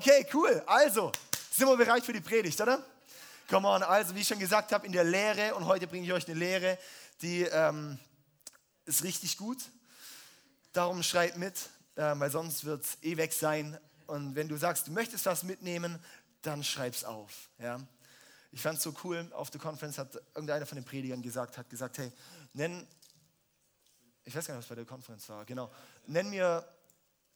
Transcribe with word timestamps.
Okay, 0.00 0.26
cool. 0.32 0.62
Also, 0.64 1.12
sind 1.50 1.68
wir 1.68 1.76
bereit 1.76 2.02
für 2.02 2.14
die 2.14 2.22
Predigt, 2.22 2.58
oder? 2.58 2.82
Come 3.50 3.68
on, 3.68 3.82
also 3.82 4.14
wie 4.14 4.20
ich 4.20 4.28
schon 4.28 4.38
gesagt 4.38 4.72
habe, 4.72 4.86
in 4.86 4.92
der 4.92 5.04
Lehre, 5.04 5.54
und 5.54 5.66
heute 5.66 5.86
bringe 5.86 6.06
ich 6.06 6.12
euch 6.14 6.26
eine 6.26 6.38
Lehre, 6.38 6.78
die 7.20 7.42
ähm, 7.42 7.98
ist 8.86 9.04
richtig 9.04 9.36
gut. 9.36 9.58
Darum 10.72 11.02
schreibt 11.02 11.36
mit, 11.36 11.68
äh, 11.96 12.14
weil 12.18 12.30
sonst 12.30 12.64
wird 12.64 12.82
es 12.82 12.96
eh 13.02 13.18
weg 13.18 13.34
sein. 13.34 13.78
Und 14.06 14.34
wenn 14.36 14.48
du 14.48 14.56
sagst, 14.56 14.86
du 14.86 14.92
möchtest 14.92 15.26
was 15.26 15.42
mitnehmen, 15.42 16.02
dann 16.40 16.64
schreib's 16.64 17.04
auf. 17.04 17.50
Ja? 17.58 17.78
Ich 18.52 18.62
fand 18.62 18.78
es 18.78 18.84
so 18.84 18.94
cool, 19.04 19.30
auf 19.34 19.50
der 19.50 19.60
Conference 19.60 19.98
hat 19.98 20.14
irgendeiner 20.34 20.64
von 20.64 20.76
den 20.76 20.84
Predigern 20.86 21.20
gesagt, 21.20 21.58
hat 21.58 21.68
gesagt, 21.68 21.98
hey, 21.98 22.10
nenn, 22.54 22.86
ich 24.24 24.34
weiß 24.34 24.46
gar 24.46 24.54
nicht, 24.54 24.62
was 24.62 24.68
bei 24.70 24.76
der 24.76 24.86
Conference 24.86 25.28
war, 25.28 25.44
genau, 25.44 25.70
nenn 26.06 26.30
mir 26.30 26.66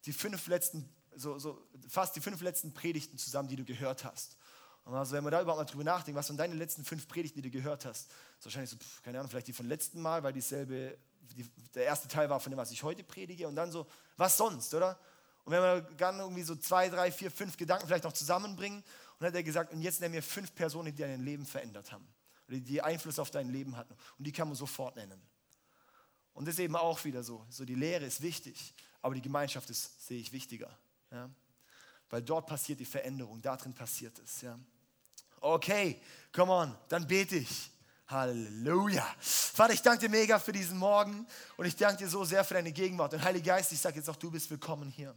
die 0.07 0.15
fünf 0.15 0.47
letzten, 0.47 0.89
so, 1.17 1.39
so 1.39 1.67
fast 1.89 2.17
die 2.17 2.21
fünf 2.21 2.41
letzten 2.41 2.73
Predigten 2.73 3.19
zusammen, 3.19 3.49
die 3.49 3.57
du 3.57 3.65
gehört 3.65 4.05
hast. 4.05 4.37
Und 4.85 4.95
also, 4.95 5.15
wenn 5.15 5.25
man 5.25 5.31
da 5.31 5.41
überhaupt 5.41 5.61
mal 5.61 5.65
drüber 5.65 5.85
nachdenkt, 5.85 6.19
was 6.19 6.27
sind 6.27 6.37
deine 6.37 6.55
letzten 6.55 6.85
fünf 6.85 7.09
Predigten, 7.09 7.41
die 7.41 7.51
du 7.51 7.57
gehört 7.59 7.87
hast, 7.87 8.11
ist 8.39 8.45
wahrscheinlich 8.45 8.71
so, 8.71 8.77
pf, 8.77 9.03
keine 9.03 9.19
Ahnung, 9.19 9.31
vielleicht 9.31 9.47
die 9.47 9.53
von 9.53 9.67
letzten 9.67 10.01
Mal, 10.01 10.23
weil 10.23 10.33
dieselbe, 10.33 10.99
die, 11.21 11.45
der 11.75 11.85
erste 11.85 12.07
Teil 12.07 12.29
war 12.29 12.39
von 12.39 12.51
dem, 12.51 12.59
was 12.59 12.71
ich 12.71 12.83
heute 12.83 13.03
predige, 13.03 13.49
und 13.49 13.57
dann 13.57 13.73
so, 13.73 13.87
was 14.17 14.37
sonst, 14.37 14.75
oder? 14.75 14.99
Und 15.45 15.53
wenn 15.53 15.63
wir 15.63 15.81
dann 15.97 16.19
irgendwie 16.19 16.43
so 16.43 16.55
zwei, 16.55 16.89
drei, 16.91 17.11
vier, 17.11 17.31
fünf 17.31 17.57
Gedanken 17.57 17.87
vielleicht 17.87 18.05
noch 18.05 18.13
zusammenbringen, 18.13 18.79
und 18.81 19.21
dann 19.21 19.29
hat 19.29 19.35
er 19.35 19.43
gesagt, 19.43 19.73
und 19.73 19.81
jetzt 19.81 20.01
nenn 20.01 20.11
mir 20.11 20.23
fünf 20.23 20.55
Personen, 20.55 20.95
die 20.95 21.03
dein 21.03 21.23
Leben 21.23 21.47
verändert 21.47 21.91
haben, 21.91 22.07
oder 22.49 22.59
die 22.59 22.83
Einfluss 22.83 23.19
auf 23.19 23.31
dein 23.31 23.49
Leben 23.49 23.77
hatten, 23.77 23.95
und 24.19 24.27
die 24.27 24.33
kann 24.33 24.49
man 24.49 24.57
sofort 24.57 24.97
nennen. 24.97 25.21
Und 26.35 26.47
das 26.47 26.57
ist 26.57 26.61
eben 26.61 26.77
auch 26.77 27.03
wieder 27.05 27.23
so, 27.23 27.47
so 27.49 27.65
die 27.65 27.77
Lehre 27.77 28.05
ist 28.05 28.21
wichtig, 28.21 28.75
aber 29.01 29.15
die 29.15 29.23
Gemeinschaft 29.23 29.71
ist, 29.71 30.07
sehe 30.07 30.21
ich, 30.21 30.33
wichtiger. 30.33 30.77
Ja? 31.15 31.31
Weil 32.11 32.23
dort 32.23 32.47
passiert 32.47 32.81
die 32.81 32.85
Veränderung, 32.85 33.41
da 33.41 33.57
drin 33.57 33.73
passiert 33.73 34.19
es. 34.19 34.43
Ja? 34.43 34.59
Okay, 35.41 36.01
come 36.33 36.53
on, 36.53 36.77
dann 36.89 37.07
bete 37.07 37.37
ich. 37.37 37.71
Halleluja. 38.07 39.07
Vater, 39.21 39.73
ich 39.73 39.81
danke 39.81 40.01
dir 40.01 40.11
mega 40.11 40.39
für 40.39 40.53
diesen 40.53 40.77
Morgen 40.77 41.27
und 41.57 41.65
ich 41.65 41.75
danke 41.75 42.05
dir 42.05 42.09
so 42.09 42.25
sehr 42.25 42.45
für 42.45 42.55
deine 42.55 42.71
Gegenwart. 42.71 43.15
Und 43.15 43.23
Heiliger 43.23 43.55
Geist, 43.55 43.73
ich 43.73 43.81
sage 43.81 43.97
jetzt 43.97 44.11
auch, 44.11 44.17
du 44.17 44.31
bist 44.31 44.51
willkommen 44.51 44.91
hier. 44.91 45.15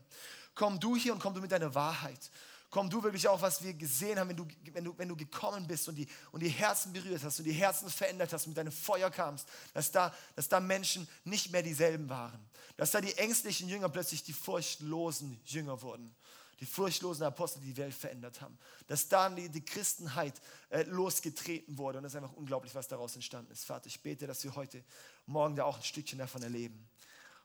Komm 0.56 0.80
du 0.80 0.96
hier 0.96 1.12
und 1.14 1.20
komm 1.20 1.34
du 1.34 1.42
mit 1.42 1.52
deiner 1.52 1.74
Wahrheit. 1.76 2.32
Komm 2.70 2.90
du 2.90 3.02
wirklich 3.02 3.28
auch, 3.28 3.42
was 3.42 3.64
wir 3.64 3.74
gesehen 3.74 4.20
haben, 4.20 4.30
wenn 4.30 4.38
du, 4.38 4.48
wenn 4.74 4.84
du, 4.84 4.98
wenn 4.98 5.08
du 5.08 5.16
gekommen 5.16 5.66
bist 5.68 5.88
und 5.88 5.96
die, 5.96 6.08
und 6.32 6.42
die 6.42 6.50
Herzen 6.50 6.92
berührt 6.92 7.24
hast 7.24 7.40
und 7.40 7.46
die 7.46 7.54
Herzen 7.54 7.90
verändert 7.90 8.34
hast 8.34 8.46
und 8.46 8.50
mit 8.50 8.58
deinem 8.58 8.74
Feuer 8.74 9.10
kamst, 9.10 9.48
dass 9.74 9.92
da, 9.92 10.14
dass 10.36 10.50
da 10.50 10.60
Menschen 10.60 11.08
nicht 11.24 11.52
mehr 11.52 11.64
dieselben 11.64 12.10
waren. 12.10 12.46
Dass 12.76 12.92
da 12.92 13.00
die 13.00 13.18
ängstlichen 13.18 13.70
Jünger 13.70 13.90
plötzlich 13.90 14.24
die 14.24 14.34
furchtlosen 14.34 15.40
Jünger 15.46 15.82
wurden 15.82 16.14
die 16.60 16.66
furchtlosen 16.66 17.24
Apostel, 17.24 17.60
die 17.62 17.68
die 17.68 17.78
Welt 17.78 17.94
verändert 17.94 18.42
haben. 18.42 18.58
Dass 18.88 19.08
dann 19.08 19.36
die, 19.36 19.50
die 19.50 19.64
Christenheit 19.64 20.34
äh, 20.70 20.84
losgetreten 20.84 21.78
wurde 21.78 22.00
und 22.00 22.06
es 22.06 22.14
ist 22.14 22.18
einfach 22.18 22.34
unglaublich, 22.34 22.74
was 22.74 22.88
daraus 22.88 23.16
entstanden 23.16 23.52
ist. 23.52 23.66
Vater, 23.66 23.88
ich 23.88 24.02
bete, 24.02 24.26
dass 24.26 24.44
wir 24.44 24.56
heute 24.56 24.84
Morgen 25.26 25.56
da 25.56 25.66
auch 25.66 25.78
ein 25.78 25.84
Stückchen 25.84 26.20
davon 26.20 26.42
erleben. 26.42 26.90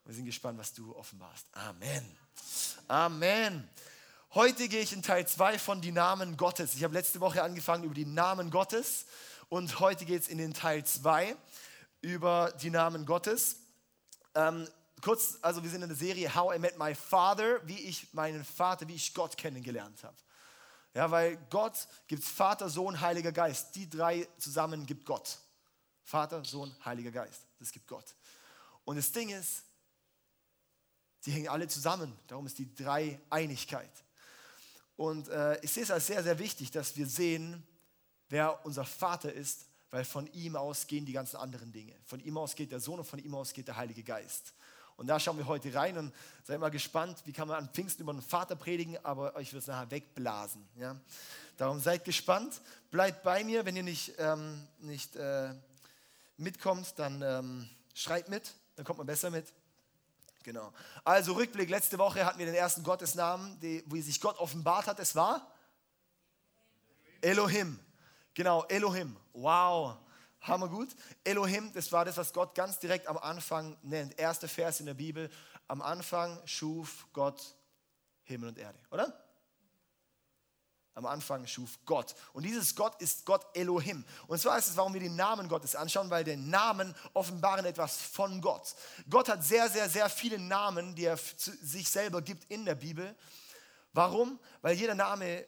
Und 0.05 0.11
wir 0.11 0.15
sind 0.15 0.25
gespannt, 0.25 0.59
was 0.59 0.73
du 0.73 0.97
offenbarst. 0.97 1.47
Amen. 1.53 2.17
Amen. 2.89 3.69
Heute 4.35 4.67
gehe 4.67 4.81
ich 4.81 4.95
in 4.95 5.03
Teil 5.03 5.29
2 5.29 5.59
von 5.59 5.83
die 5.83 5.93
Namen 5.93 6.39
Gottes. 6.39 6.75
Ich 6.75 6.83
habe 6.85 6.95
letzte 6.95 7.21
Woche 7.21 7.43
angefangen 7.43 7.85
über 7.85 7.93
die 7.93 8.07
Namen 8.07 8.49
Gottes 8.49 9.05
und 9.51 9.79
heute 9.79 10.07
geht 10.07 10.23
es 10.23 10.29
in 10.29 10.39
den 10.39 10.55
Teil 10.55 10.87
2 10.87 11.37
über 12.01 12.51
die 12.63 12.71
Namen 12.71 13.05
Gottes. 13.05 13.57
Ähm, 14.35 14.67
kurz, 15.03 15.37
also 15.43 15.63
wir 15.63 15.69
sind 15.69 15.83
in 15.83 15.91
der 15.91 15.99
Serie 15.99 16.35
How 16.35 16.57
I 16.57 16.59
Met 16.59 16.79
My 16.79 16.95
Father, 16.95 17.61
wie 17.69 17.79
ich 17.79 18.11
meinen 18.15 18.43
Vater, 18.43 18.89
wie 18.89 18.95
ich 18.95 19.13
Gott 19.13 19.37
kennengelernt 19.37 20.03
habe. 20.03 20.17
Ja, 20.95 21.11
weil 21.11 21.37
Gott 21.51 21.87
gibt 22.07 22.25
Vater, 22.25 22.71
Sohn, 22.71 22.99
Heiliger 23.03 23.33
Geist. 23.33 23.75
Die 23.75 23.91
drei 23.91 24.27
zusammen 24.39 24.87
gibt 24.87 25.05
Gott. 25.05 25.41
Vater, 26.05 26.43
Sohn, 26.43 26.75
Heiliger 26.87 27.11
Geist. 27.11 27.43
Das 27.59 27.71
gibt 27.71 27.87
Gott. 27.87 28.15
Und 28.87 28.97
das 28.97 29.13
Ding 29.13 29.29
ist, 29.29 29.63
die 31.27 31.33
hängen 31.33 31.49
alle 31.49 31.69
zusammen. 31.69 32.19
Darum 32.29 32.47
ist 32.47 32.59
die 32.59 32.75
Dreieinigkeit. 32.75 33.91
Und 34.97 35.29
äh, 35.29 35.59
ich 35.63 35.73
sehe 35.73 35.83
es 35.83 35.91
als 35.91 36.07
sehr, 36.07 36.23
sehr 36.23 36.39
wichtig, 36.39 36.71
dass 36.71 36.97
wir 36.97 37.07
sehen, 37.07 37.63
wer 38.29 38.65
unser 38.65 38.85
Vater 38.85 39.33
ist, 39.33 39.67
weil 39.91 40.05
von 40.05 40.27
ihm 40.33 40.57
aus 40.57 40.87
gehen 40.87 41.05
die 41.05 41.13
ganzen 41.13 41.37
anderen 41.37 41.71
Dinge. 41.71 41.95
Von 42.05 42.21
ihm 42.21 42.39
aus 42.39 42.55
geht 42.55 42.73
der 42.73 42.81
Sohn 42.81 42.99
und 42.99 43.05
von 43.05 43.19
ihm 43.19 43.35
aus 43.35 43.53
geht 43.53 43.69
der 43.69 43.77
Heilige 43.77 44.03
Geist. 44.03 44.55
Und 44.97 45.07
da 45.07 45.19
schauen 45.19 45.37
wir 45.37 45.47
heute 45.47 45.75
rein 45.75 45.99
und 45.99 46.15
seid 46.45 46.61
mal 46.61 46.71
gespannt, 46.71 47.23
wie 47.25 47.33
kann 47.33 47.49
man 47.49 47.59
an 47.59 47.69
Pfingsten 47.73 48.03
über 48.03 48.13
den 48.13 48.23
Vater 48.23 48.57
predigen, 48.57 48.97
aber 49.05 49.35
euch 49.37 49.53
wird 49.53 49.63
es 49.63 49.67
nachher 49.67 49.91
wegblasen. 49.91 50.67
Ja? 50.77 50.97
Darum 51.57 51.81
seid 51.81 52.05
gespannt, 52.05 52.61
bleibt 52.91 53.23
bei 53.23 53.45
mir, 53.45 53.65
wenn 53.65 53.77
ihr 53.77 53.83
nicht, 53.83 54.15
ähm, 54.19 54.67
nicht 54.81 55.17
äh, 55.17 55.55
mitkommt, 56.37 56.99
dann 56.99 57.23
ähm, 57.23 57.69
schreibt 57.95 58.29
mit, 58.29 58.55
dann 58.77 58.85
kommt 58.85 58.99
man 58.99 59.07
besser 59.07 59.31
mit. 59.31 59.53
Genau. 60.43 60.73
Also 61.05 61.35
Rückblick, 61.35 61.71
letzte 61.71 61.99
Woche 61.99 62.25
hatten 62.25 62.39
wir 62.39 62.47
den 62.47 62.55
ersten 62.55 62.83
Gottesnamen, 62.83 63.59
die, 63.61 63.85
wo 63.87 64.01
sich 64.01 64.21
Gott 64.21 64.39
offenbart 64.39 64.87
hat. 64.87 64.99
Es 64.99 65.15
war 65.15 65.53
Elohim. 67.21 67.79
Genau, 68.35 68.65
Elohim. 68.65 69.17
Wow. 69.33 69.97
Hammer 70.41 70.69
gut. 70.69 70.89
Elohim, 71.23 71.73
das 71.73 71.93
war 71.93 72.05
das, 72.05 72.17
was 72.17 72.33
Gott 72.33 72.55
ganz 72.55 72.79
direkt 72.81 73.07
am 73.07 73.17
Anfang 73.17 73.77
nennt. 73.83 74.19
Erster 74.19 74.49
Vers 74.49 74.81
in 74.81 74.87
der 74.87 74.95
Bibel. 74.95 75.31
Am 75.69 75.81
Anfang 75.81 76.41
schuf 76.45 77.07
Gott 77.13 77.55
Himmel 78.25 78.49
und 78.49 78.59
Erde, 78.59 78.79
oder? 78.91 79.23
Am 80.95 81.07
Anfang 81.07 81.47
schuf 81.47 81.79
Gott. 81.87 82.15
Und 82.35 82.43
dieses 82.43 82.75
Gott 82.75 83.01
ist 83.01 83.25
Gott 83.25 83.47
Elohim. 83.55 84.05
Und 84.27 84.39
zwar 84.41 84.59
ist 84.59 84.69
es, 84.69 84.77
warum 84.77 84.93
wir 84.93 85.01
den 85.01 85.17
Namen 85.17 85.49
Gottes 85.49 85.75
anschauen, 85.75 86.11
weil 86.11 86.25
der 86.25 86.37
Namen 86.37 86.95
offenbaren 87.15 87.65
etwas 87.65 87.97
von 87.97 88.41
Gott. 88.43 88.75
Gott 89.09 89.29
hat 89.29 89.43
sehr, 89.43 89.71
sehr, 89.71 89.89
sehr 89.89 90.11
viele 90.11 90.39
Namen, 90.39 90.95
die 90.95 91.07
er 91.07 91.17
sich 91.17 91.89
selber 91.89 92.21
gibt 92.21 92.45
in 92.51 92.67
der 92.67 92.75
Bibel. 92.75 93.17
Warum? 93.95 94.39
Weil 94.61 94.77
jeder 94.77 94.95
Name 94.95 95.47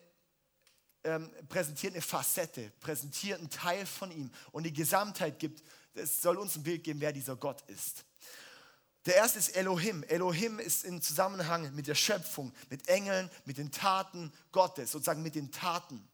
ähm, 1.05 1.31
präsentiert 1.49 1.93
eine 1.93 2.03
Facette, 2.03 2.73
präsentiert 2.81 3.39
einen 3.39 3.51
Teil 3.51 3.85
von 3.85 4.11
ihm 4.11 4.31
und 4.53 4.63
die 4.65 4.73
Gesamtheit 4.73 5.39
gibt, 5.39 5.63
es 5.95 6.23
soll 6.23 6.39
uns 6.39 6.57
ein 6.57 6.63
Bild 6.63 6.83
geben, 6.83 7.01
wer 7.01 7.13
dieser 7.13 7.37
Gott 7.37 7.63
ist. 7.69 8.05
Der 9.07 9.17
erste 9.17 9.39
ist 9.39 9.51
Elohim. 9.51 10.03
Elohim 10.05 10.59
ist 10.59 10.85
im 10.85 11.03
Zusammenhang 11.03 11.75
mit 11.75 11.87
der 11.87 11.95
Schöpfung, 11.95 12.53
mit 12.71 12.89
Engeln, 12.89 13.31
mit 13.45 13.59
den 13.59 13.71
Taten 13.71 14.33
Gottes, 14.51 14.93
sozusagen 14.93 15.23
mit 15.23 15.35
den 15.35 15.53
Taten. 15.53 16.09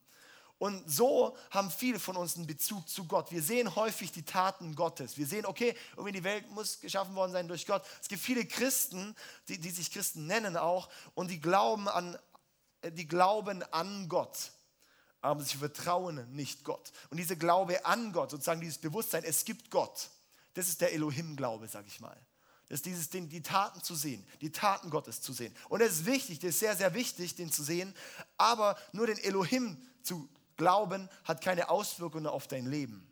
Und 0.59 0.91
so 0.91 1.37
haben 1.51 1.71
viele 1.71 1.99
von 1.99 2.17
uns 2.17 2.37
einen 2.37 2.47
Bezug 2.47 2.87
zu 2.89 3.07
Gott. 3.07 3.31
Wir 3.31 3.43
sehen 3.43 3.75
häufig 3.77 4.13
die 4.13 4.25
Taten 4.25 4.75
Gottes. 4.75 5.17
Wir 5.17 5.27
sehen, 5.27 5.47
okay, 5.47 5.75
irgendwie 5.93 6.13
die 6.13 6.25
Welt 6.25 6.51
muss 6.51 6.81
geschaffen 6.81 7.15
worden 7.15 7.33
sein 7.33 7.49
durch 7.49 7.67
Gott. 7.67 7.83
Es 8.03 8.09
gibt 8.09 8.23
viele 8.23 8.45
Christen, 8.45 9.15
die, 9.49 9.59
die 9.59 9.71
sich 9.71 9.91
Christen 9.91 10.27
nennen 10.27 10.57
auch, 10.57 10.91
und 11.15 11.31
die 11.31 11.41
glauben 11.41 11.89
an, 11.89 12.19
die 12.83 13.07
glauben 13.07 13.63
an 13.73 14.09
Gott 14.09 14.53
aber 15.23 15.43
sie 15.43 15.59
vertrauen 15.59 16.31
nicht 16.35 16.65
Gott. 16.65 16.93
Und 17.11 17.19
dieser 17.19 17.37
Glaube 17.37 17.85
an 17.85 18.13
Gott, 18.13 18.31
sozusagen 18.31 18.61
dieses 18.61 18.79
Bewusstsein, 18.79 19.25
es 19.25 19.45
gibt 19.45 19.71
Gott, 19.71 20.11
das 20.55 20.69
ist 20.69 20.81
der 20.81 20.93
Elohim-Glaube, 20.93 21.69
sage 21.69 21.89
ich 21.89 22.01
mal. 22.01 22.17
Ist 22.71 22.87
dieses, 22.87 23.11
Ding, 23.11 23.29
die 23.29 23.43
Taten 23.43 23.83
zu 23.83 23.95
sehen, 23.95 24.25
die 24.41 24.53
Taten 24.53 24.91
Gottes 24.91 25.21
zu 25.21 25.33
sehen. 25.33 25.55
Und 25.69 25.81
das 25.81 25.91
ist 25.91 26.07
wichtig, 26.07 26.39
das 26.39 26.51
ist 26.51 26.61
sehr, 26.61 26.77
sehr 26.77 26.95
wichtig, 26.95 27.35
den 27.35 27.51
zu 27.51 27.63
sehen. 27.63 27.93
Aber 28.39 28.79
nur 28.93 29.07
den 29.07 29.19
Elohim 29.19 29.77
zu 30.03 30.29
glauben, 30.57 31.09
hat 31.25 31.43
keine 31.43 31.69
Auswirkungen 31.69 32.27
auf 32.27 32.47
dein 32.47 32.67
Leben. 32.67 33.07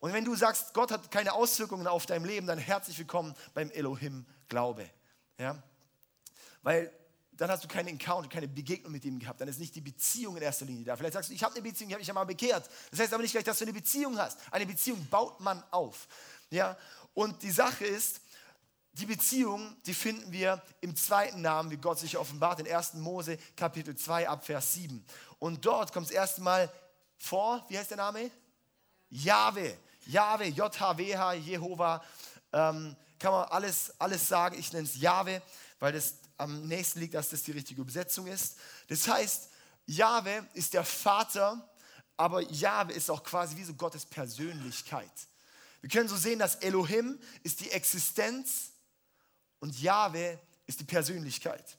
Und 0.00 0.12
wenn 0.12 0.24
du 0.24 0.34
sagst, 0.34 0.74
Gott 0.74 0.90
hat 0.90 1.10
keine 1.10 1.32
Auswirkungen 1.32 1.86
auf 1.86 2.06
dein 2.06 2.24
Leben, 2.24 2.46
dann 2.46 2.58
herzlich 2.58 2.98
willkommen 2.98 3.34
beim 3.54 3.70
Elohim-Glaube. 3.70 4.90
Ja? 5.38 5.62
Weil 6.62 6.92
dann 7.32 7.50
hast 7.50 7.64
du 7.64 7.68
keinen 7.68 7.88
Encounter, 7.88 8.28
keine 8.28 8.48
Begegnung 8.48 8.92
mit 8.92 9.04
ihm 9.04 9.18
gehabt. 9.18 9.40
Dann 9.40 9.48
ist 9.48 9.60
nicht 9.60 9.74
die 9.74 9.80
Beziehung 9.80 10.36
in 10.36 10.42
erster 10.42 10.64
Linie 10.64 10.84
da. 10.84 10.96
Vielleicht 10.96 11.14
sagst 11.14 11.30
du, 11.30 11.34
ich 11.34 11.42
habe 11.44 11.54
eine 11.54 11.62
Beziehung, 11.62 11.90
ich 11.90 11.94
habe 11.94 12.00
mich 12.00 12.08
ja 12.08 12.14
mal 12.14 12.24
bekehrt. 12.24 12.68
Das 12.90 13.00
heißt 13.00 13.12
aber 13.12 13.22
nicht 13.22 13.32
gleich, 13.32 13.44
dass 13.44 13.58
du 13.58 13.64
eine 13.64 13.72
Beziehung 13.72 14.18
hast. 14.18 14.38
Eine 14.50 14.66
Beziehung 14.66 15.06
baut 15.08 15.40
man 15.40 15.62
auf. 15.70 16.08
Ja? 16.50 16.76
Und 17.14 17.42
die 17.42 17.50
Sache 17.50 17.84
ist, 17.84 18.20
die 18.98 19.06
Beziehung, 19.06 19.76
die 19.84 19.92
finden 19.92 20.32
wir 20.32 20.62
im 20.80 20.96
zweiten 20.96 21.42
Namen, 21.42 21.70
wie 21.70 21.76
Gott 21.76 21.98
sich 21.98 22.16
offenbart, 22.16 22.60
in 22.60 22.72
1. 22.72 22.94
Mose 22.94 23.36
Kapitel 23.54 23.94
2 23.94 24.28
ab 24.28 24.46
Vers 24.46 24.72
7. 24.74 25.04
Und 25.38 25.66
dort 25.66 25.92
kommt 25.92 26.06
es 26.06 26.12
erstmal 26.12 26.72
vor, 27.18 27.64
wie 27.68 27.78
heißt 27.78 27.90
der 27.90 27.98
Name? 27.98 28.30
Jahwe. 29.10 29.76
Jahwe, 30.06 30.46
J-H-W-H, 30.46 31.34
Jehova. 31.34 32.02
Ähm, 32.52 32.96
kann 33.18 33.32
man 33.32 33.48
alles, 33.48 33.92
alles 33.98 34.26
sagen. 34.26 34.58
Ich 34.58 34.72
nenne 34.72 34.86
es 34.86 34.96
Jahwe, 34.96 35.42
weil 35.78 35.92
das 35.92 36.14
am 36.38 36.66
nächsten 36.66 37.00
liegt, 37.00 37.14
dass 37.14 37.28
das 37.28 37.42
die 37.42 37.52
richtige 37.52 37.82
Übersetzung 37.82 38.26
ist. 38.26 38.56
Das 38.88 39.06
heißt, 39.06 39.50
Jahwe 39.86 40.46
ist 40.54 40.72
der 40.72 40.84
Vater, 40.84 41.68
aber 42.16 42.40
Jahwe 42.40 42.94
ist 42.94 43.10
auch 43.10 43.22
quasi 43.22 43.56
wie 43.56 43.64
so 43.64 43.74
Gottes 43.74 44.06
Persönlichkeit. 44.06 45.10
Wir 45.82 45.90
können 45.90 46.08
so 46.08 46.16
sehen, 46.16 46.38
dass 46.38 46.56
Elohim 46.56 47.18
ist 47.42 47.60
die 47.60 47.70
Existenz 47.70 48.72
und 49.60 49.80
Jahwe 49.80 50.38
ist 50.66 50.80
die 50.80 50.84
Persönlichkeit. 50.84 51.78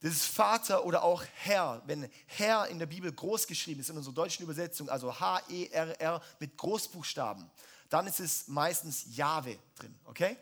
Das 0.00 0.12
ist 0.12 0.26
Vater 0.26 0.84
oder 0.84 1.02
auch 1.02 1.24
Herr. 1.34 1.82
Wenn 1.86 2.08
Herr 2.26 2.66
in 2.68 2.78
der 2.78 2.86
Bibel 2.86 3.10
groß 3.10 3.46
geschrieben 3.46 3.80
ist, 3.80 3.90
in 3.90 3.96
unserer 3.96 4.14
deutschen 4.14 4.44
Übersetzung, 4.44 4.88
also 4.88 5.18
H-E-R-R 5.18 6.22
mit 6.38 6.56
Großbuchstaben, 6.56 7.50
dann 7.88 8.06
ist 8.06 8.20
es 8.20 8.48
meistens 8.48 9.16
Jahwe 9.16 9.58
drin, 9.76 9.98
okay? 10.04 10.36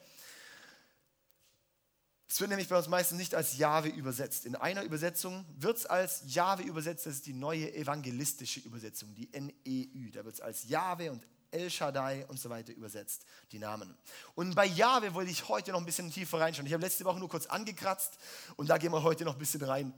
Es 2.27 2.41
wird 2.41 2.51
nämlich 2.51 2.69
bei 2.69 2.77
uns 2.77 2.89
meistens 2.89 3.19
nicht 3.19 3.35
als 3.35 3.59
Jahwe 3.59 3.89
übersetzt. 3.89 4.45
In 4.45 4.57
einer 4.57 4.83
Übersetzung 4.83 5.45
wird 5.57 5.77
es 5.77 5.87
als 5.87 6.23
Jahwe 6.27 6.65
übersetzt, 6.65 7.07
das 7.07 7.15
ist 7.15 7.27
die 7.27 7.33
neue 7.33 7.73
evangelistische 7.73 8.59
Übersetzung, 8.61 9.15
die 9.15 9.29
NEÜ. 9.29 10.11
Da 10.11 10.25
wird 10.25 10.35
es 10.35 10.41
als 10.41 10.65
Jahwe 10.65 11.13
und 11.13 11.25
El 11.55 11.71
Shaddai 11.71 12.27
und 12.27 12.39
so 12.39 12.51
weiter 12.51 12.73
übersetzt, 12.73 13.25
die 13.53 13.59
Namen. 13.59 13.97
Und 14.35 14.55
bei 14.55 14.67
Jahwe 14.67 15.15
wollte 15.15 15.31
ich 15.31 15.49
heute 15.49 15.71
noch 15.73 15.79
ein 15.79 15.87
bisschen 15.87 16.11
tiefer 16.11 16.41
reinschauen. 16.41 16.67
Ich 16.67 16.73
habe 16.73 16.83
letzte 16.83 17.05
Woche 17.05 17.19
nur 17.19 17.29
kurz 17.29 17.47
angekratzt 17.47 18.19
und 18.57 18.69
da 18.69 18.77
gehen 18.77 18.93
wir 18.93 19.03
heute 19.03 19.25
noch 19.25 19.35
ein 19.35 19.39
bisschen 19.39 19.63
rein, 19.63 19.95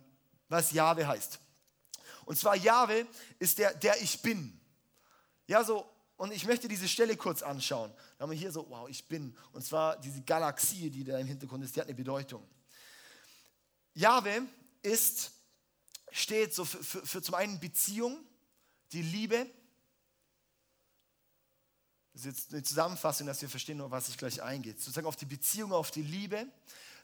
was 0.49 0.73
Jahwe 0.73 1.09
heißt. 1.09 1.41
Und 2.27 2.39
zwar 2.39 2.57
Jahwe 2.57 3.07
ist 3.39 3.59
der, 3.59 3.73
der 3.75 4.01
ich 4.03 4.21
bin. 4.21 4.61
Ja, 5.47 5.65
so, 5.65 5.89
und 6.17 6.33
ich 6.33 6.47
möchte 6.47 6.69
diese 6.69 6.89
Stelle 6.89 7.17
kurz 7.17 7.43
anschauen. 7.43 7.93
Da 8.19 8.23
haben 8.23 8.31
wir 8.31 8.39
hier 8.39 8.53
so, 8.53 8.67
wow, 8.69 8.89
ich 8.89 9.07
bin. 9.07 9.37
Und 9.53 9.65
zwar 9.65 9.99
diese 10.01 10.23
Galaxie, 10.23 10.91
die 10.91 11.05
da 11.05 11.19
im 11.19 11.27
Hintergrund 11.27 11.65
ist, 11.65 11.77
die 11.77 11.81
hat 11.81 11.87
eine 11.87 11.97
Bedeutung. 11.97 12.47
Jahwe 13.95 14.43
ist, 14.83 15.33
steht 16.11 16.55
so 16.55 16.65
für, 16.65 16.83
für, 16.83 17.07
für 17.07 17.23
zum 17.23 17.35
einen 17.35 17.61
Beziehung, 17.61 18.19
die 18.93 19.03
Liebe, 19.03 19.47
das 22.17 22.25
ist 22.25 22.39
jetzt 22.39 22.55
eine 22.55 22.63
Zusammenfassung, 22.63 23.27
dass 23.27 23.43
wir 23.43 23.49
verstehen, 23.51 23.79
auf 23.83 23.91
was 23.91 24.09
ich 24.09 24.17
gleich 24.17 24.43
eingeht. 24.43 24.79
Sozusagen 24.79 25.07
auf 25.07 25.17
die 25.17 25.27
Beziehung, 25.27 25.75
auf 25.75 25.91
die 25.91 26.01
Liebe. 26.01 26.47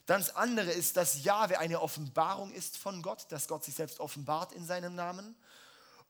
Dann 0.07 0.21
das 0.21 0.35
andere 0.35 0.71
ist, 0.71 0.97
dass 0.97 1.23
Jahwe 1.23 1.59
eine 1.59 1.81
Offenbarung 1.81 2.51
ist 2.51 2.77
von 2.77 3.03
Gott, 3.03 3.27
dass 3.29 3.47
Gott 3.47 3.63
sich 3.63 3.75
selbst 3.75 3.99
offenbart 3.99 4.53
in 4.53 4.65
seinem 4.65 4.95
Namen. 4.95 5.35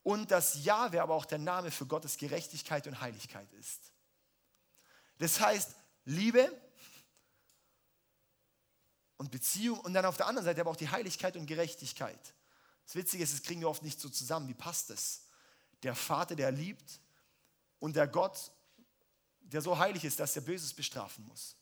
Und 0.03 0.31
dass 0.31 0.63
Jahwe 0.63 1.01
aber 1.01 1.15
auch 1.15 1.25
der 1.25 1.37
Name 1.37 1.69
für 1.69 1.85
Gottes 1.85 2.15
Gerechtigkeit 2.15 2.87
und 2.87 3.01
Heiligkeit 3.01 3.51
ist. 3.59 3.91
Das 5.17 5.37
heißt, 5.41 5.75
Liebe 6.05 6.49
und 9.17 9.31
Beziehung 9.31 9.81
und 9.81 9.93
dann 9.93 10.05
auf 10.05 10.15
der 10.15 10.27
anderen 10.27 10.45
Seite 10.45 10.61
aber 10.61 10.71
auch 10.71 10.77
die 10.77 10.89
Heiligkeit 10.89 11.35
und 11.35 11.45
Gerechtigkeit. 11.45 12.33
Das 12.85 12.95
Witzige 12.95 13.21
ist, 13.21 13.33
das 13.33 13.43
kriegen 13.43 13.59
wir 13.59 13.67
oft 13.67 13.83
nicht 13.83 13.99
so 13.99 14.07
zusammen. 14.07 14.47
Wie 14.47 14.53
passt 14.53 14.91
es? 14.91 15.23
Der 15.83 15.93
Vater, 15.93 16.35
der 16.35 16.51
liebt 16.51 17.01
und 17.79 17.97
der 17.97 18.07
Gott 18.07 18.53
der 19.43 19.61
so 19.61 19.77
heilig 19.77 20.03
ist, 20.03 20.19
dass 20.19 20.35
er 20.35 20.41
Böses 20.41 20.73
bestrafen 20.73 21.25
muss. 21.25 21.55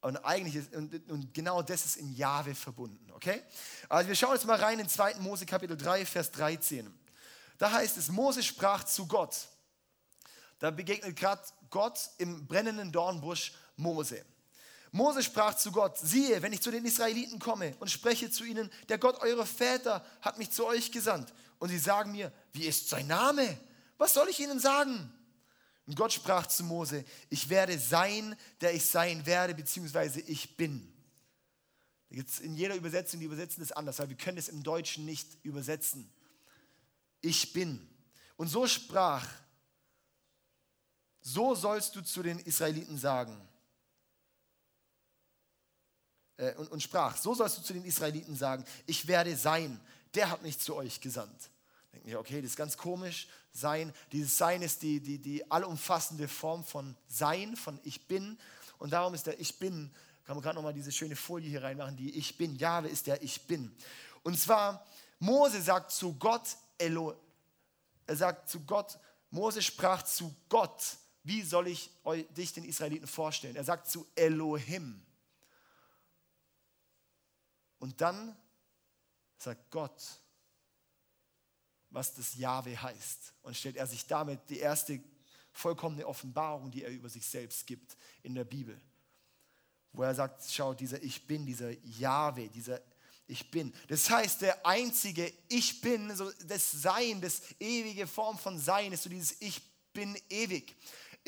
Und 0.00 0.16
eigentlich 0.18 0.56
ist, 0.56 0.74
und, 0.74 1.10
und 1.10 1.34
genau 1.34 1.62
das 1.62 1.84
ist 1.84 1.96
in 1.96 2.12
Jahwe 2.14 2.54
verbunden, 2.54 3.10
okay? 3.12 3.42
Also 3.88 4.08
wir 4.08 4.14
schauen 4.14 4.34
jetzt 4.34 4.46
mal 4.46 4.58
rein 4.58 4.78
in 4.78 4.88
2. 4.88 5.16
Mose 5.16 5.46
Kapitel 5.46 5.76
3, 5.76 6.06
Vers 6.06 6.30
13. 6.32 6.92
Da 7.58 7.72
heißt 7.72 7.96
es, 7.96 8.08
Mose 8.08 8.42
sprach 8.42 8.84
zu 8.84 9.06
Gott. 9.06 9.48
Da 10.58 10.70
begegnet 10.70 11.16
gerade 11.16 11.42
Gott 11.70 11.98
im 12.18 12.46
brennenden 12.46 12.92
Dornbusch 12.92 13.52
Mose. 13.76 14.24
Mose 14.92 15.22
sprach 15.22 15.54
zu 15.56 15.72
Gott, 15.72 15.98
siehe, 15.98 16.40
wenn 16.40 16.52
ich 16.52 16.62
zu 16.62 16.70
den 16.70 16.84
Israeliten 16.84 17.38
komme 17.38 17.74
und 17.80 17.90
spreche 17.90 18.30
zu 18.30 18.44
ihnen, 18.44 18.70
der 18.88 18.98
Gott 18.98 19.20
eurer 19.20 19.44
Väter 19.44 20.04
hat 20.22 20.38
mich 20.38 20.50
zu 20.50 20.66
euch 20.66 20.92
gesandt. 20.92 21.32
Und 21.58 21.70
sie 21.70 21.78
sagen 21.78 22.12
mir, 22.12 22.32
wie 22.52 22.66
ist 22.66 22.88
sein 22.88 23.06
Name? 23.06 23.58
Was 23.98 24.14
soll 24.14 24.28
ich 24.28 24.40
ihnen 24.40 24.60
sagen? 24.60 25.12
Und 25.86 25.94
Gott 25.94 26.12
sprach 26.12 26.46
zu 26.46 26.64
Mose, 26.64 27.04
ich 27.30 27.48
werde 27.48 27.78
sein, 27.78 28.36
der 28.60 28.74
ich 28.74 28.84
sein 28.84 29.24
werde, 29.24 29.54
beziehungsweise 29.54 30.20
ich 30.20 30.56
bin. 30.56 30.92
Jetzt 32.10 32.40
in 32.40 32.54
jeder 32.54 32.74
Übersetzung, 32.74 33.20
die 33.20 33.26
übersetzen 33.26 33.60
das 33.60 33.72
anders, 33.72 33.98
weil 33.98 34.08
wir 34.08 34.16
können 34.16 34.38
es 34.38 34.48
im 34.48 34.62
Deutschen 34.62 35.04
nicht 35.04 35.26
übersetzen. 35.44 36.10
Ich 37.20 37.52
bin. 37.52 37.88
Und 38.36 38.48
so 38.48 38.66
sprach, 38.66 39.28
so 41.20 41.54
sollst 41.54 41.94
du 41.96 42.02
zu 42.02 42.22
den 42.22 42.38
Israeliten 42.40 42.98
sagen. 42.98 43.36
Äh, 46.36 46.54
und, 46.54 46.70
und 46.70 46.82
sprach, 46.82 47.16
so 47.16 47.34
sollst 47.34 47.58
du 47.58 47.62
zu 47.62 47.72
den 47.72 47.84
Israeliten 47.84 48.36
sagen, 48.36 48.64
ich 48.86 49.06
werde 49.06 49.36
sein, 49.36 49.80
der 50.14 50.30
hat 50.30 50.42
mich 50.42 50.58
zu 50.58 50.74
euch 50.74 51.00
gesandt. 51.00 51.50
Denken 51.96 52.10
wir, 52.10 52.20
okay, 52.20 52.42
das 52.42 52.50
ist 52.50 52.56
ganz 52.56 52.76
komisch. 52.76 53.26
Sein, 53.52 53.90
dieses 54.12 54.36
Sein 54.36 54.60
ist 54.60 54.82
die, 54.82 55.00
die, 55.00 55.18
die 55.18 55.50
allumfassende 55.50 56.28
Form 56.28 56.62
von 56.62 56.94
Sein, 57.08 57.56
von 57.56 57.80
Ich 57.84 58.06
Bin. 58.06 58.38
Und 58.76 58.90
darum 58.90 59.14
ist 59.14 59.26
der 59.26 59.40
Ich 59.40 59.58
Bin, 59.58 59.90
kann 60.26 60.36
man 60.36 60.42
gerade 60.42 60.56
nochmal 60.56 60.74
diese 60.74 60.92
schöne 60.92 61.16
Folie 61.16 61.48
hier 61.48 61.62
reinmachen, 61.62 61.96
die 61.96 62.14
Ich 62.18 62.36
Bin. 62.36 62.54
Jahwe 62.56 62.88
ist 62.88 63.06
der 63.06 63.22
Ich 63.22 63.46
Bin. 63.46 63.74
Und 64.24 64.38
zwar, 64.38 64.84
Mose 65.20 65.62
sagt 65.62 65.90
zu 65.90 66.12
Gott, 66.18 66.58
Elo, 66.76 67.14
er 68.06 68.16
sagt 68.16 68.50
zu 68.50 68.60
Gott, 68.60 68.98
Mose 69.30 69.62
sprach 69.62 70.02
zu 70.02 70.36
Gott, 70.50 70.98
wie 71.22 71.40
soll 71.40 71.68
ich 71.68 71.90
euch, 72.04 72.26
dich 72.34 72.52
den 72.52 72.64
Israeliten 72.64 73.06
vorstellen? 73.06 73.56
Er 73.56 73.64
sagt 73.64 73.88
zu 73.88 74.06
Elohim. 74.16 75.00
Und 77.78 78.02
dann 78.02 78.36
sagt 79.38 79.70
Gott, 79.70 80.02
was 81.90 82.14
das 82.14 82.34
Jahwe 82.34 82.80
heißt. 82.80 83.34
Und 83.42 83.56
stellt 83.56 83.76
er 83.76 83.86
sich 83.86 84.06
damit 84.06 84.40
die 84.48 84.58
erste 84.58 85.00
vollkommene 85.52 86.06
Offenbarung, 86.06 86.70
die 86.70 86.84
er 86.84 86.90
über 86.90 87.08
sich 87.08 87.26
selbst 87.26 87.66
gibt 87.66 87.96
in 88.22 88.34
der 88.34 88.44
Bibel. 88.44 88.80
Wo 89.92 90.02
er 90.02 90.14
sagt, 90.14 90.42
schau, 90.50 90.74
dieser 90.74 91.02
Ich 91.02 91.26
Bin, 91.26 91.46
dieser 91.46 91.70
Jahwe, 91.84 92.48
dieser 92.48 92.80
Ich 93.26 93.50
Bin. 93.50 93.74
Das 93.88 94.10
heißt, 94.10 94.42
der 94.42 94.66
einzige 94.66 95.32
Ich 95.48 95.80
Bin, 95.80 96.14
so 96.14 96.30
das 96.46 96.70
Sein, 96.70 97.20
das 97.20 97.40
ewige 97.58 98.06
Form 98.06 98.38
von 98.38 98.58
Sein 98.58 98.92
ist 98.92 99.04
so 99.04 99.10
dieses 99.10 99.40
Ich 99.40 99.62
Bin 99.92 100.18
ewig. 100.28 100.76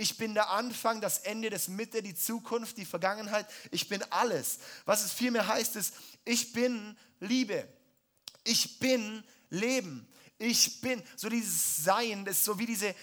Ich 0.00 0.16
bin 0.16 0.32
der 0.32 0.50
Anfang, 0.50 1.00
das 1.00 1.19
Ende, 1.19 1.50
das 1.50 1.66
Mitte, 1.66 2.04
die 2.04 2.14
Zukunft, 2.14 2.76
die 2.76 2.84
Vergangenheit. 2.84 3.49
Ich 3.72 3.88
bin 3.88 4.00
alles. 4.11 4.61
Was 4.84 5.04
es 5.04 5.12
vielmehr 5.12 5.49
heißt, 5.49 5.75
ist, 5.75 5.93
ich 6.25 6.52
bin 6.52 6.96
Liebe. 7.19 7.66
Ich 8.44 8.78
bin 8.78 9.25
Leben. 9.50 10.06
Ich 10.38 10.80
bin, 10.80 11.02
so 11.16 11.28
dieses 11.28 11.85
Sein, 11.85 12.25
das 12.25 12.38
ist 12.38 12.45
so 12.45 12.59
wie 12.59 12.66
diese 12.66 12.95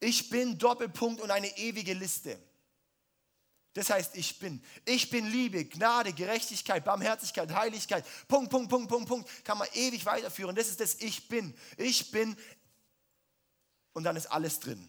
Ich 0.00 0.28
bin 0.28 0.58
Doppelpunkt 0.58 1.20
und 1.20 1.30
eine 1.30 1.56
ewige 1.56 1.94
Liste. 1.94 2.38
Das 3.76 3.90
heißt, 3.90 4.16
ich 4.16 4.38
bin. 4.38 4.62
Ich 4.86 5.10
bin 5.10 5.26
Liebe, 5.26 5.66
Gnade, 5.66 6.14
Gerechtigkeit, 6.14 6.82
Barmherzigkeit, 6.82 7.52
Heiligkeit. 7.52 8.06
Punkt, 8.26 8.50
Punkt, 8.50 8.70
Punkt, 8.70 8.88
Punkt, 8.88 9.06
Punkt. 9.06 9.44
Kann 9.44 9.58
man 9.58 9.68
ewig 9.74 10.06
weiterführen. 10.06 10.56
Das 10.56 10.68
ist 10.68 10.80
das 10.80 10.94
Ich 10.94 11.28
bin. 11.28 11.54
Ich 11.76 12.10
bin. 12.10 12.36
Und 13.92 14.04
dann 14.04 14.16
ist 14.16 14.26
alles 14.26 14.60
drin. 14.60 14.88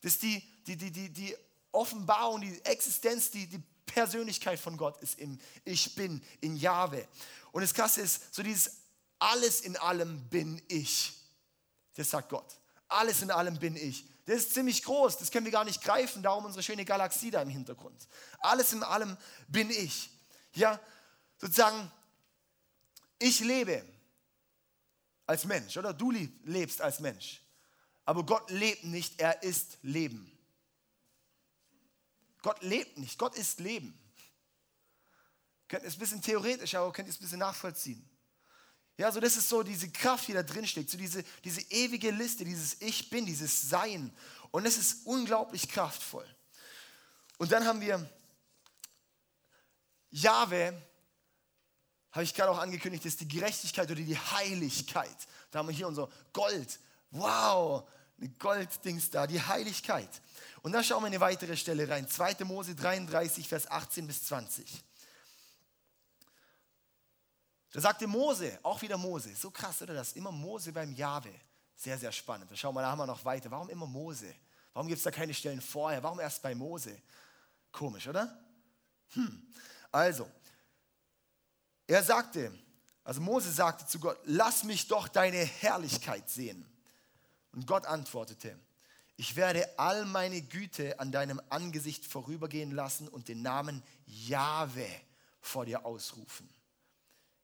Das 0.00 0.12
ist 0.12 0.22
die, 0.22 0.42
die, 0.66 0.76
die, 0.76 0.90
die, 0.90 1.10
die 1.10 1.36
Offenbarung, 1.70 2.40
die 2.40 2.64
Existenz, 2.64 3.30
die, 3.30 3.46
die 3.46 3.62
Persönlichkeit 3.84 4.58
von 4.58 4.78
Gott 4.78 5.00
ist 5.02 5.18
im 5.18 5.38
Ich 5.64 5.94
bin, 5.94 6.22
in 6.40 6.56
Jahwe. 6.56 7.06
Und 7.52 7.60
das 7.60 7.74
Krasse 7.74 8.00
ist, 8.00 8.34
so 8.34 8.42
dieses 8.42 8.81
alles 9.22 9.60
in 9.60 9.76
allem 9.76 10.28
bin 10.28 10.60
ich. 10.66 11.14
Das 11.94 12.10
sagt 12.10 12.30
Gott. 12.30 12.58
Alles 12.88 13.22
in 13.22 13.30
allem 13.30 13.56
bin 13.58 13.76
ich. 13.76 14.04
Das 14.24 14.36
ist 14.38 14.54
ziemlich 14.54 14.82
groß, 14.82 15.18
das 15.18 15.30
können 15.30 15.44
wir 15.44 15.52
gar 15.52 15.64
nicht 15.64 15.82
greifen, 15.82 16.22
darum 16.22 16.44
unsere 16.44 16.62
schöne 16.62 16.84
Galaxie 16.84 17.30
da 17.30 17.42
im 17.42 17.48
Hintergrund. 17.48 18.08
Alles 18.40 18.72
in 18.72 18.82
allem 18.82 19.16
bin 19.48 19.70
ich. 19.70 20.10
Ja, 20.54 20.78
sozusagen, 21.38 21.90
ich 23.18 23.40
lebe 23.40 23.84
als 25.26 25.44
Mensch, 25.44 25.76
oder 25.76 25.92
du 25.92 26.10
lebst 26.44 26.80
als 26.80 27.00
Mensch. 27.00 27.42
Aber 28.04 28.24
Gott 28.24 28.50
lebt 28.50 28.84
nicht, 28.84 29.20
er 29.20 29.42
ist 29.42 29.78
Leben. 29.82 30.30
Gott 32.42 32.60
lebt 32.62 32.98
nicht, 32.98 33.18
Gott 33.18 33.36
ist 33.36 33.60
Leben. 33.60 33.98
Könnt 35.68 35.84
ihr 35.84 35.88
es 35.88 35.94
ein 35.96 36.00
bisschen 36.00 36.22
theoretisch, 36.22 36.74
aber 36.74 36.92
könnt 36.92 37.08
ihr 37.08 37.12
es 37.12 37.18
ein 37.18 37.22
bisschen 37.22 37.38
nachvollziehen. 37.38 38.11
Ja, 38.98 39.10
so 39.10 39.20
das 39.20 39.36
ist 39.36 39.48
so 39.48 39.62
diese 39.62 39.90
Kraft, 39.90 40.28
die 40.28 40.32
da 40.32 40.42
drin 40.42 40.66
steckt, 40.66 40.90
so 40.90 40.98
diese, 40.98 41.24
diese 41.44 41.60
ewige 41.70 42.10
Liste, 42.10 42.44
dieses 42.44 42.80
Ich 42.80 43.08
bin, 43.10 43.24
dieses 43.24 43.68
Sein. 43.68 44.12
Und 44.50 44.66
es 44.66 44.76
ist 44.76 45.06
unglaublich 45.06 45.68
kraftvoll. 45.68 46.26
Und 47.38 47.50
dann 47.50 47.66
haben 47.66 47.80
wir 47.80 48.06
Jahwe, 50.10 50.80
habe 52.12 52.24
ich 52.24 52.34
gerade 52.34 52.50
auch 52.50 52.58
angekündigt, 52.58 53.06
ist 53.06 53.20
die 53.20 53.28
Gerechtigkeit 53.28 53.90
oder 53.90 54.00
die 54.00 54.18
Heiligkeit. 54.18 55.16
Da 55.50 55.58
haben 55.58 55.68
wir 55.68 55.74
hier 55.74 55.88
unser 55.88 56.08
Gold. 56.34 56.78
Wow, 57.10 57.88
eine 58.18 58.28
Golddings 58.38 59.10
da, 59.10 59.26
die 59.26 59.40
Heiligkeit. 59.40 60.08
Und 60.62 60.72
da 60.72 60.82
schauen 60.82 61.02
wir 61.02 61.06
eine 61.06 61.20
weitere 61.20 61.56
Stelle 61.56 61.88
rein. 61.88 62.08
2. 62.08 62.44
Mose 62.44 62.74
33, 62.74 63.48
Vers 63.48 63.70
18 63.70 64.06
bis 64.06 64.24
20. 64.24 64.84
Da 67.72 67.80
sagte 67.80 68.06
Mose, 68.06 68.58
auch 68.62 68.80
wieder 68.82 68.98
Mose, 68.98 69.34
so 69.34 69.50
krass, 69.50 69.82
oder 69.82 69.94
das? 69.94 70.12
Immer 70.12 70.30
Mose 70.30 70.72
beim 70.72 70.92
Jahwe. 70.92 71.32
Sehr, 71.74 71.98
sehr 71.98 72.12
spannend. 72.12 72.50
Da 72.50 72.54
schauen 72.54 72.74
wir, 72.74 72.86
haben 72.86 72.98
wir 72.98 73.06
noch 73.06 73.24
weiter. 73.24 73.50
Warum 73.50 73.70
immer 73.70 73.86
Mose? 73.86 74.34
Warum 74.72 74.88
gibt 74.88 74.98
es 74.98 75.04
da 75.04 75.10
keine 75.10 75.34
Stellen 75.34 75.60
vorher? 75.60 76.02
Warum 76.02 76.20
erst 76.20 76.42
bei 76.42 76.54
Mose? 76.54 77.00
Komisch, 77.72 78.06
oder? 78.06 78.38
Hm. 79.14 79.42
Also, 79.90 80.28
Er 81.86 82.02
sagte, 82.02 82.52
also 83.04 83.20
Mose 83.20 83.50
sagte 83.50 83.86
zu 83.86 83.98
Gott, 83.98 84.18
lass 84.24 84.64
mich 84.64 84.88
doch 84.88 85.08
deine 85.08 85.38
Herrlichkeit 85.44 86.30
sehen. 86.30 86.64
Und 87.52 87.66
Gott 87.66 87.86
antwortete, 87.86 88.58
ich 89.16 89.36
werde 89.36 89.78
all 89.78 90.04
meine 90.04 90.40
Güte 90.40 90.98
an 91.00 91.12
deinem 91.12 91.40
Angesicht 91.50 92.06
vorübergehen 92.06 92.70
lassen 92.70 93.08
und 93.08 93.28
den 93.28 93.42
Namen 93.42 93.82
Jahwe 94.06 94.86
vor 95.40 95.66
dir 95.66 95.84
ausrufen. 95.84 96.48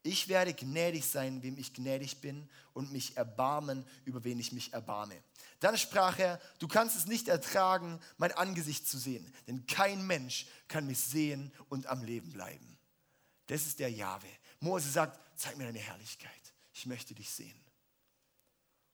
Ich 0.03 0.29
werde 0.29 0.55
gnädig 0.55 1.05
sein, 1.05 1.43
wem 1.43 1.59
ich 1.59 1.75
gnädig 1.75 2.21
bin, 2.21 2.49
und 2.73 2.93
mich 2.93 3.17
erbarmen, 3.17 3.85
über 4.05 4.23
wen 4.23 4.39
ich 4.39 4.53
mich 4.53 4.73
erbarme. 4.73 5.21
Dann 5.61 5.77
sprach 5.77 6.19
er, 6.19 6.41
du 6.61 6.69
kannst 6.69 6.97
es 6.97 7.07
nicht 7.07 7.27
ertragen, 7.27 8.01
mein 8.17 8.33
Angesicht 8.33 8.87
zu 8.87 8.99
sehen, 8.99 9.33
denn 9.49 9.67
kein 9.67 10.07
Mensch 10.07 10.47
kann 10.69 10.87
mich 10.87 11.01
sehen 11.01 11.53
und 11.69 11.87
am 11.87 12.05
Leben 12.05 12.33
bleiben. 12.33 12.79
Das 13.49 13.67
ist 13.67 13.81
der 13.81 13.91
Jahwe. 13.91 14.29
Mose 14.61 14.89
sagt, 14.91 15.19
zeig 15.37 15.57
mir 15.57 15.65
deine 15.65 15.81
Herrlichkeit. 15.81 16.31
Ich 16.73 16.87
möchte 16.87 17.15
dich 17.15 17.31
sehen. 17.31 17.61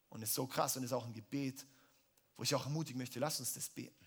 Und 0.08 0.22
es 0.22 0.30
ist 0.30 0.36
so 0.36 0.46
krass 0.46 0.76
und 0.76 0.84
es 0.84 0.90
ist 0.90 0.96
auch 0.96 1.04
ein 1.04 1.12
Gebet, 1.12 1.66
wo 2.36 2.42
ich 2.42 2.54
auch 2.54 2.64
ermutigen 2.64 2.98
möchte, 2.98 3.18
lass 3.18 3.40
uns 3.40 3.52
das 3.52 3.68
beten. 3.68 4.06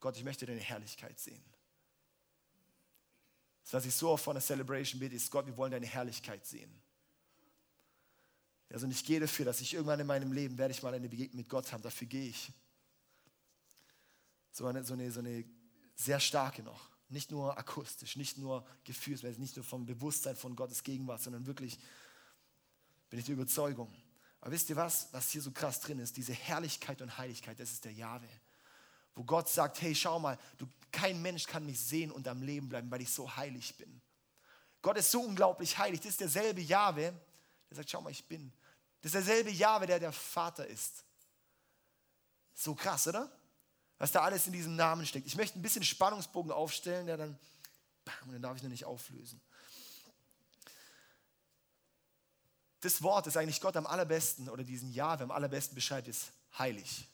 Gott, 0.00 0.16
ich 0.16 0.24
möchte 0.24 0.44
deine 0.44 0.60
Herrlichkeit 0.60 1.18
sehen. 1.18 1.42
Das, 3.70 3.82
was 3.82 3.86
ich 3.86 3.94
so 3.94 4.10
oft 4.10 4.24
von 4.24 4.34
der 4.34 4.42
Celebration 4.42 4.98
bete, 4.98 5.14
ist, 5.14 5.30
Gott, 5.30 5.46
wir 5.46 5.56
wollen 5.56 5.70
deine 5.70 5.86
Herrlichkeit 5.86 6.44
sehen. 6.44 6.74
Also 8.72 8.88
ich 8.88 9.04
gehe 9.04 9.20
dafür, 9.20 9.44
dass 9.44 9.60
ich 9.60 9.74
irgendwann 9.74 10.00
in 10.00 10.08
meinem 10.08 10.32
Leben 10.32 10.58
werde 10.58 10.72
ich 10.72 10.82
mal 10.82 10.92
eine 10.92 11.08
Begegnung 11.08 11.36
mit 11.36 11.48
Gott 11.48 11.72
haben. 11.72 11.80
Dafür 11.80 12.08
gehe 12.08 12.30
ich. 12.30 12.52
So 14.50 14.66
eine, 14.66 14.82
so 14.82 14.94
eine, 14.94 15.12
so 15.12 15.20
eine 15.20 15.44
sehr 15.94 16.18
starke 16.18 16.64
noch. 16.64 16.90
Nicht 17.10 17.30
nur 17.30 17.56
akustisch, 17.56 18.16
nicht 18.16 18.38
nur 18.38 18.66
gefühlsmäßig, 18.82 19.38
nicht 19.38 19.56
nur 19.56 19.64
vom 19.64 19.86
Bewusstsein 19.86 20.34
von 20.34 20.56
Gottes 20.56 20.82
Gegenwart, 20.82 21.22
sondern 21.22 21.46
wirklich 21.46 21.78
bin 23.08 23.20
ich 23.20 23.26
der 23.26 23.34
Überzeugung. 23.34 23.92
Aber 24.40 24.50
wisst 24.50 24.68
ihr 24.70 24.76
was, 24.76 25.08
was 25.12 25.30
hier 25.30 25.42
so 25.42 25.52
krass 25.52 25.78
drin 25.78 26.00
ist? 26.00 26.16
Diese 26.16 26.32
Herrlichkeit 26.32 27.02
und 27.02 27.18
Heiligkeit, 27.18 27.60
das 27.60 27.70
ist 27.70 27.84
der 27.84 27.92
Jahwe. 27.92 28.28
Wo 29.14 29.24
Gott 29.24 29.48
sagt, 29.48 29.80
hey, 29.82 29.94
schau 29.94 30.18
mal, 30.18 30.38
du, 30.58 30.66
kein 30.92 31.20
Mensch 31.22 31.46
kann 31.46 31.66
mich 31.66 31.80
sehen 31.80 32.10
und 32.10 32.26
am 32.28 32.42
Leben 32.42 32.68
bleiben, 32.68 32.90
weil 32.90 33.02
ich 33.02 33.12
so 33.12 33.36
heilig 33.36 33.76
bin. 33.76 34.00
Gott 34.82 34.96
ist 34.96 35.10
so 35.10 35.22
unglaublich 35.22 35.76
heilig. 35.78 36.00
Das 36.00 36.10
ist 36.10 36.20
derselbe 36.20 36.60
Jahwe, 36.60 37.12
der 37.68 37.76
sagt, 37.76 37.90
schau 37.90 38.00
mal, 38.00 38.10
ich 38.10 38.24
bin. 38.24 38.52
Das 39.00 39.14
ist 39.14 39.26
derselbe 39.26 39.50
Jahwe, 39.50 39.86
der 39.86 39.98
der 39.98 40.12
Vater 40.12 40.66
ist. 40.66 41.04
So 42.54 42.74
krass, 42.74 43.06
oder? 43.08 43.30
Was 43.98 44.12
da 44.12 44.22
alles 44.22 44.46
in 44.46 44.52
diesem 44.52 44.76
Namen 44.76 45.04
steckt. 45.04 45.26
Ich 45.26 45.36
möchte 45.36 45.58
ein 45.58 45.62
bisschen 45.62 45.84
Spannungsbogen 45.84 46.52
aufstellen, 46.52 47.06
der 47.06 47.16
dann, 47.16 47.38
bam, 48.04 48.32
den 48.32 48.42
darf 48.42 48.56
ich 48.56 48.62
noch 48.62 48.70
nicht 48.70 48.84
auflösen. 48.84 49.40
Das 52.80 53.02
Wort, 53.02 53.26
das 53.26 53.36
eigentlich 53.36 53.60
Gott 53.60 53.76
am 53.76 53.86
allerbesten 53.86 54.48
oder 54.48 54.64
diesen 54.64 54.90
Jahwe 54.92 55.24
am 55.24 55.30
allerbesten 55.30 55.74
beschreibt, 55.74 56.08
ist 56.08 56.32
heilig. 56.58 57.06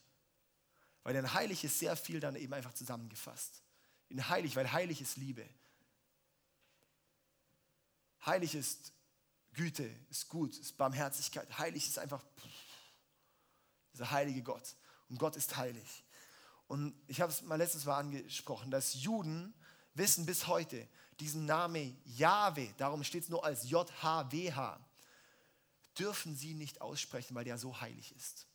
Weil 1.07 1.15
denn 1.15 1.33
heilig 1.33 1.63
ist 1.63 1.79
sehr 1.79 1.95
viel 1.95 2.19
dann 2.19 2.35
eben 2.35 2.53
einfach 2.53 2.75
zusammengefasst. 2.75 3.63
In 4.09 4.29
heilig, 4.29 4.57
weil 4.57 4.73
heilig 4.73 5.01
ist 5.01 5.17
Liebe. 5.17 5.49
Heilig 8.27 8.57
ist 8.57 8.93
Güte, 9.53 9.89
ist 10.11 10.29
gut, 10.29 10.59
ist 10.59 10.77
Barmherzigkeit. 10.77 11.59
Heilig 11.59 11.87
ist 11.87 12.01
einfach 12.01 12.25
dieser 13.93 14.11
heilige 14.11 14.43
Gott. 14.43 14.75
Und 15.09 15.21
Gott 15.21 15.37
ist 15.37 15.57
heilig. 15.57 16.03
Und 16.67 16.93
ich 17.07 17.21
habe 17.21 17.31
es 17.31 17.41
mal 17.43 17.55
letztes 17.55 17.85
Mal 17.85 18.01
angesprochen, 18.01 18.73
dass 18.73 18.95
Juden 18.95 19.55
wissen 19.95 20.27
bis 20.27 20.49
heute, 20.49 20.89
diesen 21.21 21.47
Namen 21.47 21.97
Jahwe, 22.05 22.75
darum 22.79 23.05
steht 23.05 23.23
es 23.23 23.29
nur 23.29 23.45
als 23.45 23.71
J-H-W-H, 23.71 24.81
dürfen 26.01 26.35
sie 26.35 26.55
nicht 26.55 26.81
aussprechen, 26.81 27.37
weil 27.37 27.45
der 27.45 27.59
so 27.59 27.81
heilig 27.81 28.13
ist. 28.17 28.49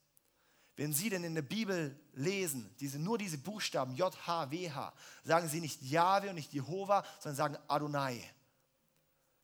Wenn 0.76 0.94
Sie 0.94 1.10
denn 1.10 1.24
in 1.24 1.36
der 1.36 1.42
Bibel 1.42 2.00
lesen, 2.14 2.74
diese, 2.80 2.98
nur 2.98 3.18
diese 3.18 3.38
Buchstaben 3.38 3.96
J-H-W-H, 3.96 4.94
sagen 5.24 5.48
Sie 5.48 5.62
nicht 5.62 5.82
Jahwe 5.82 6.30
und 6.30 6.36
nicht 6.36 6.54
Jehova, 6.54 7.06
sondern 7.20 7.36
sagen 7.36 7.58
Adonai 7.68 8.24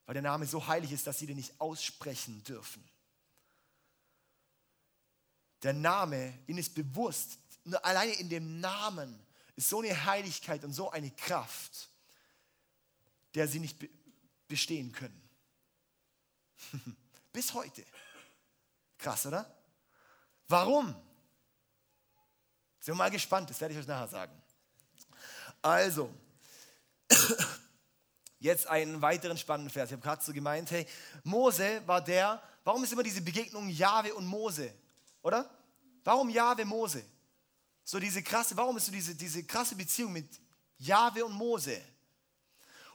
weil 0.07 0.13
der 0.13 0.23
Name 0.23 0.47
so 0.47 0.65
heilig 0.65 0.93
ist, 0.93 1.05
dass 1.05 1.19
sie 1.19 1.27
den 1.27 1.35
nicht 1.35 1.59
aussprechen 1.59 2.41
dürfen. 2.45 2.83
Der 5.63 5.73
Name, 5.73 6.39
ihnen 6.47 6.59
ist 6.59 6.73
bewusst, 6.73 7.37
alleine 7.81 8.13
in 8.13 8.29
dem 8.29 8.61
Namen 8.61 9.19
ist 9.57 9.67
so 9.67 9.81
eine 9.81 10.05
Heiligkeit 10.05 10.63
und 10.63 10.71
so 10.71 10.89
eine 10.91 11.11
Kraft, 11.11 11.89
der 13.35 13.49
sie 13.49 13.59
nicht 13.59 13.85
bestehen 14.47 14.93
können. 14.93 15.29
Bis 17.33 17.53
heute. 17.53 17.83
Krass, 18.97 19.25
oder? 19.25 19.53
Warum? 20.47 20.95
Sind 22.87 22.93
wir 22.93 23.03
mal 23.03 23.11
gespannt, 23.11 23.49
das 23.49 23.59
werde 23.59 23.73
ich 23.73 23.81
euch 23.81 23.85
nachher 23.85 24.07
sagen. 24.07 24.41
Also, 25.61 26.09
Jetzt 28.39 28.65
einen 28.67 29.01
weiteren 29.01 29.37
spannenden 29.37 29.69
Vers. 29.69 29.89
Ich 29.89 29.91
habe 29.91 30.01
gerade 30.01 30.23
so 30.23 30.31
gemeint, 30.31 30.71
hey, 30.71 30.87
Mose 31.25 31.81
war 31.85 32.01
der, 32.01 32.41
warum 32.63 32.81
ist 32.85 32.93
immer 32.93 33.03
diese 33.03 33.19
Begegnung 33.19 33.67
Jahwe 33.67 34.13
und 34.13 34.25
Mose? 34.25 34.73
Oder? 35.21 35.49
Warum 36.05 36.29
Jahwe 36.29 36.63
Mose? 36.63 37.03
So 37.83 37.99
diese 37.99 38.23
krasse, 38.23 38.55
warum 38.55 38.77
ist 38.77 38.85
so 38.85 38.91
diese, 38.93 39.15
diese 39.15 39.43
krasse 39.43 39.75
Beziehung 39.75 40.13
mit 40.13 40.29
Jahwe 40.77 41.25
und 41.25 41.33
Mose? 41.33 41.81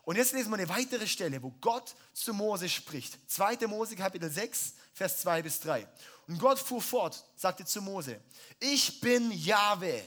Und 0.05 0.17
jetzt 0.17 0.33
lesen 0.33 0.51
wir 0.51 0.57
eine 0.57 0.71
weitere 0.71 1.07
Stelle, 1.07 1.43
wo 1.43 1.51
Gott 1.61 1.95
zu 2.15 2.33
Mose 2.33 2.67
spricht. 2.67 3.19
2. 3.31 3.67
Mose 3.67 3.95
Kapitel 3.95 4.31
6, 4.31 4.73
Vers 4.93 5.21
2 5.21 5.43
bis 5.43 5.61
3. 5.61 5.87
Und 6.29 6.39
Gott 6.39 6.59
fuhr 6.59 6.83
fort, 6.83 7.25
sagte 7.35 7.65
zu 7.65 7.83
Mose, 7.83 8.21
ich 8.61 9.01
bin 9.01 9.31
Jahwe. 9.33 10.03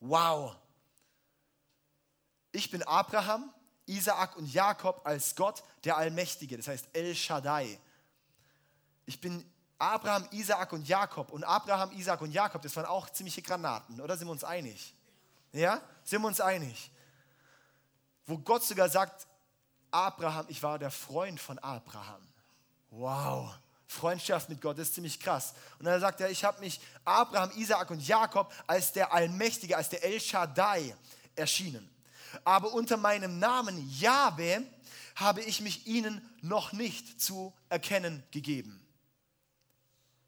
Wow. 0.00 0.56
Ich 2.52 2.70
bin 2.70 2.82
Abraham, 2.84 3.52
Isaak 3.86 4.36
und 4.36 4.52
Jakob 4.52 5.00
als 5.04 5.34
Gott, 5.34 5.62
der 5.84 5.96
Allmächtige, 5.96 6.56
das 6.56 6.68
heißt 6.68 6.88
El 6.92 7.14
Shaddai. 7.14 7.78
Ich 9.04 9.20
bin 9.20 9.44
Abraham, 9.78 10.26
Isaak 10.30 10.72
und 10.72 10.88
Jakob. 10.88 11.30
Und 11.30 11.44
Abraham, 11.44 11.92
Isaak 11.92 12.20
und 12.20 12.32
Jakob, 12.32 12.62
das 12.62 12.74
waren 12.76 12.86
auch 12.86 13.10
ziemliche 13.10 13.42
Granaten, 13.42 14.00
oder 14.00 14.16
sind 14.16 14.26
wir 14.28 14.32
uns 14.32 14.44
einig? 14.44 14.94
Ja, 15.52 15.80
sind 16.04 16.22
wir 16.22 16.28
uns 16.28 16.40
einig? 16.40 16.90
Wo 18.26 18.38
Gott 18.38 18.64
sogar 18.64 18.88
sagt, 18.88 19.26
Abraham, 19.90 20.46
ich 20.48 20.62
war 20.62 20.78
der 20.78 20.90
Freund 20.90 21.40
von 21.40 21.58
Abraham. 21.58 22.26
Wow, 22.90 23.54
Freundschaft 23.86 24.48
mit 24.48 24.60
Gott, 24.60 24.78
das 24.78 24.88
ist 24.88 24.94
ziemlich 24.94 25.20
krass. 25.20 25.54
Und 25.78 25.84
dann 25.84 26.00
sagt 26.00 26.20
er, 26.20 26.30
ich 26.30 26.44
habe 26.44 26.60
mich 26.60 26.80
Abraham, 27.04 27.50
Isaak 27.56 27.90
und 27.90 28.06
Jakob 28.06 28.52
als 28.66 28.92
der 28.92 29.12
Allmächtige, 29.12 29.76
als 29.76 29.88
der 29.88 30.02
El 30.04 30.20
Shaddai 30.20 30.94
erschienen 31.34 31.88
aber 32.44 32.72
unter 32.72 32.96
meinem 32.96 33.38
Namen 33.38 33.88
Jahwe 33.90 34.64
habe 35.14 35.42
ich 35.42 35.60
mich 35.60 35.86
ihnen 35.86 36.20
noch 36.42 36.72
nicht 36.72 37.20
zu 37.20 37.52
erkennen 37.68 38.22
gegeben. 38.30 38.80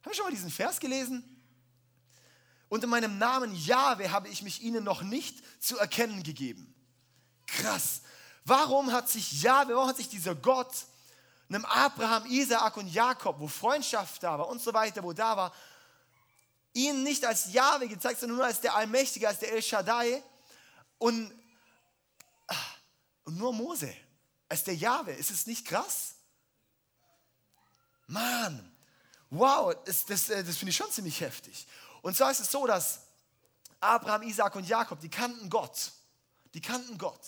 Haben 0.03 0.11
wir 0.11 0.15
schon 0.15 0.25
mal 0.25 0.31
diesen 0.31 0.51
Vers 0.51 0.81
gelesen? 0.81 1.23
Unter 2.69 2.87
meinem 2.87 3.19
Namen 3.19 3.55
Jahwe 3.55 4.11
habe 4.11 4.29
ich 4.29 4.43
mich 4.43 4.63
ihnen 4.63 4.85
noch 4.85 5.03
nicht 5.03 5.43
zu 5.63 5.79
erkennen 5.79 6.23
gegeben. 6.23 6.75
Krass. 7.47 8.03
Warum 8.45 8.93
hat 8.93 9.09
sich 9.09 9.43
Jahwe, 9.43 9.75
warum 9.75 9.89
hat 9.89 9.97
sich 9.97 10.09
dieser 10.09 10.35
Gott 10.35 10.87
einem 11.49 11.65
Abraham, 11.65 12.27
Isaak 12.27 12.77
und 12.77 12.89
Jakob, 12.89 13.39
wo 13.39 13.49
Freundschaft 13.49 14.23
da 14.23 14.39
war 14.39 14.49
und 14.49 14.61
so 14.61 14.73
weiter, 14.73 15.03
wo 15.03 15.13
da 15.13 15.37
war, 15.37 15.55
ihnen 16.73 17.03
nicht 17.03 17.25
als 17.25 17.53
Jahwe 17.53 17.89
gezeigt, 17.89 18.21
sondern 18.21 18.37
nur 18.37 18.47
als 18.47 18.61
der 18.61 18.75
Allmächtige, 18.75 19.29
als 19.29 19.39
der 19.39 19.53
El 19.53 19.63
Shaddai 19.63 20.23
und 20.99 21.33
und 23.29 23.37
nur 23.37 23.53
Mose 23.53 23.95
als 24.49 24.65
der 24.65 24.75
Jahwe. 24.75 25.13
Ist 25.13 25.31
es 25.31 25.47
nicht 25.47 25.67
krass? 25.67 26.15
Mann, 28.07 28.75
wow, 29.29 29.75
das, 29.85 30.07
das, 30.07 30.31
äh, 30.31 30.43
das 30.43 30.57
finde 30.57 30.71
ich 30.71 30.77
schon 30.77 30.91
ziemlich 30.91 31.21
heftig. 31.21 31.67
Und 32.01 32.17
zwar 32.17 32.31
ist 32.31 32.41
es 32.41 32.51
so, 32.51 32.67
dass 32.67 33.01
Abraham, 33.81 34.23
Isaac 34.23 34.57
und 34.57 34.67
Jakob, 34.67 34.99
die 35.01 35.11
kannten 35.11 35.51
Gott. 35.51 35.93
Die 36.55 36.63
kannten 36.63 36.97
Gott. 36.97 37.21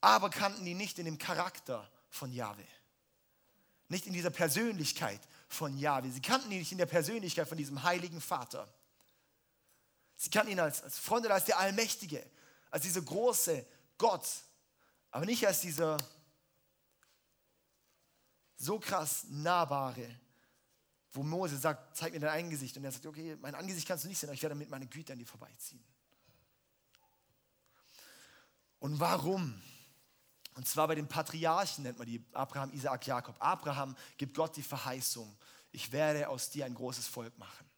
Aber 0.00 0.30
kannten 0.30 0.64
ihn 0.64 0.76
nicht 0.76 1.00
in 1.00 1.06
dem 1.06 1.18
Charakter 1.18 1.90
von 2.14 2.32
Jahwe. 2.32 2.64
Nicht 3.88 4.06
in 4.06 4.12
dieser 4.12 4.30
Persönlichkeit 4.30 5.20
von 5.48 5.76
Jahwe. 5.76 6.10
Sie 6.10 6.22
kannten 6.22 6.50
ihn 6.50 6.60
nicht 6.60 6.72
in 6.72 6.78
der 6.78 6.86
Persönlichkeit 6.86 7.48
von 7.48 7.58
diesem 7.58 7.82
heiligen 7.82 8.20
Vater. 8.20 8.72
Sie 10.16 10.30
kannten 10.30 10.52
ihn 10.52 10.60
als, 10.60 10.82
als 10.82 10.96
Freund 10.98 11.26
oder 11.26 11.34
als 11.34 11.44
der 11.44 11.58
Allmächtige, 11.58 12.24
als 12.70 12.84
dieser 12.84 13.02
große 13.02 13.66
Gott, 13.98 14.26
aber 15.10 15.26
nicht 15.26 15.46
als 15.46 15.60
dieser 15.60 15.98
so 18.56 18.78
krass 18.78 19.24
nahbare, 19.28 20.08
wo 21.12 21.22
Mose 21.22 21.58
sagt, 21.58 21.96
zeig 21.96 22.12
mir 22.12 22.20
dein 22.20 22.44
Angesicht. 22.44 22.76
Und 22.76 22.84
er 22.84 22.92
sagt, 22.92 23.06
okay, 23.06 23.36
mein 23.40 23.54
Angesicht 23.54 23.86
kannst 23.86 24.04
du 24.04 24.08
nicht 24.08 24.18
sehen, 24.18 24.28
aber 24.28 24.34
ich 24.34 24.42
werde 24.42 24.54
mit 24.54 24.70
meiner 24.70 24.86
Güte 24.86 25.12
an 25.12 25.18
dir 25.18 25.26
vorbeiziehen. 25.26 25.84
Und 28.78 29.00
warum? 29.00 29.60
Und 30.54 30.68
zwar 30.68 30.86
bei 30.88 30.94
den 30.94 31.08
Patriarchen 31.08 31.84
nennt 31.84 31.98
man 31.98 32.06
die 32.06 32.24
Abraham, 32.32 32.72
Isaak, 32.72 33.06
Jakob. 33.06 33.34
Abraham 33.40 33.96
gibt 34.16 34.36
Gott 34.36 34.56
die 34.56 34.62
Verheißung, 34.62 35.36
ich 35.72 35.90
werde 35.90 36.28
aus 36.28 36.50
dir 36.50 36.64
ein 36.66 36.74
großes 36.74 37.08
Volk 37.08 37.36
machen. 37.36 37.68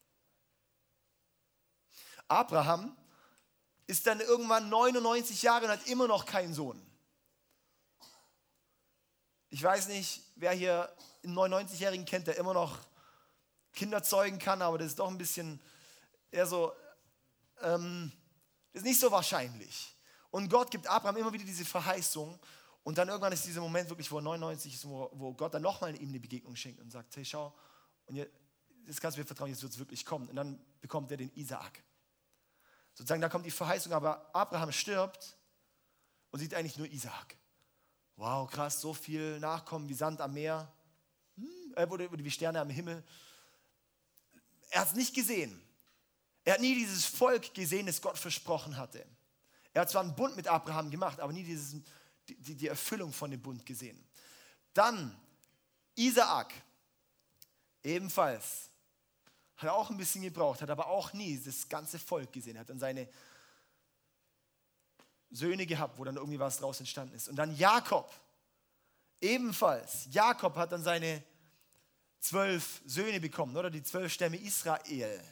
Abraham 2.28 2.95
ist 3.87 4.06
dann 4.06 4.21
irgendwann 4.21 4.68
99 4.68 5.42
Jahre 5.42 5.64
und 5.64 5.71
hat 5.71 5.87
immer 5.87 6.06
noch 6.06 6.26
keinen 6.26 6.52
Sohn. 6.52 6.80
Ich 9.49 9.62
weiß 9.62 9.88
nicht, 9.88 10.23
wer 10.35 10.52
hier 10.52 10.95
einen 11.25 11.38
99-Jährigen 11.38 12.04
kennt, 12.04 12.26
der 12.26 12.37
immer 12.37 12.52
noch 12.52 12.78
Kinder 13.73 14.02
zeugen 14.02 14.38
kann, 14.38 14.61
aber 14.61 14.76
das 14.76 14.88
ist 14.88 14.99
doch 14.99 15.09
ein 15.09 15.18
bisschen 15.18 15.61
eher 16.30 16.47
so, 16.47 16.73
ähm, 17.62 18.12
das 18.73 18.83
ist 18.83 18.88
nicht 18.88 19.00
so 19.00 19.11
wahrscheinlich. 19.11 19.97
Und 20.30 20.50
Gott 20.50 20.71
gibt 20.71 20.87
Abraham 20.87 21.16
immer 21.16 21.33
wieder 21.33 21.45
diese 21.45 21.64
Verheißung. 21.64 22.38
Und 22.86 22.96
dann 22.98 23.08
irgendwann 23.08 23.32
ist 23.32 23.44
dieser 23.44 23.60
Moment 23.60 23.88
wirklich, 23.88 24.12
wo 24.12 24.18
er 24.18 24.22
99 24.22 24.72
ist, 24.72 24.88
wo, 24.88 25.10
wo 25.14 25.34
Gott 25.34 25.52
dann 25.52 25.62
nochmal 25.62 26.00
ihm 26.00 26.08
eine 26.08 26.20
Begegnung 26.20 26.54
schenkt 26.54 26.80
und 26.80 26.92
sagt, 26.92 27.16
hey, 27.16 27.24
schau, 27.24 27.52
und 28.04 28.14
jetzt, 28.14 28.32
jetzt 28.86 29.00
kannst 29.00 29.16
du 29.16 29.22
mir 29.22 29.26
vertrauen, 29.26 29.50
jetzt 29.50 29.60
wird 29.60 29.72
es 29.72 29.78
wirklich 29.80 30.04
kommen. 30.06 30.28
Und 30.28 30.36
dann 30.36 30.64
bekommt 30.80 31.10
er 31.10 31.16
den 31.16 31.32
Isaak. 31.34 31.82
Sozusagen, 32.94 33.20
da 33.20 33.28
kommt 33.28 33.44
die 33.44 33.50
Verheißung, 33.50 33.92
aber 33.92 34.32
Abraham 34.32 34.70
stirbt 34.70 35.36
und 36.30 36.38
sieht 36.38 36.54
eigentlich 36.54 36.78
nur 36.78 36.86
Isaak. 36.86 37.36
Wow, 38.14 38.48
krass, 38.48 38.80
so 38.80 38.94
viel 38.94 39.40
Nachkommen 39.40 39.88
wie 39.88 39.94
Sand 39.94 40.20
am 40.20 40.34
Meer, 40.34 40.72
hm, 41.34 41.74
äh, 41.74 41.86
oder 41.86 42.08
wie 42.12 42.30
Sterne 42.30 42.60
am 42.60 42.70
Himmel. 42.70 43.02
Er 44.70 44.82
hat 44.82 44.88
es 44.90 44.94
nicht 44.94 45.12
gesehen. 45.12 45.60
Er 46.44 46.54
hat 46.54 46.60
nie 46.60 46.76
dieses 46.76 47.04
Volk 47.04 47.52
gesehen, 47.52 47.86
das 47.86 48.00
Gott 48.00 48.16
versprochen 48.16 48.76
hatte. 48.76 49.04
Er 49.72 49.80
hat 49.80 49.90
zwar 49.90 50.02
einen 50.02 50.14
Bund 50.14 50.36
mit 50.36 50.46
Abraham 50.46 50.88
gemacht, 50.88 51.18
aber 51.18 51.32
nie 51.32 51.42
dieses, 51.42 51.82
die, 52.28 52.54
die 52.54 52.68
Erfüllung 52.68 53.12
von 53.12 53.30
dem 53.30 53.40
Bund 53.40 53.64
gesehen. 53.64 54.02
Dann 54.75 55.16
Isaak, 55.95 56.52
ebenfalls 57.83 58.71
hat 59.56 59.71
auch 59.71 59.90
ein 59.90 59.97
bisschen 59.97 60.23
gebraucht, 60.23 60.61
hat 60.61 60.71
aber 60.71 60.88
auch 60.88 61.12
nie 61.12 61.40
das 61.42 61.68
ganze 61.68 61.99
Volk 61.99 62.33
gesehen. 62.33 62.59
Hat 62.59 62.68
dann 62.68 62.78
seine 62.78 63.09
Söhne 65.30 65.66
gehabt, 65.66 65.99
wo 65.99 66.04
dann 66.04 66.16
irgendwie 66.16 66.38
was 66.38 66.59
draus 66.59 66.78
entstanden 66.80 67.14
ist. 67.14 67.28
Und 67.28 67.37
dann 67.37 67.56
Jakob, 67.56 68.12
ebenfalls. 69.21 70.09
Jakob 70.11 70.56
hat 70.56 70.73
dann 70.73 70.83
seine 70.83 71.23
zwölf 72.21 72.83
Söhne 72.85 73.21
bekommen, 73.21 73.56
oder 73.56 73.71
die 73.71 73.83
zwölf 73.83 74.12
Stämme 74.12 74.37
Israel, 74.37 75.23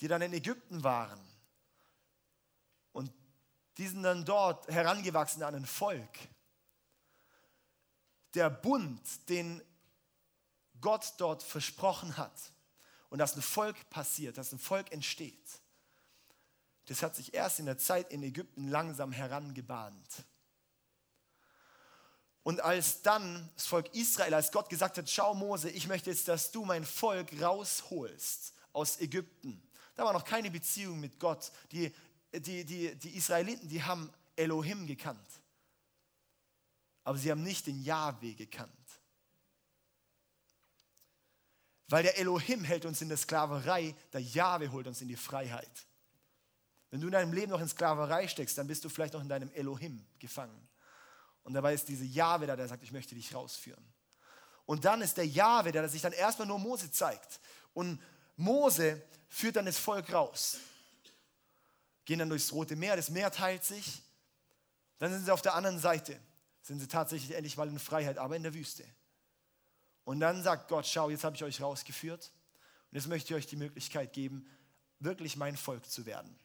die 0.00 0.08
dann 0.08 0.22
in 0.22 0.32
Ägypten 0.32 0.82
waren. 0.82 1.20
Und 2.92 3.12
die 3.78 3.86
sind 3.86 4.02
dann 4.02 4.24
dort 4.24 4.68
herangewachsen 4.68 5.42
an 5.42 5.54
ein 5.54 5.66
Volk. 5.66 6.18
Der 8.34 8.50
Bund, 8.50 9.00
den 9.28 9.62
Gott 10.80 11.14
dort 11.18 11.42
versprochen 11.42 12.16
hat, 12.16 12.52
und 13.08 13.18
dass 13.18 13.36
ein 13.36 13.42
Volk 13.42 13.88
passiert, 13.88 14.36
dass 14.36 14.52
ein 14.52 14.58
Volk 14.58 14.92
entsteht, 14.92 15.60
das 16.86 17.02
hat 17.02 17.16
sich 17.16 17.34
erst 17.34 17.58
in 17.58 17.66
der 17.66 17.78
Zeit 17.78 18.12
in 18.12 18.22
Ägypten 18.22 18.68
langsam 18.68 19.12
herangebahnt. 19.12 20.24
Und 22.42 22.60
als 22.60 23.02
dann 23.02 23.50
das 23.56 23.66
Volk 23.66 23.92
Israel, 23.94 24.34
als 24.34 24.52
Gott 24.52 24.68
gesagt 24.68 24.98
hat, 24.98 25.10
schau 25.10 25.34
Mose, 25.34 25.68
ich 25.68 25.88
möchte 25.88 26.10
jetzt, 26.10 26.28
dass 26.28 26.52
du 26.52 26.64
mein 26.64 26.84
Volk 26.84 27.42
rausholst 27.42 28.54
aus 28.72 29.00
Ägypten. 29.00 29.60
Da 29.96 30.04
war 30.04 30.12
noch 30.12 30.24
keine 30.24 30.50
Beziehung 30.50 31.00
mit 31.00 31.18
Gott. 31.18 31.50
Die, 31.72 31.92
die, 32.40 32.64
die, 32.64 32.94
die 32.94 33.16
Israeliten, 33.16 33.68
die 33.68 33.82
haben 33.82 34.12
Elohim 34.36 34.86
gekannt. 34.86 35.18
Aber 37.04 37.18
sie 37.18 37.30
haben 37.30 37.42
nicht 37.42 37.66
den 37.66 37.82
Yahweh 37.82 38.34
gekannt. 38.34 38.72
Weil 41.88 42.02
der 42.02 42.18
Elohim 42.18 42.64
hält 42.64 42.84
uns 42.84 43.00
in 43.00 43.08
der 43.08 43.16
Sklaverei, 43.16 43.94
der 44.12 44.20
Jahwe 44.20 44.72
holt 44.72 44.86
uns 44.86 45.00
in 45.00 45.08
die 45.08 45.16
Freiheit. 45.16 45.86
Wenn 46.90 47.00
du 47.00 47.06
in 47.06 47.12
deinem 47.12 47.32
Leben 47.32 47.52
noch 47.52 47.60
in 47.60 47.68
Sklaverei 47.68 48.26
steckst, 48.26 48.58
dann 48.58 48.66
bist 48.66 48.84
du 48.84 48.88
vielleicht 48.88 49.14
noch 49.14 49.20
in 49.20 49.28
deinem 49.28 49.50
Elohim 49.52 50.04
gefangen. 50.18 50.68
Und 51.44 51.54
dabei 51.54 51.74
ist 51.74 51.88
diese 51.88 52.04
Jahwe 52.04 52.46
da, 52.46 52.56
der 52.56 52.66
sagt, 52.66 52.82
ich 52.82 52.90
möchte 52.90 53.14
dich 53.14 53.32
rausführen. 53.34 53.84
Und 54.64 54.84
dann 54.84 55.00
ist 55.00 55.16
der 55.16 55.26
Jahwe, 55.26 55.70
der 55.70 55.88
sich 55.88 56.02
dann 56.02 56.12
erstmal 56.12 56.48
nur 56.48 56.58
Mose 56.58 56.90
zeigt. 56.90 57.40
Und 57.72 58.02
Mose 58.36 59.00
führt 59.28 59.54
dann 59.54 59.66
das 59.66 59.78
Volk 59.78 60.12
raus. 60.12 60.58
Gehen 62.06 62.20
dann 62.20 62.30
durchs 62.30 62.52
Rote 62.52 62.76
Meer, 62.76 62.96
das 62.96 63.10
Meer 63.10 63.30
teilt 63.30 63.64
sich. 63.64 64.02
Dann 64.98 65.12
sind 65.12 65.26
sie 65.26 65.30
auf 65.30 65.42
der 65.42 65.54
anderen 65.54 65.78
Seite. 65.78 66.18
Sind 66.62 66.80
sie 66.80 66.88
tatsächlich 66.88 67.36
endlich 67.36 67.56
mal 67.56 67.68
in 67.68 67.78
Freiheit, 67.78 68.16
aber 68.16 68.34
in 68.34 68.42
der 68.42 68.54
Wüste. 68.54 68.84
Und 70.04 70.20
dann 70.20 70.42
sagt 70.42 70.68
Gott, 70.68 70.86
schau, 70.86 71.10
jetzt 71.10 71.24
habe 71.24 71.36
ich 71.36 71.44
euch 71.44 71.60
rausgeführt 71.60 72.32
und 72.90 72.96
jetzt 72.96 73.08
möchte 73.08 73.34
ich 73.34 73.36
euch 73.36 73.46
die 73.46 73.56
Möglichkeit 73.56 74.12
geben, 74.12 74.48
wirklich 75.00 75.36
mein 75.36 75.56
Volk 75.56 75.84
zu 75.90 76.06
werden. 76.06 76.38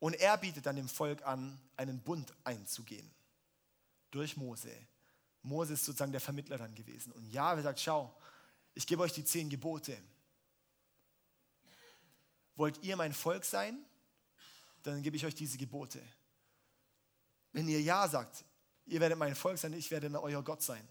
Und 0.00 0.14
er 0.14 0.36
bietet 0.36 0.66
dann 0.66 0.76
dem 0.76 0.88
Volk 0.88 1.24
an, 1.24 1.58
einen 1.76 2.02
Bund 2.02 2.34
einzugehen. 2.44 3.08
Durch 4.10 4.36
Mose. 4.36 4.70
Mose 5.42 5.74
ist 5.74 5.84
sozusagen 5.84 6.12
der 6.12 6.20
Vermittler 6.20 6.58
dann 6.58 6.74
gewesen. 6.74 7.12
Und 7.12 7.30
Jahwe 7.30 7.62
sagt, 7.62 7.80
schau, 7.80 8.14
ich 8.74 8.86
gebe 8.86 9.02
euch 9.02 9.12
die 9.12 9.24
zehn 9.24 9.48
Gebote. 9.48 9.96
Wollt 12.56 12.82
ihr 12.82 12.96
mein 12.96 13.12
Volk 13.12 13.44
sein? 13.44 13.84
Dann 14.86 15.02
gebe 15.02 15.16
ich 15.16 15.26
euch 15.26 15.34
diese 15.34 15.58
Gebote. 15.58 16.00
Wenn 17.52 17.68
ihr 17.68 17.80
Ja 17.80 18.08
sagt, 18.08 18.44
ihr 18.86 19.00
werdet 19.00 19.18
mein 19.18 19.34
Volk 19.34 19.58
sein, 19.58 19.72
ich 19.72 19.90
werde 19.90 20.10
euer 20.22 20.42
Gott 20.42 20.62
sein 20.62 20.86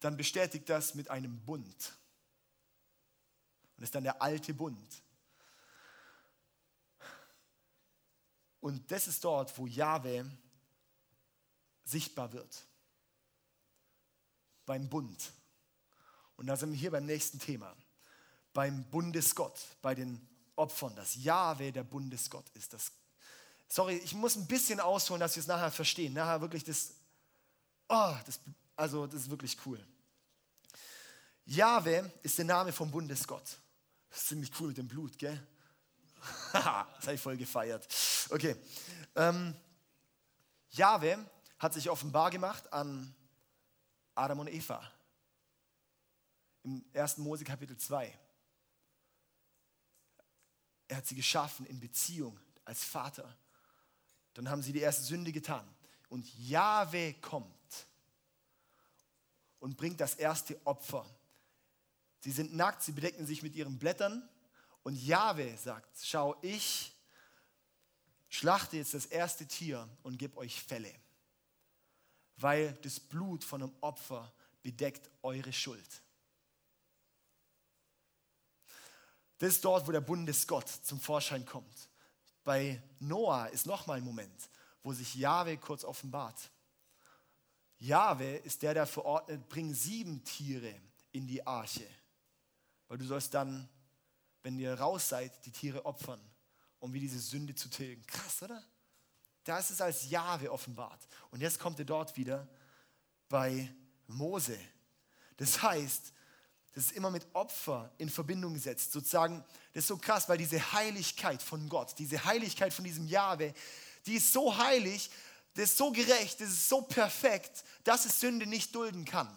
dann 0.00 0.16
bestätigt 0.16 0.68
das 0.68 0.94
mit 0.94 1.08
einem 1.10 1.44
Bund. 1.44 1.66
Und 3.76 3.82
das 3.82 3.88
ist 3.88 3.94
dann 3.94 4.04
der 4.04 4.20
alte 4.20 4.54
Bund. 4.54 5.02
Und 8.60 8.90
das 8.90 9.06
ist 9.08 9.24
dort, 9.24 9.56
wo 9.56 9.66
Jahwe 9.66 10.30
sichtbar 11.84 12.32
wird. 12.32 12.66
Beim 14.66 14.88
Bund. 14.88 15.32
Und 16.36 16.46
da 16.46 16.56
sind 16.56 16.72
wir 16.72 16.78
hier 16.78 16.90
beim 16.90 17.06
nächsten 17.06 17.38
Thema. 17.38 17.74
Beim 18.52 18.84
Bundesgott, 18.90 19.58
bei 19.82 19.94
den 19.94 20.26
Opfern, 20.56 20.94
dass 20.96 21.14
Jahwe 21.16 21.72
der 21.72 21.84
Bundesgott 21.84 22.48
ist. 22.54 22.72
Das, 22.72 22.92
sorry, 23.68 23.96
ich 23.96 24.14
muss 24.14 24.36
ein 24.36 24.46
bisschen 24.46 24.80
ausholen, 24.80 25.20
dass 25.20 25.36
wir 25.36 25.40
es 25.40 25.46
nachher 25.46 25.70
verstehen. 25.70 26.12
Nachher 26.12 26.40
wirklich 26.40 26.64
das, 26.64 26.92
oh, 27.88 28.14
das 28.26 28.40
also 28.76 29.06
das 29.06 29.22
ist 29.22 29.30
wirklich 29.30 29.56
cool. 29.66 29.78
Jahwe 31.44 32.10
ist 32.22 32.38
der 32.38 32.46
Name 32.46 32.72
vom 32.72 32.90
Bundesgott. 32.90 33.58
Das 34.08 34.20
ist 34.20 34.28
ziemlich 34.28 34.50
cool 34.58 34.68
mit 34.68 34.78
dem 34.78 34.88
Blut, 34.88 35.18
gell? 35.18 35.38
das 36.52 36.64
habe 36.64 37.14
ich 37.14 37.20
voll 37.20 37.36
gefeiert. 37.36 37.86
Okay. 38.30 38.56
Ähm, 39.16 39.54
Jahwe 40.70 41.18
hat 41.58 41.74
sich 41.74 41.90
offenbar 41.90 42.30
gemacht 42.30 42.72
an 42.72 43.14
Adam 44.14 44.40
und 44.40 44.48
Eva. 44.48 44.80
Im 46.62 46.84
1. 46.94 47.18
Mose 47.18 47.44
Kapitel 47.44 47.76
2. 47.76 48.18
Er 50.90 50.96
hat 50.96 51.06
sie 51.06 51.14
geschaffen 51.14 51.66
in 51.66 51.78
Beziehung 51.78 52.36
als 52.64 52.82
Vater. 52.82 53.38
Dann 54.34 54.50
haben 54.50 54.60
sie 54.60 54.72
die 54.72 54.80
erste 54.80 55.04
Sünde 55.04 55.30
getan. 55.30 55.64
Und 56.08 56.26
Jahwe 56.36 57.14
kommt 57.20 57.86
und 59.60 59.76
bringt 59.76 60.00
das 60.00 60.16
erste 60.16 60.60
Opfer. 60.66 61.08
Sie 62.18 62.32
sind 62.32 62.56
nackt, 62.56 62.82
sie 62.82 62.90
bedecken 62.90 63.24
sich 63.24 63.44
mit 63.44 63.54
ihren 63.54 63.78
Blättern. 63.78 64.28
Und 64.82 64.96
Jahwe 64.96 65.56
sagt, 65.56 65.96
schau, 66.02 66.36
ich 66.42 66.92
schlachte 68.28 68.76
jetzt 68.76 68.92
das 68.94 69.06
erste 69.06 69.46
Tier 69.46 69.88
und 70.02 70.18
gebe 70.18 70.38
euch 70.38 70.60
Fälle, 70.60 70.92
weil 72.36 72.72
das 72.82 72.98
Blut 72.98 73.44
von 73.44 73.62
einem 73.62 73.74
Opfer 73.80 74.32
bedeckt 74.64 75.08
eure 75.22 75.52
Schuld. 75.52 76.02
Das 79.40 79.54
ist 79.54 79.64
dort, 79.64 79.88
wo 79.88 79.92
der 79.92 80.02
Bundesgott 80.02 80.68
zum 80.68 81.00
Vorschein 81.00 81.46
kommt. 81.46 81.88
Bei 82.44 82.82
Noah 82.98 83.46
ist 83.48 83.64
nochmal 83.64 83.96
ein 83.96 84.04
Moment, 84.04 84.50
wo 84.82 84.92
sich 84.92 85.14
Jahwe 85.14 85.56
kurz 85.56 85.82
offenbart. 85.82 86.50
Jahwe 87.78 88.36
ist 88.36 88.60
der, 88.60 88.74
der 88.74 88.86
verordnet, 88.86 89.48
bring 89.48 89.72
sieben 89.72 90.22
Tiere 90.24 90.74
in 91.12 91.26
die 91.26 91.46
Arche. 91.46 91.86
Weil 92.86 92.98
du 92.98 93.06
sollst 93.06 93.32
dann, 93.32 93.66
wenn 94.42 94.58
ihr 94.58 94.74
raus 94.74 95.08
seid, 95.08 95.46
die 95.46 95.52
Tiere 95.52 95.86
opfern, 95.86 96.20
um 96.78 96.92
wie 96.92 97.00
diese 97.00 97.18
Sünde 97.18 97.54
zu 97.54 97.70
tilgen. 97.70 98.04
Krass, 98.06 98.42
oder? 98.42 98.62
Da 99.44 99.58
ist 99.58 99.70
es 99.70 99.80
als 99.80 100.10
Jahwe 100.10 100.52
offenbart. 100.52 101.00
Und 101.30 101.40
jetzt 101.40 101.58
kommt 101.58 101.78
er 101.78 101.86
dort 101.86 102.14
wieder 102.18 102.46
bei 103.30 103.74
Mose. 104.06 104.58
Das 105.38 105.62
heißt, 105.62 106.12
das 106.72 106.84
ist 106.84 106.92
immer 106.92 107.10
mit 107.10 107.26
Opfer 107.32 107.90
in 107.98 108.08
Verbindung 108.08 108.54
gesetzt. 108.54 108.92
Sozusagen, 108.92 109.44
das 109.72 109.84
ist 109.84 109.88
so 109.88 109.96
krass, 109.96 110.28
weil 110.28 110.38
diese 110.38 110.72
Heiligkeit 110.72 111.42
von 111.42 111.68
Gott, 111.68 111.94
diese 111.98 112.24
Heiligkeit 112.24 112.72
von 112.72 112.84
diesem 112.84 113.06
Jahwe, 113.06 113.52
die 114.06 114.14
ist 114.14 114.32
so 114.32 114.56
heilig, 114.56 115.10
der 115.56 115.64
ist 115.64 115.76
so 115.76 115.90
gerecht, 115.90 116.40
der 116.40 116.46
ist 116.46 116.68
so 116.68 116.82
perfekt, 116.82 117.64
dass 117.84 118.04
es 118.04 118.20
Sünde 118.20 118.46
nicht 118.46 118.74
dulden 118.74 119.04
kann. 119.04 119.28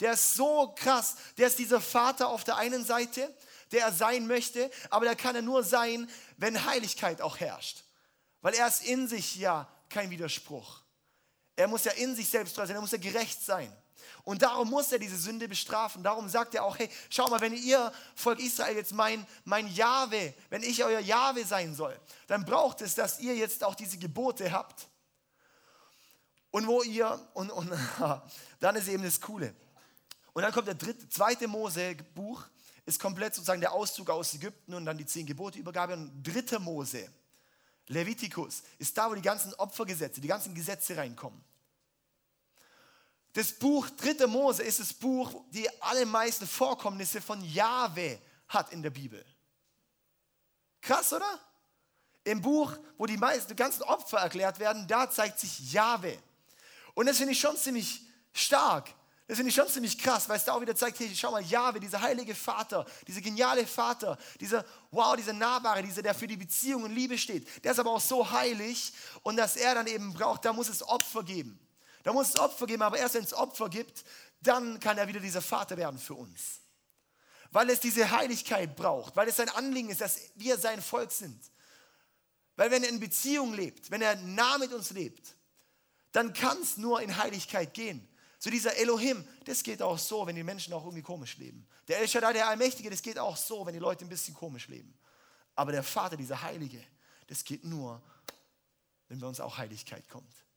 Der 0.00 0.12
ist 0.12 0.34
so 0.34 0.74
krass, 0.76 1.16
der 1.36 1.48
ist 1.48 1.58
dieser 1.58 1.80
Vater 1.80 2.28
auf 2.28 2.44
der 2.44 2.56
einen 2.56 2.84
Seite, 2.84 3.34
der 3.72 3.82
er 3.86 3.92
sein 3.92 4.26
möchte, 4.26 4.70
aber 4.90 5.04
der 5.04 5.16
kann 5.16 5.36
er 5.36 5.42
nur 5.42 5.62
sein, 5.62 6.10
wenn 6.36 6.64
Heiligkeit 6.64 7.20
auch 7.20 7.38
herrscht. 7.38 7.84
Weil 8.40 8.54
er 8.54 8.68
ist 8.68 8.82
in 8.82 9.08
sich 9.08 9.36
ja 9.36 9.68
kein 9.88 10.10
Widerspruch. 10.10 10.82
Er 11.56 11.66
muss 11.66 11.84
ja 11.84 11.92
in 11.92 12.14
sich 12.14 12.28
selbst 12.28 12.54
treu 12.54 12.66
sein, 12.66 12.76
er 12.76 12.80
muss 12.80 12.92
ja 12.92 12.98
gerecht 12.98 13.44
sein. 13.44 13.72
Und 14.24 14.42
darum 14.42 14.70
muss 14.70 14.92
er 14.92 14.98
diese 14.98 15.16
Sünde 15.16 15.48
bestrafen. 15.48 16.02
Darum 16.02 16.28
sagt 16.28 16.54
er 16.54 16.64
auch, 16.64 16.78
hey, 16.78 16.88
schau 17.10 17.28
mal, 17.28 17.40
wenn 17.40 17.54
ihr 17.54 17.92
Volk 18.14 18.40
Israel 18.40 18.76
jetzt 18.76 18.92
mein, 18.92 19.26
mein 19.44 19.68
Jahwe, 19.68 20.34
wenn 20.50 20.62
ich 20.62 20.84
euer 20.84 21.00
Jahwe 21.00 21.44
sein 21.44 21.74
soll, 21.74 21.98
dann 22.26 22.44
braucht 22.44 22.80
es, 22.80 22.94
dass 22.94 23.20
ihr 23.20 23.34
jetzt 23.34 23.64
auch 23.64 23.74
diese 23.74 23.98
Gebote 23.98 24.52
habt. 24.52 24.88
Und 26.50 26.66
wo 26.66 26.82
ihr, 26.82 27.20
und, 27.34 27.50
und 27.50 27.70
dann 28.60 28.76
ist 28.76 28.88
eben 28.88 29.02
das 29.02 29.20
Coole. 29.20 29.54
Und 30.32 30.42
dann 30.42 30.52
kommt 30.52 30.68
der 30.68 30.74
dritte, 30.74 31.08
zweite 31.08 31.48
Mose-Buch, 31.48 32.44
ist 32.86 33.00
komplett 33.00 33.34
sozusagen 33.34 33.60
der 33.60 33.72
Auszug 33.72 34.08
aus 34.08 34.32
Ägypten 34.32 34.72
und 34.72 34.86
dann 34.86 34.96
die 34.96 35.04
zehn 35.04 35.26
Gebote 35.26 35.58
Übergabe. 35.58 35.92
Und 35.92 36.22
dritte 36.22 36.58
Mose, 36.58 37.10
Levitikus, 37.86 38.62
ist 38.78 38.96
da, 38.96 39.10
wo 39.10 39.14
die 39.14 39.20
ganzen 39.20 39.52
Opfergesetze, 39.54 40.20
die 40.20 40.28
ganzen 40.28 40.54
Gesetze 40.54 40.96
reinkommen. 40.96 41.42
Das 43.38 43.52
Buch 43.52 43.88
3. 43.90 44.26
Mose 44.26 44.64
ist 44.64 44.80
das 44.80 44.92
Buch, 44.92 45.44
die 45.50 45.68
allermeisten 45.80 46.44
Vorkommnisse 46.44 47.20
von 47.20 47.40
Jahwe 47.44 48.18
hat 48.48 48.72
in 48.72 48.82
der 48.82 48.90
Bibel. 48.90 49.24
Krass, 50.80 51.12
oder? 51.12 51.38
Im 52.24 52.42
Buch, 52.42 52.76
wo 52.96 53.06
die 53.06 53.16
meisten, 53.16 53.50
die 53.50 53.54
ganzen 53.54 53.84
Opfer 53.84 54.18
erklärt 54.18 54.58
werden, 54.58 54.88
da 54.88 55.08
zeigt 55.08 55.38
sich 55.38 55.72
Jahwe. 55.72 56.18
Und 56.94 57.06
das 57.06 57.18
finde 57.18 57.32
ich 57.32 57.38
schon 57.38 57.56
ziemlich 57.56 58.00
stark. 58.32 58.92
Das 59.28 59.36
finde 59.36 59.50
ich 59.50 59.54
schon 59.54 59.68
ziemlich 59.68 59.96
krass, 59.96 60.28
weil 60.28 60.38
es 60.38 60.44
da 60.44 60.54
auch 60.54 60.60
wieder 60.60 60.74
zeigt, 60.74 60.98
hey, 60.98 61.14
schau 61.14 61.30
mal, 61.30 61.44
Jahwe, 61.44 61.78
dieser 61.78 62.02
heilige 62.02 62.34
Vater, 62.34 62.84
dieser 63.06 63.20
geniale 63.20 63.68
Vater, 63.68 64.18
dieser, 64.40 64.64
wow, 64.90 65.14
dieser 65.14 65.32
Nahbare, 65.32 65.80
dieser, 65.84 66.02
der 66.02 66.16
für 66.16 66.26
die 66.26 66.36
Beziehung 66.36 66.82
und 66.82 66.92
Liebe 66.92 67.16
steht, 67.16 67.62
der 67.62 67.70
ist 67.70 67.78
aber 67.78 67.92
auch 67.92 68.00
so 68.00 68.28
heilig 68.32 68.92
und 69.22 69.36
dass 69.36 69.54
er 69.54 69.76
dann 69.76 69.86
eben 69.86 70.12
braucht, 70.12 70.44
da 70.44 70.52
muss 70.52 70.68
es 70.68 70.82
Opfer 70.82 71.22
geben. 71.22 71.56
Da 72.08 72.14
muss 72.14 72.30
es 72.30 72.38
Opfer 72.38 72.66
geben, 72.66 72.80
aber 72.80 72.96
erst 72.96 73.16
wenn 73.16 73.24
es 73.24 73.34
Opfer 73.34 73.68
gibt, 73.68 74.02
dann 74.40 74.80
kann 74.80 74.96
er 74.96 75.06
wieder 75.08 75.20
dieser 75.20 75.42
Vater 75.42 75.76
werden 75.76 75.98
für 75.98 76.14
uns. 76.14 76.60
Weil 77.50 77.68
es 77.68 77.80
diese 77.80 78.10
Heiligkeit 78.10 78.74
braucht, 78.74 79.14
weil 79.14 79.28
es 79.28 79.36
sein 79.36 79.50
Anliegen 79.50 79.90
ist, 79.90 80.00
dass 80.00 80.18
wir 80.34 80.56
sein 80.56 80.80
Volk 80.80 81.12
sind. 81.12 81.38
Weil 82.56 82.70
wenn 82.70 82.82
er 82.82 82.88
in 82.88 82.98
Beziehung 82.98 83.52
lebt, 83.52 83.90
wenn 83.90 84.00
er 84.00 84.16
nah 84.16 84.56
mit 84.56 84.72
uns 84.72 84.90
lebt, 84.92 85.36
dann 86.12 86.32
kann 86.32 86.56
es 86.62 86.78
nur 86.78 87.02
in 87.02 87.14
Heiligkeit 87.14 87.74
gehen. 87.74 88.08
So 88.38 88.48
dieser 88.48 88.74
Elohim, 88.78 89.22
das 89.44 89.62
geht 89.62 89.82
auch 89.82 89.98
so, 89.98 90.26
wenn 90.26 90.34
die 90.34 90.42
Menschen 90.42 90.72
auch 90.72 90.84
irgendwie 90.84 91.02
komisch 91.02 91.36
leben. 91.36 91.68
Der 91.88 91.98
El 91.98 92.08
Shaddai, 92.08 92.32
der 92.32 92.48
Allmächtige, 92.48 92.88
das 92.88 93.02
geht 93.02 93.18
auch 93.18 93.36
so, 93.36 93.66
wenn 93.66 93.74
die 93.74 93.80
Leute 93.80 94.06
ein 94.06 94.08
bisschen 94.08 94.32
komisch 94.32 94.68
leben. 94.68 94.98
Aber 95.56 95.72
der 95.72 95.82
Vater, 95.82 96.16
dieser 96.16 96.40
Heilige, 96.40 96.82
das 97.26 97.44
geht 97.44 97.64
nur, 97.64 98.00
wenn 99.08 99.18
bei 99.18 99.26
uns 99.26 99.40
auch 99.40 99.58
Heiligkeit 99.58 100.08
kommt. 100.08 100.47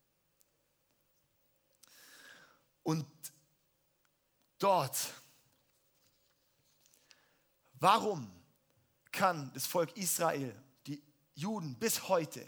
Und 2.84 3.06
dort, 4.58 4.98
warum 7.74 8.32
kann 9.12 9.52
das 9.54 9.66
Volk 9.66 9.96
Israel, 9.98 10.56
die 10.88 11.02
Juden 11.36 11.78
bis 11.78 12.08
heute, 12.08 12.48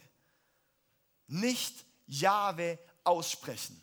nicht 1.27 1.85
Jahwe 2.07 2.79
aussprechen? 3.03 3.79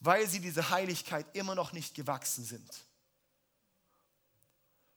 Weil 0.00 0.28
sie 0.28 0.40
diese 0.40 0.68
Heiligkeit 0.70 1.26
immer 1.34 1.54
noch 1.54 1.72
nicht 1.72 1.94
gewachsen 1.94 2.44
sind. 2.44 2.84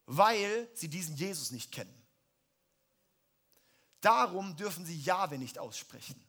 Weil 0.06 0.70
sie 0.74 0.90
diesen 0.90 1.16
Jesus 1.16 1.52
nicht 1.52 1.72
kennen. 1.72 1.94
Darum 4.02 4.56
dürfen 4.56 4.86
sie 4.86 5.00
Jahwe 5.00 5.38
nicht 5.38 5.60
aussprechen 5.60 6.27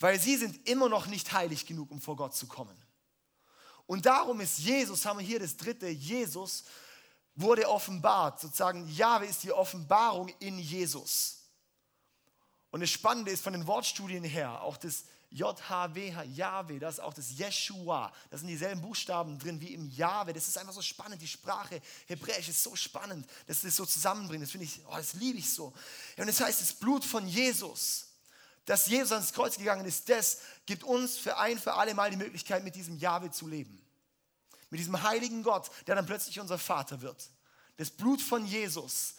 weil 0.00 0.20
sie 0.20 0.36
sind 0.36 0.68
immer 0.68 0.88
noch 0.88 1.06
nicht 1.06 1.32
heilig 1.32 1.66
genug, 1.66 1.90
um 1.90 2.00
vor 2.00 2.16
Gott 2.16 2.34
zu 2.34 2.46
kommen. 2.46 2.76
Und 3.86 4.06
darum 4.06 4.40
ist 4.40 4.58
Jesus, 4.58 5.04
haben 5.04 5.18
wir 5.18 5.26
hier 5.26 5.40
das 5.40 5.56
dritte, 5.56 5.88
Jesus 5.88 6.64
wurde 7.34 7.68
offenbart. 7.68 8.40
Sozusagen, 8.40 8.88
Jahwe 8.88 9.26
ist 9.26 9.42
die 9.42 9.52
Offenbarung 9.52 10.28
in 10.38 10.58
Jesus. 10.58 11.42
Und 12.70 12.80
das 12.80 12.90
Spannende 12.90 13.30
ist 13.30 13.42
von 13.42 13.52
den 13.52 13.66
Wortstudien 13.66 14.24
her, 14.24 14.62
auch 14.62 14.76
das 14.76 15.04
JHWH, 15.30 16.22
Jahwe, 16.22 16.78
das 16.78 16.94
ist 16.94 17.00
auch 17.00 17.12
das 17.12 17.36
Yeshua. 17.36 18.12
Da 18.30 18.38
sind 18.38 18.46
dieselben 18.46 18.80
Buchstaben 18.80 19.36
drin 19.36 19.60
wie 19.60 19.74
im 19.74 19.90
Jahwe. 19.90 20.32
Das 20.32 20.46
ist 20.46 20.56
einfach 20.56 20.72
so 20.72 20.80
spannend. 20.80 21.20
Die 21.20 21.26
Sprache 21.26 21.82
Hebräisch 22.06 22.48
ist 22.48 22.62
so 22.62 22.76
spannend, 22.76 23.26
dass 23.46 23.62
das 23.62 23.74
so 23.74 23.84
zusammenbringt. 23.84 24.44
Das 24.44 24.52
finde 24.52 24.66
ich, 24.66 24.80
oh, 24.86 24.96
das 24.96 25.14
liebe 25.14 25.38
ich 25.38 25.52
so. 25.52 25.72
Und 26.16 26.28
das 26.28 26.40
heißt, 26.40 26.60
das 26.60 26.72
Blut 26.72 27.04
von 27.04 27.26
Jesus 27.26 28.13
dass 28.64 28.86
Jesus 28.86 29.12
ans 29.12 29.32
Kreuz 29.32 29.58
gegangen 29.58 29.84
ist, 29.84 30.08
das 30.08 30.38
gibt 30.66 30.84
uns 30.84 31.16
für 31.16 31.36
ein, 31.36 31.58
für 31.58 31.74
alle 31.74 31.94
Mal 31.94 32.10
die 32.10 32.16
Möglichkeit, 32.16 32.64
mit 32.64 32.74
diesem 32.74 32.96
Jahwe 32.96 33.30
zu 33.30 33.46
leben. 33.46 33.80
Mit 34.70 34.80
diesem 34.80 35.02
heiligen 35.02 35.42
Gott, 35.42 35.70
der 35.86 35.94
dann 35.94 36.06
plötzlich 36.06 36.40
unser 36.40 36.58
Vater 36.58 37.00
wird. 37.02 37.28
Das 37.76 37.90
Blut 37.90 38.22
von 38.22 38.46
Jesus. 38.46 39.16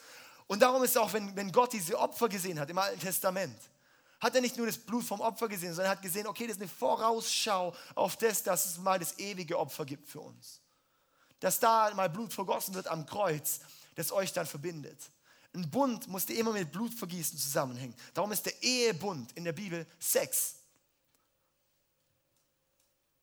Und 0.48 0.62
darum 0.62 0.84
ist 0.84 0.98
auch, 0.98 1.14
wenn, 1.14 1.36
wenn 1.36 1.52
Gott 1.52 1.74
diese 1.74 1.98
Opfer 1.98 2.30
gesehen 2.30 2.60
hat 2.60 2.70
im 2.70 2.78
Alten 2.78 3.00
Testament, 3.00 3.58
hat 4.20 4.34
er 4.34 4.42
nicht 4.42 4.58
nur 4.58 4.66
das 4.66 4.78
Blut 4.78 5.04
vom 5.04 5.22
Opfer 5.22 5.48
gesehen, 5.48 5.74
sondern 5.74 5.92
hat 5.92 6.02
gesehen, 6.02 6.26
okay, 6.26 6.48
das 6.48 6.56
ist 6.56 6.62
eine 6.62 6.70
Vorausschau 6.70 7.76
auf 7.94 8.18
das, 8.18 8.44
dass 8.44 8.66
es 8.66 8.78
mal 8.78 8.98
das 8.98 9.20
ewige 9.20 9.60
Opfer 9.60 9.86
gibt 9.86 10.10
für 10.10 10.22
uns. 10.22 10.62
Dass 11.40 11.60
da 11.60 11.94
mal 11.94 12.10
Blut 12.10 12.34
vergossen 12.34 12.74
wird 12.74 12.88
am 12.88 13.06
Kreuz, 13.06 13.60
das 13.96 14.12
euch 14.12 14.34
dann 14.34 14.48
verbindet. 14.48 14.98
Ein 15.56 15.70
Bund 15.70 16.08
musste 16.08 16.34
immer 16.34 16.52
mit 16.52 16.72
Blutvergießen 16.72 17.40
zusammenhängen. 17.40 17.96
Darum 18.14 18.32
ist 18.32 18.46
der 18.46 18.62
Ehebund 18.62 19.32
in 19.34 19.46
der 19.46 19.54
Bibel 19.54 19.88
Sex. 20.00 20.56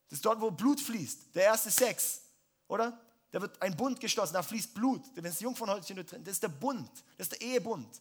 Das 0.09 0.19
ist 0.19 0.25
dort, 0.25 0.41
wo 0.41 0.51
Blut 0.51 0.81
fließt. 0.81 1.35
Der 1.35 1.45
erste 1.45 1.71
Sex, 1.71 2.23
oder? 2.69 2.99
Da 3.31 3.41
wird 3.41 3.61
ein 3.63 3.77
Bund 3.77 3.99
geschlossen, 4.01 4.35
da 4.35 4.43
fließt 4.43 4.75
Blut. 4.75 5.03
Wenn 5.15 5.25
das 5.25 5.41
Jungfernhäutchen 5.41 5.97
drin 5.97 6.25
das 6.25 6.35
ist 6.35 6.43
der 6.43 6.49
Bund, 6.49 6.91
das 7.17 7.29
ist 7.29 7.33
der 7.33 7.41
Ehebund. 7.41 8.01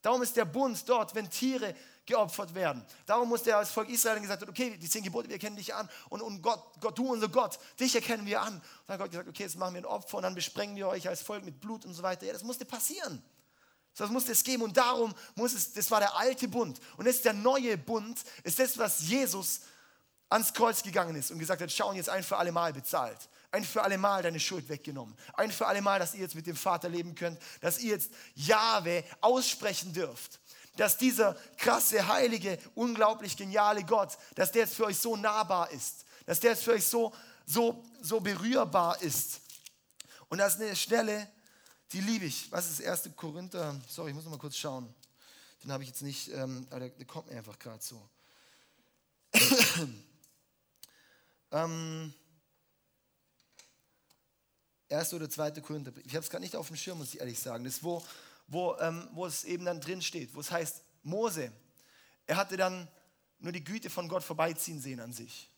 Darum 0.00 0.22
ist 0.22 0.36
der 0.36 0.44
Bund 0.44 0.82
dort, 0.88 1.14
wenn 1.14 1.30
Tiere 1.30 1.74
geopfert 2.04 2.54
werden. 2.54 2.84
Darum 3.06 3.28
muss 3.28 3.44
der 3.44 3.58
als 3.58 3.70
Volk 3.70 3.88
Israel 3.88 4.20
gesagt 4.20 4.42
hat, 4.42 4.48
okay, 4.48 4.76
die 4.76 4.88
zehn 4.88 5.04
Gebote, 5.04 5.28
wir 5.28 5.34
erkennen 5.34 5.56
dich 5.56 5.72
an. 5.72 5.88
Und, 6.08 6.22
und 6.22 6.42
Gott, 6.42 6.80
Gott, 6.80 6.98
du 6.98 7.12
unser 7.12 7.28
Gott, 7.28 7.58
dich 7.78 7.94
erkennen 7.94 8.26
wir 8.26 8.42
an. 8.42 8.54
Und 8.54 8.62
dann 8.86 8.94
hat 8.94 9.00
Gott 9.00 9.10
gesagt, 9.10 9.28
okay, 9.28 9.44
jetzt 9.44 9.56
machen 9.56 9.74
wir 9.74 9.82
ein 9.82 9.86
Opfer 9.86 10.16
und 10.16 10.24
dann 10.24 10.34
besprengen 10.34 10.74
wir 10.74 10.88
euch 10.88 11.08
als 11.08 11.22
Volk 11.22 11.44
mit 11.44 11.60
Blut 11.60 11.84
und 11.84 11.94
so 11.94 12.02
weiter. 12.02 12.26
Ja, 12.26 12.32
das 12.32 12.42
musste 12.42 12.64
passieren. 12.64 13.22
Das 13.96 14.10
musste 14.10 14.32
es 14.32 14.42
geben 14.42 14.62
und 14.62 14.76
darum 14.76 15.14
muss 15.34 15.52
es, 15.52 15.72
das 15.72 15.90
war 15.90 16.00
der 16.00 16.16
alte 16.16 16.48
Bund. 16.48 16.80
Und 16.96 17.06
jetzt 17.06 17.24
der 17.24 17.34
neue 17.34 17.76
Bund 17.76 18.18
ist 18.42 18.58
das, 18.58 18.78
was 18.78 19.00
Jesus 19.00 19.60
ans 20.30 20.54
Kreuz 20.54 20.82
gegangen 20.82 21.14
ist 21.14 21.30
und 21.30 21.38
gesagt 21.38 21.60
hat, 21.60 21.70
schau, 21.70 21.90
und 21.90 21.96
jetzt 21.96 22.08
ein 22.08 22.22
für 22.22 22.38
alle 22.38 22.52
Mal 22.52 22.72
bezahlt. 22.72 23.28
Ein 23.50 23.64
für 23.64 23.82
alle 23.82 23.98
Mal 23.98 24.22
deine 24.22 24.40
Schuld 24.40 24.68
weggenommen. 24.70 25.14
Ein 25.34 25.52
für 25.52 25.66
alle 25.66 25.82
Mal, 25.82 25.98
dass 25.98 26.14
ihr 26.14 26.22
jetzt 26.22 26.34
mit 26.34 26.46
dem 26.46 26.56
Vater 26.56 26.88
leben 26.88 27.14
könnt, 27.14 27.38
dass 27.60 27.78
ihr 27.78 27.90
jetzt 27.90 28.10
Jahwe 28.34 29.04
aussprechen 29.20 29.92
dürft. 29.92 30.40
Dass 30.76 30.96
dieser 30.96 31.36
krasse, 31.58 32.08
heilige, 32.08 32.58
unglaublich 32.74 33.36
geniale 33.36 33.84
Gott, 33.84 34.16
dass 34.36 34.52
der 34.52 34.62
jetzt 34.62 34.74
für 34.74 34.86
euch 34.86 34.98
so 34.98 35.16
nahbar 35.16 35.70
ist. 35.70 36.06
Dass 36.24 36.40
der 36.40 36.52
jetzt 36.52 36.64
für 36.64 36.72
euch 36.72 36.86
so, 36.86 37.12
so, 37.44 37.84
so 38.00 38.20
berührbar 38.20 39.02
ist. 39.02 39.42
Und 40.30 40.38
das 40.38 40.54
ist 40.54 40.62
eine 40.62 40.76
Stelle, 40.76 41.28
die 41.92 42.00
liebe 42.00 42.24
ich. 42.24 42.50
Was 42.50 42.70
ist 42.70 42.82
1. 42.84 43.10
Korinther? 43.16 43.78
Sorry, 43.88 44.10
ich 44.10 44.14
muss 44.14 44.24
noch 44.24 44.30
mal 44.30 44.38
kurz 44.38 44.56
schauen. 44.56 44.92
Den 45.62 45.70
habe 45.70 45.82
ich 45.82 45.90
jetzt 45.90 46.02
nicht, 46.02 46.28
ähm, 46.32 46.66
aber 46.70 46.80
der, 46.80 46.88
der, 46.90 47.06
kommt 47.06 47.30
mir 47.30 47.36
einfach 47.36 47.58
gerade 47.58 47.82
so. 47.82 48.08
ähm, 51.52 52.12
1. 54.90 55.14
oder 55.14 55.28
2. 55.28 55.50
Korinther. 55.60 55.92
Ich 56.04 56.14
habe 56.14 56.24
es 56.24 56.30
gerade 56.30 56.42
nicht 56.42 56.56
auf 56.56 56.66
dem 56.66 56.76
Schirm, 56.76 56.98
muss 56.98 57.14
ich 57.14 57.20
ehrlich 57.20 57.38
sagen. 57.38 57.64
Das 57.64 57.74
ist, 57.74 57.84
wo, 57.84 58.02
wo, 58.46 58.76
ähm, 58.78 59.08
wo 59.12 59.26
es 59.26 59.44
eben 59.44 59.64
dann 59.64 59.80
drin 59.80 60.02
steht, 60.02 60.34
wo 60.34 60.40
es 60.40 60.50
heißt, 60.50 60.82
Mose, 61.02 61.52
er 62.26 62.36
hatte 62.36 62.56
dann 62.56 62.88
nur 63.38 63.52
die 63.52 63.64
Güte 63.64 63.90
von 63.90 64.08
Gott 64.08 64.22
vorbeiziehen 64.22 64.80
sehen 64.80 65.00
an 65.00 65.12
sich. 65.12 65.50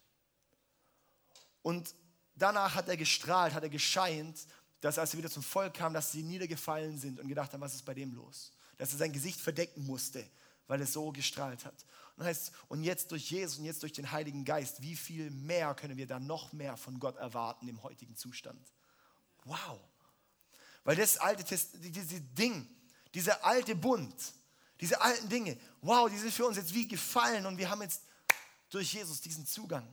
Und 1.62 1.94
danach 2.34 2.74
hat 2.74 2.88
er 2.88 2.96
gestrahlt, 2.96 3.54
hat 3.54 3.62
er 3.62 3.68
gescheint 3.68 4.46
dass 4.84 4.98
als 4.98 5.14
er 5.14 5.18
wieder 5.18 5.30
zum 5.30 5.42
Volk 5.42 5.72
kam, 5.72 5.94
dass 5.94 6.12
sie 6.12 6.22
niedergefallen 6.22 6.98
sind 6.98 7.18
und 7.18 7.26
gedacht 7.26 7.50
haben, 7.54 7.62
was 7.62 7.74
ist 7.74 7.86
bei 7.86 7.94
dem 7.94 8.12
los? 8.12 8.52
Dass 8.76 8.92
er 8.92 8.98
sein 8.98 9.14
Gesicht 9.14 9.40
verdecken 9.40 9.86
musste, 9.86 10.22
weil 10.66 10.78
es 10.82 10.92
so 10.92 11.10
gestrahlt 11.10 11.64
hat. 11.64 11.86
Und, 12.16 12.26
heißt, 12.26 12.52
und 12.68 12.84
jetzt 12.84 13.10
durch 13.10 13.30
Jesus 13.30 13.56
und 13.56 13.64
jetzt 13.64 13.82
durch 13.82 13.94
den 13.94 14.12
Heiligen 14.12 14.44
Geist, 14.44 14.82
wie 14.82 14.94
viel 14.94 15.30
mehr 15.30 15.74
können 15.74 15.96
wir 15.96 16.06
dann 16.06 16.26
noch 16.26 16.52
mehr 16.52 16.76
von 16.76 17.00
Gott 17.00 17.16
erwarten 17.16 17.66
im 17.66 17.82
heutigen 17.82 18.14
Zustand? 18.14 18.60
Wow! 19.44 19.80
Weil 20.84 20.96
das 20.96 21.16
alte 21.16 21.44
dieses 21.44 22.34
Ding, 22.34 22.68
dieser 23.14 23.42
alte 23.42 23.74
Bund, 23.74 24.14
Diese 24.82 25.00
alten 25.00 25.30
Dinge, 25.30 25.56
wow, 25.80 26.10
die 26.10 26.18
sind 26.18 26.30
für 26.30 26.44
uns 26.44 26.58
jetzt 26.58 26.74
wie 26.74 26.86
gefallen 26.86 27.46
und 27.46 27.56
wir 27.56 27.70
haben 27.70 27.80
jetzt 27.80 28.02
durch 28.68 28.92
Jesus 28.92 29.22
diesen 29.22 29.46
Zugang. 29.46 29.88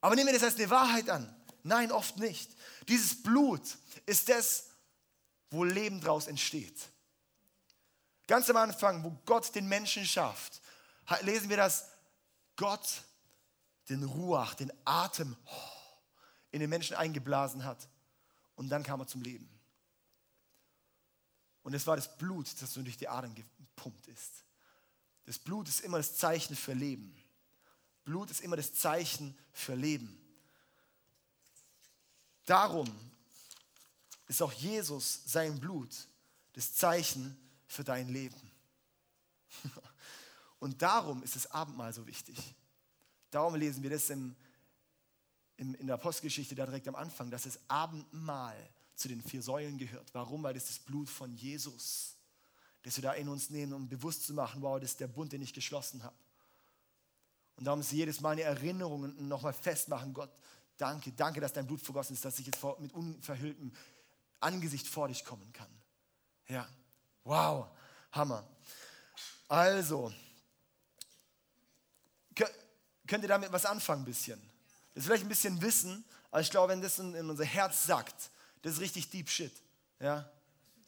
Aber 0.00 0.14
nehmen 0.14 0.28
wir 0.28 0.32
das 0.32 0.44
als 0.44 0.54
eine 0.54 0.70
Wahrheit 0.70 1.10
an. 1.10 1.34
Nein, 1.66 1.90
oft 1.90 2.18
nicht. 2.18 2.56
Dieses 2.88 3.24
Blut 3.24 3.76
ist 4.06 4.28
das, 4.28 4.66
wo 5.50 5.64
Leben 5.64 6.00
draus 6.00 6.28
entsteht. 6.28 6.76
Ganz 8.28 8.48
am 8.48 8.56
Anfang, 8.56 9.02
wo 9.02 9.10
Gott 9.24 9.52
den 9.52 9.66
Menschen 9.68 10.06
schafft, 10.06 10.60
lesen 11.22 11.48
wir, 11.48 11.56
dass 11.56 11.88
Gott 12.54 13.02
den 13.88 14.04
Ruach, 14.04 14.54
den 14.54 14.72
Atem 14.84 15.36
in 16.52 16.60
den 16.60 16.70
Menschen 16.70 16.94
eingeblasen 16.94 17.64
hat. 17.64 17.88
Und 18.54 18.68
dann 18.68 18.84
kam 18.84 19.00
er 19.00 19.08
zum 19.08 19.22
Leben. 19.22 19.48
Und 21.62 21.74
es 21.74 21.84
war 21.86 21.96
das 21.96 22.16
Blut, 22.16 22.46
das 22.62 22.74
durch 22.74 22.96
die 22.96 23.08
Adern 23.08 23.34
gepumpt 23.34 24.06
ist. 24.06 24.44
Das 25.24 25.38
Blut 25.40 25.68
ist 25.68 25.80
immer 25.80 25.96
das 25.96 26.16
Zeichen 26.16 26.54
für 26.54 26.74
Leben. 26.74 27.16
Blut 28.04 28.30
ist 28.30 28.40
immer 28.40 28.56
das 28.56 28.72
Zeichen 28.72 29.36
für 29.52 29.74
Leben. 29.74 30.25
Darum 32.46 32.88
ist 34.28 34.40
auch 34.40 34.52
Jesus, 34.52 35.20
sein 35.26 35.60
Blut, 35.60 35.90
das 36.52 36.74
Zeichen 36.74 37.36
für 37.66 37.84
dein 37.84 38.08
Leben. 38.08 38.40
Und 40.58 40.80
darum 40.80 41.22
ist 41.22 41.36
das 41.36 41.50
Abendmahl 41.50 41.92
so 41.92 42.06
wichtig. 42.06 42.36
Darum 43.30 43.56
lesen 43.56 43.82
wir 43.82 43.90
das 43.90 44.08
im, 44.10 44.34
im, 45.56 45.74
in 45.74 45.86
der 45.86 45.94
Apostelgeschichte 45.94 46.54
da 46.54 46.64
direkt 46.64 46.88
am 46.88 46.94
Anfang, 46.94 47.30
dass 47.30 47.42
das 47.42 47.58
Abendmahl 47.68 48.56
zu 48.94 49.08
den 49.08 49.22
vier 49.22 49.42
Säulen 49.42 49.76
gehört. 49.76 50.14
Warum? 50.14 50.42
Weil 50.42 50.54
das 50.54 50.66
das 50.66 50.78
Blut 50.78 51.10
von 51.10 51.34
Jesus, 51.34 52.16
das 52.82 52.96
wir 52.96 53.02
da 53.02 53.12
in 53.12 53.28
uns 53.28 53.50
nehmen, 53.50 53.72
um 53.72 53.88
bewusst 53.88 54.24
zu 54.24 54.32
machen, 54.32 54.62
wow, 54.62 54.80
das 54.80 54.92
ist 54.92 55.00
der 55.00 55.08
Bund, 55.08 55.32
den 55.32 55.42
ich 55.42 55.52
geschlossen 55.52 56.02
habe. 56.02 56.16
Und 57.56 57.64
darum 57.64 57.80
ist 57.80 57.92
jedes 57.92 58.20
Mal 58.20 58.30
eine 58.30 58.42
Erinnerung 58.42 59.02
und 59.02 59.20
nochmal 59.20 59.52
festmachen, 59.52 60.14
Gott, 60.14 60.30
danke, 60.76 61.12
danke, 61.12 61.40
dass 61.40 61.52
dein 61.52 61.66
Blut 61.66 61.80
vergossen 61.80 62.14
ist, 62.14 62.24
dass 62.24 62.38
ich 62.38 62.46
jetzt 62.46 62.62
mit 62.78 62.92
unverhülltem 62.92 63.72
Angesicht 64.40 64.86
vor 64.86 65.08
dich 65.08 65.24
kommen 65.24 65.52
kann. 65.52 65.70
Ja, 66.48 66.68
wow, 67.24 67.68
Hammer. 68.12 68.46
Also, 69.48 70.12
könnt 73.06 73.22
ihr 73.22 73.28
damit 73.28 73.52
was 73.52 73.66
anfangen 73.66 74.02
ein 74.02 74.04
bisschen? 74.04 74.40
Das 74.94 75.02
ist 75.02 75.06
vielleicht 75.06 75.24
ein 75.24 75.28
bisschen 75.28 75.62
Wissen, 75.62 76.04
aber 76.30 76.40
ich 76.40 76.50
glaube, 76.50 76.72
wenn 76.72 76.82
das 76.82 76.98
in, 76.98 77.14
in 77.14 77.30
unser 77.30 77.44
Herz 77.44 77.86
sagt, 77.86 78.30
das 78.62 78.74
ist 78.74 78.80
richtig 78.80 79.10
deep 79.10 79.28
shit. 79.28 79.52
Ja? 80.00 80.28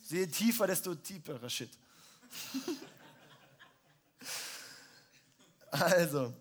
Je 0.08 0.26
tiefer, 0.26 0.66
desto 0.66 0.94
tieferer 0.94 1.50
Shit. 1.50 1.70
also, 5.70 6.34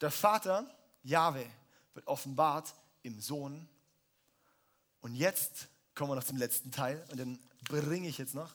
der 0.00 0.10
Vater, 0.10 0.70
Jahwe, 1.06 1.46
wird 1.94 2.06
offenbart 2.06 2.74
im 3.02 3.20
Sohn. 3.20 3.68
Und 5.00 5.14
jetzt 5.14 5.68
kommen 5.94 6.10
wir 6.10 6.16
noch 6.16 6.24
zum 6.24 6.36
letzten 6.36 6.70
Teil 6.70 7.04
und 7.10 7.18
den 7.18 7.38
bringe 7.62 8.08
ich 8.08 8.18
jetzt 8.18 8.34
noch. 8.34 8.54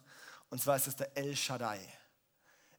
Und 0.50 0.62
zwar 0.62 0.76
ist 0.76 0.88
es 0.88 0.96
der 0.96 1.16
El 1.18 1.36
Shaddai. 1.36 1.80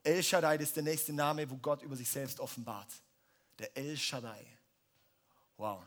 El 0.05 0.23
Shaddai 0.23 0.57
ist 0.57 0.77
der 0.77 0.83
nächste 0.83 1.13
Name, 1.13 1.49
wo 1.51 1.57
Gott 1.57 1.83
über 1.83 1.97
sich 1.97 2.09
selbst 2.09 2.39
offenbart. 2.41 2.89
Der 3.59 3.77
El 3.77 3.97
Shaddai. 3.97 4.47
Wow. 5.57 5.83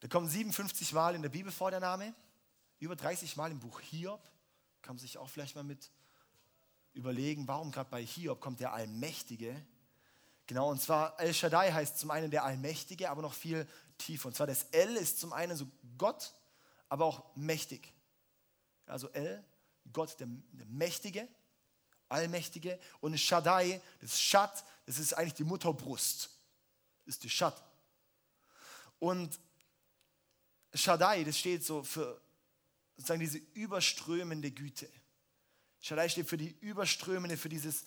Da 0.00 0.08
kommen 0.08 0.28
57 0.28 0.92
Mal 0.92 1.14
in 1.14 1.22
der 1.22 1.28
Bibel 1.30 1.50
vor 1.50 1.70
der 1.70 1.80
Name, 1.80 2.14
über 2.78 2.96
30 2.96 3.36
Mal 3.36 3.50
im 3.50 3.58
Buch 3.58 3.80
Hiob. 3.80 4.20
Kann 4.82 4.96
man 4.96 5.00
sich 5.00 5.16
auch 5.16 5.28
vielleicht 5.30 5.54
mal 5.54 5.64
mit 5.64 5.90
überlegen, 6.92 7.48
warum 7.48 7.70
gerade 7.72 7.88
bei 7.88 8.04
Hiob 8.04 8.40
kommt 8.40 8.60
der 8.60 8.72
Allmächtige. 8.74 9.64
Genau, 10.46 10.70
und 10.70 10.80
zwar 10.80 11.18
El 11.18 11.32
Shaddai 11.32 11.72
heißt 11.72 11.98
zum 11.98 12.10
einen 12.10 12.30
der 12.30 12.44
Allmächtige, 12.44 13.10
aber 13.10 13.22
noch 13.22 13.32
viel 13.32 13.66
tiefer. 13.96 14.28
Und 14.28 14.34
zwar 14.34 14.46
das 14.46 14.64
El 14.72 14.96
ist 14.96 15.18
zum 15.18 15.32
einen 15.32 15.56
so 15.56 15.66
Gott, 15.96 16.34
aber 16.88 17.06
auch 17.06 17.34
mächtig. 17.34 17.92
Also 18.86 19.08
El, 19.10 19.42
Gott, 19.92 20.18
der, 20.20 20.28
der 20.52 20.66
Mächtige, 20.66 21.28
Allmächtige. 22.08 22.78
Und 23.00 23.18
Shaddai, 23.18 23.80
das 24.00 24.20
Shad, 24.20 24.64
das 24.84 24.98
ist 24.98 25.14
eigentlich 25.14 25.34
die 25.34 25.44
Mutterbrust. 25.44 26.28
Ist 27.06 27.24
die 27.24 27.30
Shad. 27.30 27.62
Und 28.98 29.40
Shaddai, 30.74 31.24
das 31.24 31.38
steht 31.38 31.64
so 31.64 31.82
für 31.82 32.20
sozusagen 32.96 33.20
diese 33.20 33.38
überströmende 33.54 34.50
Güte. 34.50 34.90
Shaddai 35.80 36.08
steht 36.08 36.28
für 36.28 36.36
die 36.36 36.50
überströmende, 36.60 37.36
für 37.36 37.48
dieses, 37.48 37.84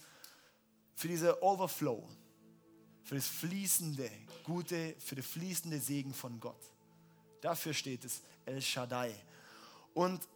für 0.96 1.08
diese 1.08 1.42
Overflow 1.44 2.10
für 3.08 3.16
das 3.16 3.28
fließende 3.30 4.12
Gute, 4.44 4.94
für 5.00 5.16
den 5.16 5.24
fließende 5.24 5.80
Segen 5.80 6.14
von 6.14 6.42
Gott. 6.42 6.60
Dafür 7.40 7.74
steht 7.74 8.04
es 8.04 8.22
El 8.46 8.62
Shaddai. 8.62 9.16
Und 9.94 10.28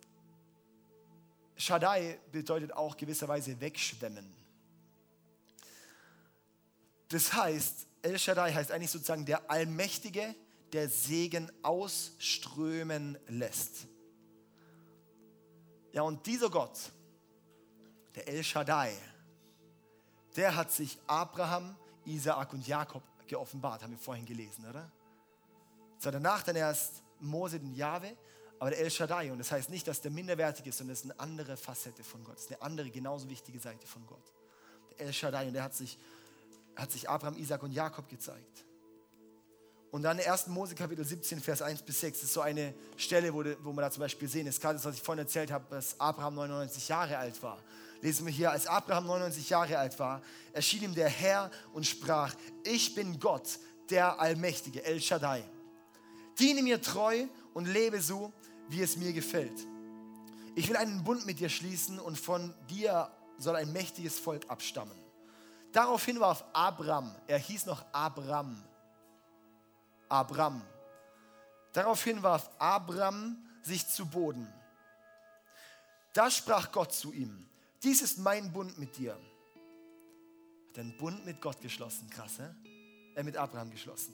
Shaddai 1.58 2.18
bedeutet 2.32 2.72
auch 2.72 2.96
gewisserweise 2.96 3.60
wegschwemmen. 3.60 4.34
Das 7.10 7.34
heißt, 7.34 7.88
El 8.04 8.18
Shaddai 8.18 8.54
heißt 8.54 8.72
eigentlich 8.72 8.92
sozusagen 8.92 9.26
der 9.26 9.52
Allmächtige, 9.52 10.34
der 10.72 10.88
Segen 10.88 11.52
ausströmen 11.64 13.18
lässt. 13.28 13.86
Ja, 15.92 16.04
und 16.04 16.26
dieser 16.26 16.50
Gott, 16.50 16.80
der 18.16 18.30
El 18.30 18.46
Shaddai, 18.46 18.96
der 20.38 20.56
hat 20.56 20.72
sich 20.72 20.98
Abraham 21.06 21.76
Isaak 22.06 22.54
und 22.54 22.68
Jakob 22.68 23.04
geoffenbart, 23.28 23.84
haben 23.84 23.92
wir 23.92 23.98
vorhin 23.98 24.26
gelesen, 24.26 24.66
oder? 24.68 24.92
So, 25.98 26.12
danach 26.12 26.44
dann 26.44 26.56
erst 26.56 27.04
Mose 27.20 27.60
den 27.60 27.74
Jahwe, 27.76 28.16
aber 28.60 28.72
der 28.72 28.80
El 28.80 28.92
Shaddai. 28.92 29.32
Und 29.32 29.40
das 29.40 29.52
heißt 29.52 29.70
nicht, 29.70 29.88
dass 29.88 30.02
der 30.02 30.12
minderwertig 30.12 30.66
ist, 30.68 30.78
sondern 30.78 30.94
es 30.94 31.04
ist 31.04 31.12
eine 31.12 31.20
andere 31.20 31.58
Facette 31.58 32.04
von 32.04 32.24
Gott. 32.24 32.38
Es 32.38 32.44
ist 32.44 32.52
eine 32.52 32.62
andere, 32.62 32.90
genauso 32.90 33.30
wichtige 33.30 33.60
Seite 33.60 33.88
von 33.88 34.06
Gott. 34.08 34.34
Der 34.92 35.08
El 35.08 35.14
Shaddai, 35.14 35.48
und 35.48 35.54
der 35.54 35.64
hat 35.64 35.76
sich, 35.76 35.98
hat 36.76 36.92
sich 36.92 37.10
Abraham, 37.10 37.38
Isaac 37.38 37.64
und 37.64 37.72
Jakob 37.72 38.10
gezeigt. 38.10 38.66
Und 39.92 40.04
dann 40.04 40.20
1. 40.20 40.48
Mose 40.48 40.74
Kapitel 40.74 41.04
17, 41.04 41.40
Vers 41.42 41.62
1 41.62 41.82
bis 41.82 42.00
6, 42.00 42.20
das 42.20 42.28
ist 42.30 42.34
so 42.34 42.42
eine 42.42 42.74
Stelle, 42.98 43.34
wo, 43.34 43.44
wo 43.62 43.74
wir 43.74 43.82
da 43.82 43.92
zum 43.92 44.02
Beispiel 44.02 44.28
sehen, 44.28 44.48
ist 44.48 44.62
gerade 44.62 44.76
das, 44.76 44.86
was 44.86 44.96
ich 44.96 45.02
vorhin 45.02 45.26
erzählt 45.26 45.52
habe, 45.52 45.66
dass 45.70 46.00
Abraham 46.00 46.36
99 46.36 46.88
Jahre 46.88 47.18
alt 47.18 47.42
war 47.44 47.62
lesen 48.02 48.26
wir 48.26 48.34
hier, 48.34 48.52
als 48.52 48.68
Abraham 48.68 49.06
99 49.06 49.50
Jahre 49.50 49.78
alt 49.78 49.98
war, 50.00 50.22
erschien 50.54 50.84
ihm 50.84 50.96
der 50.96 51.10
Herr 51.10 51.52
und 51.74 51.86
sprach, 51.86 52.34
ich 52.64 52.96
bin 52.96 53.20
Gott, 53.20 53.60
der 53.90 54.20
Allmächtige, 54.20 54.84
El 54.84 55.02
Shaddai. 55.02 55.44
Diene 56.40 56.64
mir 56.64 56.82
treu 56.82 57.28
und 57.54 57.66
lebe 57.66 58.02
so, 58.02 58.34
wie 58.70 58.82
es 58.82 58.98
mir 58.98 59.14
gefällt. 59.14 59.68
Ich 60.56 60.68
will 60.68 60.78
einen 60.78 61.04
Bund 61.04 61.26
mit 61.26 61.40
dir 61.40 61.50
schließen 61.50 62.00
und 62.00 62.18
von 62.18 62.54
dir 62.70 63.12
soll 63.38 63.56
ein 63.56 63.72
mächtiges 63.72 64.20
Volk 64.20 64.50
abstammen. 64.50 64.98
Daraufhin 65.72 66.20
warf 66.20 66.44
Abram, 66.54 67.16
er 67.28 67.38
hieß 67.38 67.66
noch 67.66 67.86
Abram, 67.94 68.62
Abram. 70.10 70.62
Daraufhin 71.72 72.22
warf 72.22 72.50
Abram 72.60 73.38
sich 73.62 73.88
zu 73.88 74.06
Boden. 74.06 74.52
Da 76.14 76.30
sprach 76.30 76.72
Gott 76.74 76.94
zu 76.94 77.14
ihm, 77.14 77.48
dies 77.84 78.02
ist 78.02 78.18
mein 78.18 78.52
Bund 78.52 78.78
mit 78.78 78.98
dir. 78.98 79.18
Hat 80.70 80.80
einen 80.80 80.98
Bund 80.98 81.26
mit 81.26 81.42
Gott 81.42 81.60
geschlossen, 81.62 82.10
krass, 82.10 82.40
hä? 82.40 82.50
Er 83.16 83.24
mit 83.24 83.36
Abraham 83.36 83.72
geschlossen. 83.72 84.14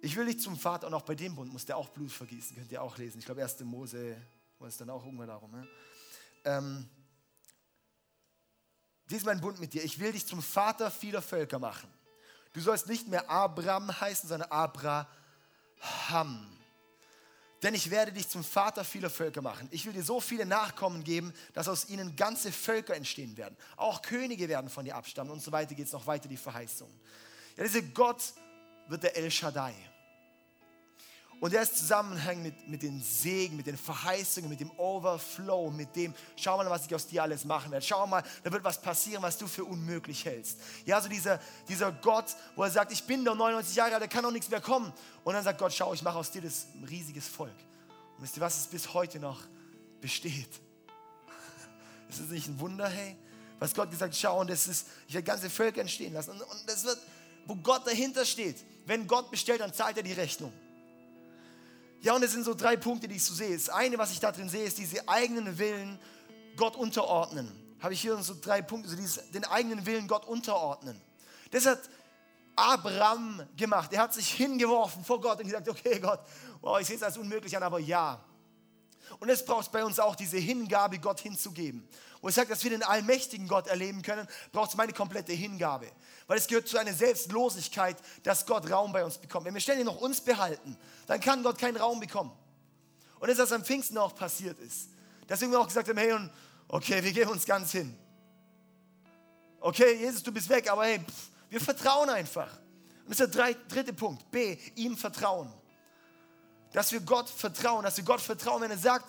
Ich 0.00 0.14
will 0.16 0.26
dich 0.26 0.40
zum 0.40 0.56
Vater 0.56 0.86
und 0.86 0.94
auch 0.94 1.02
bei 1.02 1.14
dem 1.14 1.34
Bund 1.34 1.52
muss 1.52 1.64
der 1.64 1.76
auch 1.76 1.88
Blut 1.88 2.12
vergießen, 2.12 2.56
könnt 2.56 2.70
ihr 2.70 2.82
auch 2.82 2.96
lesen. 2.98 3.18
Ich 3.18 3.24
glaube, 3.24 3.42
1. 3.42 3.60
Mose 3.60 4.16
war 4.58 4.68
es 4.68 4.76
dann 4.76 4.90
auch 4.90 5.04
irgendwann 5.04 5.28
darum. 5.28 5.50
Ne? 5.50 5.66
Ähm, 6.44 6.88
dies 9.08 9.18
ist 9.18 9.24
mein 9.24 9.40
Bund 9.40 9.58
mit 9.58 9.72
dir. 9.72 9.82
Ich 9.82 9.98
will 9.98 10.12
dich 10.12 10.26
zum 10.26 10.42
Vater 10.42 10.90
vieler 10.90 11.22
Völker 11.22 11.58
machen. 11.58 11.88
Du 12.52 12.60
sollst 12.60 12.86
nicht 12.88 13.08
mehr 13.08 13.28
Abraham 13.30 13.98
heißen, 14.00 14.28
sondern 14.28 14.50
Abraham. 14.50 15.06
Denn 17.62 17.74
ich 17.74 17.90
werde 17.90 18.12
dich 18.12 18.28
zum 18.28 18.44
Vater 18.44 18.84
vieler 18.84 19.10
Völker 19.10 19.42
machen. 19.42 19.68
Ich 19.72 19.84
will 19.84 19.92
dir 19.92 20.04
so 20.04 20.20
viele 20.20 20.46
Nachkommen 20.46 21.02
geben, 21.02 21.32
dass 21.54 21.68
aus 21.68 21.88
ihnen 21.88 22.14
ganze 22.14 22.52
Völker 22.52 22.94
entstehen 22.94 23.36
werden. 23.36 23.56
Auch 23.76 24.00
Könige 24.02 24.48
werden 24.48 24.70
von 24.70 24.84
dir 24.84 24.94
abstammen 24.94 25.32
und 25.32 25.42
so 25.42 25.50
weiter 25.50 25.74
geht 25.74 25.86
es 25.86 25.92
noch 25.92 26.06
weiter, 26.06 26.28
die 26.28 26.36
Verheißung. 26.36 26.88
Ja, 27.56 27.64
dieser 27.64 27.82
Gott 27.82 28.22
wird 28.86 29.02
der 29.02 29.16
El 29.16 29.30
Shaddai. 29.30 29.74
Und 31.40 31.54
er 31.54 31.62
ist 31.62 31.78
zusammenhängend 31.78 32.44
mit, 32.44 32.68
mit 32.68 32.82
den 32.82 33.00
Segen, 33.00 33.56
mit 33.56 33.66
den 33.68 33.76
Verheißungen, 33.76 34.50
mit 34.50 34.58
dem 34.58 34.72
Overflow, 34.76 35.70
mit 35.70 35.94
dem, 35.94 36.12
schau 36.34 36.56
mal, 36.56 36.68
was 36.68 36.86
ich 36.86 36.94
aus 36.94 37.06
dir 37.06 37.22
alles 37.22 37.44
machen 37.44 37.70
werde. 37.70 37.86
Schau 37.86 38.06
mal, 38.08 38.24
da 38.42 38.50
wird 38.50 38.64
was 38.64 38.82
passieren, 38.82 39.22
was 39.22 39.38
du 39.38 39.46
für 39.46 39.64
unmöglich 39.64 40.24
hältst. 40.24 40.58
Ja, 40.84 41.00
so 41.00 41.08
dieser, 41.08 41.38
dieser 41.68 41.92
Gott, 41.92 42.34
wo 42.56 42.64
er 42.64 42.70
sagt, 42.70 42.90
ich 42.90 43.04
bin 43.04 43.24
doch 43.24 43.36
99 43.36 43.76
Jahre 43.76 43.94
alt, 43.94 44.02
da 44.02 44.08
kann 44.08 44.24
doch 44.24 44.32
nichts 44.32 44.50
mehr 44.50 44.60
kommen. 44.60 44.92
Und 45.22 45.34
dann 45.34 45.44
sagt 45.44 45.60
Gott, 45.60 45.72
schau, 45.72 45.94
ich 45.94 46.02
mache 46.02 46.18
aus 46.18 46.32
dir 46.32 46.42
das 46.42 46.66
riesiges 46.88 47.28
Volk. 47.28 47.54
Und 48.16 48.24
wisst 48.24 48.36
ihr, 48.36 48.40
was 48.40 48.58
es 48.58 48.66
bis 48.66 48.92
heute 48.92 49.20
noch 49.20 49.40
besteht? 50.00 50.50
Ist 52.08 52.20
das 52.20 52.28
nicht 52.30 52.48
ein 52.48 52.58
Wunder, 52.58 52.88
hey? 52.88 53.16
Was 53.60 53.74
Gott 53.74 53.90
gesagt, 53.90 54.16
schau, 54.16 54.40
und 54.40 54.50
das 54.50 54.68
ist, 54.68 54.86
ich 55.08 55.14
werde 55.14 55.24
ganze 55.24 55.50
Völker 55.50 55.80
entstehen 55.80 56.12
lassen. 56.12 56.30
Und, 56.30 56.42
und 56.42 56.62
das 56.66 56.84
wird, 56.84 56.98
wo 57.44 57.56
Gott 57.56 57.84
dahinter 57.86 58.24
steht. 58.24 58.56
Wenn 58.86 59.06
Gott 59.08 59.32
bestellt, 59.32 59.60
dann 59.60 59.74
zahlt 59.74 59.96
er 59.96 60.04
die 60.04 60.12
Rechnung. 60.12 60.52
Ja, 62.00 62.14
und 62.14 62.22
es 62.22 62.32
sind 62.32 62.44
so 62.44 62.54
drei 62.54 62.76
Punkte, 62.76 63.08
die 63.08 63.16
ich 63.16 63.24
so 63.24 63.34
sehe. 63.34 63.54
Das 63.54 63.68
eine, 63.68 63.98
was 63.98 64.12
ich 64.12 64.20
da 64.20 64.30
drin 64.30 64.48
sehe, 64.48 64.64
ist 64.64 64.78
diese 64.78 65.08
eigenen 65.08 65.58
Willen 65.58 65.98
Gott 66.56 66.76
unterordnen. 66.76 67.50
Habe 67.80 67.94
ich 67.94 68.00
hier 68.00 68.16
so 68.18 68.34
drei 68.40 68.62
Punkte, 68.62 68.88
so 68.88 68.96
dieses, 68.96 69.30
den 69.30 69.44
eigenen 69.44 69.84
Willen 69.86 70.06
Gott 70.06 70.26
unterordnen. 70.26 71.00
Das 71.50 71.66
hat 71.66 71.80
Abraham 72.56 73.42
gemacht. 73.56 73.92
Er 73.92 74.02
hat 74.02 74.14
sich 74.14 74.30
hingeworfen 74.32 75.04
vor 75.04 75.20
Gott 75.20 75.38
und 75.38 75.46
gesagt, 75.46 75.68
okay 75.68 75.98
Gott, 76.00 76.20
wow, 76.60 76.80
ich 76.80 76.86
sehe 76.86 76.96
es 76.96 77.02
als 77.02 77.16
unmöglich 77.16 77.56
an, 77.56 77.62
aber 77.62 77.78
ja. 77.78 78.20
Und 79.20 79.28
es 79.28 79.44
braucht 79.44 79.72
bei 79.72 79.84
uns 79.84 79.98
auch 79.98 80.16
diese 80.16 80.36
Hingabe, 80.38 80.98
Gott 80.98 81.20
hinzugeben. 81.20 81.88
Wo 82.20 82.28
ich 82.28 82.34
sage, 82.34 82.48
dass 82.48 82.64
wir 82.64 82.70
den 82.70 82.82
allmächtigen 82.82 83.48
Gott 83.48 83.66
erleben 83.68 84.02
können, 84.02 84.26
braucht 84.52 84.70
es 84.70 84.76
meine 84.76 84.92
komplette 84.92 85.32
Hingabe. 85.32 85.90
Weil 86.26 86.38
es 86.38 86.46
gehört 86.46 86.68
zu 86.68 86.78
einer 86.78 86.92
Selbstlosigkeit, 86.92 87.96
dass 88.22 88.46
Gott 88.46 88.70
Raum 88.70 88.92
bei 88.92 89.04
uns 89.04 89.18
bekommt. 89.18 89.46
Wenn 89.46 89.54
wir 89.54 89.60
ständig 89.60 89.86
noch 89.86 90.00
uns 90.00 90.20
behalten, 90.20 90.76
dann 91.06 91.20
kann 91.20 91.42
Gott 91.42 91.58
keinen 91.58 91.76
Raum 91.76 92.00
bekommen. 92.00 92.32
Und 93.20 93.28
das 93.28 93.38
ist, 93.38 93.44
was 93.44 93.52
am 93.52 93.64
Pfingsten 93.64 93.98
auch 93.98 94.14
passiert 94.14 94.58
ist. 94.58 94.90
Deswegen 95.28 95.52
wir 95.52 95.60
auch 95.60 95.66
gesagt 95.66 95.88
haben, 95.88 95.98
hey, 95.98 96.16
okay, 96.68 97.02
wir 97.02 97.12
geben 97.12 97.30
uns 97.30 97.44
ganz 97.44 97.72
hin. 97.72 97.96
Okay, 99.60 99.94
Jesus, 99.94 100.22
du 100.22 100.32
bist 100.32 100.48
weg, 100.48 100.70
aber 100.70 100.84
hey, 100.84 101.00
pff, 101.00 101.30
wir 101.50 101.60
vertrauen 101.60 102.08
einfach. 102.10 102.50
Und 103.04 103.18
das 103.18 103.20
ist 103.20 103.34
der 103.34 103.54
dritte 103.68 103.92
Punkt. 103.92 104.30
B, 104.30 104.56
ihm 104.76 104.96
vertrauen. 104.96 105.52
Dass 106.72 106.92
wir 106.92 107.00
Gott 107.00 107.28
vertrauen, 107.28 107.82
dass 107.84 107.96
wir 107.96 108.04
Gott 108.04 108.20
vertrauen, 108.20 108.62
wenn 108.62 108.70
er 108.70 108.78
sagt, 108.78 109.06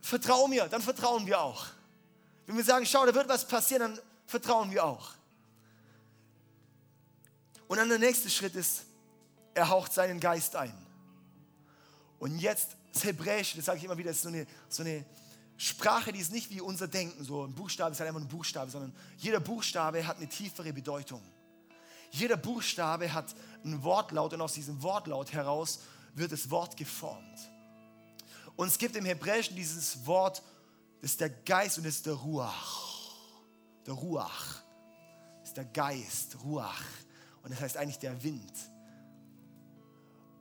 vertrau 0.00 0.46
mir, 0.46 0.68
dann 0.68 0.82
vertrauen 0.82 1.26
wir 1.26 1.40
auch. 1.40 1.66
Wenn 2.46 2.56
wir 2.56 2.64
sagen, 2.64 2.84
schau, 2.84 3.06
da 3.06 3.14
wird 3.14 3.28
was 3.28 3.46
passieren, 3.48 3.94
dann 3.94 4.04
vertrauen 4.26 4.70
wir 4.70 4.84
auch. 4.84 5.12
Und 7.68 7.78
dann 7.78 7.88
der 7.88 7.98
nächste 7.98 8.28
Schritt 8.28 8.54
ist, 8.54 8.84
er 9.54 9.68
haucht 9.68 9.92
seinen 9.92 10.20
Geist 10.20 10.56
ein. 10.56 10.74
Und 12.18 12.38
jetzt, 12.38 12.76
das 12.92 13.04
Hebräische, 13.04 13.56
das 13.56 13.66
sage 13.66 13.78
ich 13.78 13.84
immer 13.84 13.96
wieder, 13.96 14.10
ist 14.10 14.22
so 14.22 14.28
eine, 14.28 14.46
so 14.68 14.82
eine 14.82 15.04
Sprache, 15.56 16.12
die 16.12 16.20
ist 16.20 16.32
nicht 16.32 16.50
wie 16.50 16.60
unser 16.60 16.88
Denken, 16.88 17.24
so 17.24 17.44
ein 17.44 17.54
Buchstabe 17.54 17.92
ist 17.92 18.00
halt 18.00 18.08
einfach 18.08 18.20
ein 18.20 18.28
Buchstabe, 18.28 18.70
sondern 18.70 18.94
jeder 19.18 19.40
Buchstabe 19.40 20.06
hat 20.06 20.16
eine 20.18 20.28
tiefere 20.28 20.72
Bedeutung. 20.72 21.22
Jeder 22.14 22.36
Buchstabe 22.36 23.12
hat 23.12 23.34
einen 23.64 23.82
Wortlaut 23.82 24.32
und 24.34 24.40
aus 24.40 24.52
diesem 24.52 24.80
Wortlaut 24.84 25.32
heraus 25.32 25.80
wird 26.14 26.30
das 26.30 26.48
Wort 26.48 26.76
geformt. 26.76 27.50
Und 28.54 28.68
es 28.68 28.78
gibt 28.78 28.94
im 28.94 29.04
Hebräischen 29.04 29.56
dieses 29.56 30.06
Wort, 30.06 30.40
das 31.00 31.10
ist 31.10 31.20
der 31.20 31.30
Geist 31.30 31.76
und 31.76 31.84
das 31.84 31.96
ist 31.96 32.06
der 32.06 32.14
Ruach. 32.14 33.10
Der 33.84 33.94
Ruach. 33.94 34.62
Das 35.40 35.48
ist 35.48 35.56
der 35.56 35.64
Geist, 35.64 36.36
Ruach. 36.44 36.84
Und 37.42 37.50
das 37.50 37.60
heißt 37.60 37.76
eigentlich 37.76 37.98
der 37.98 38.22
Wind. 38.22 38.52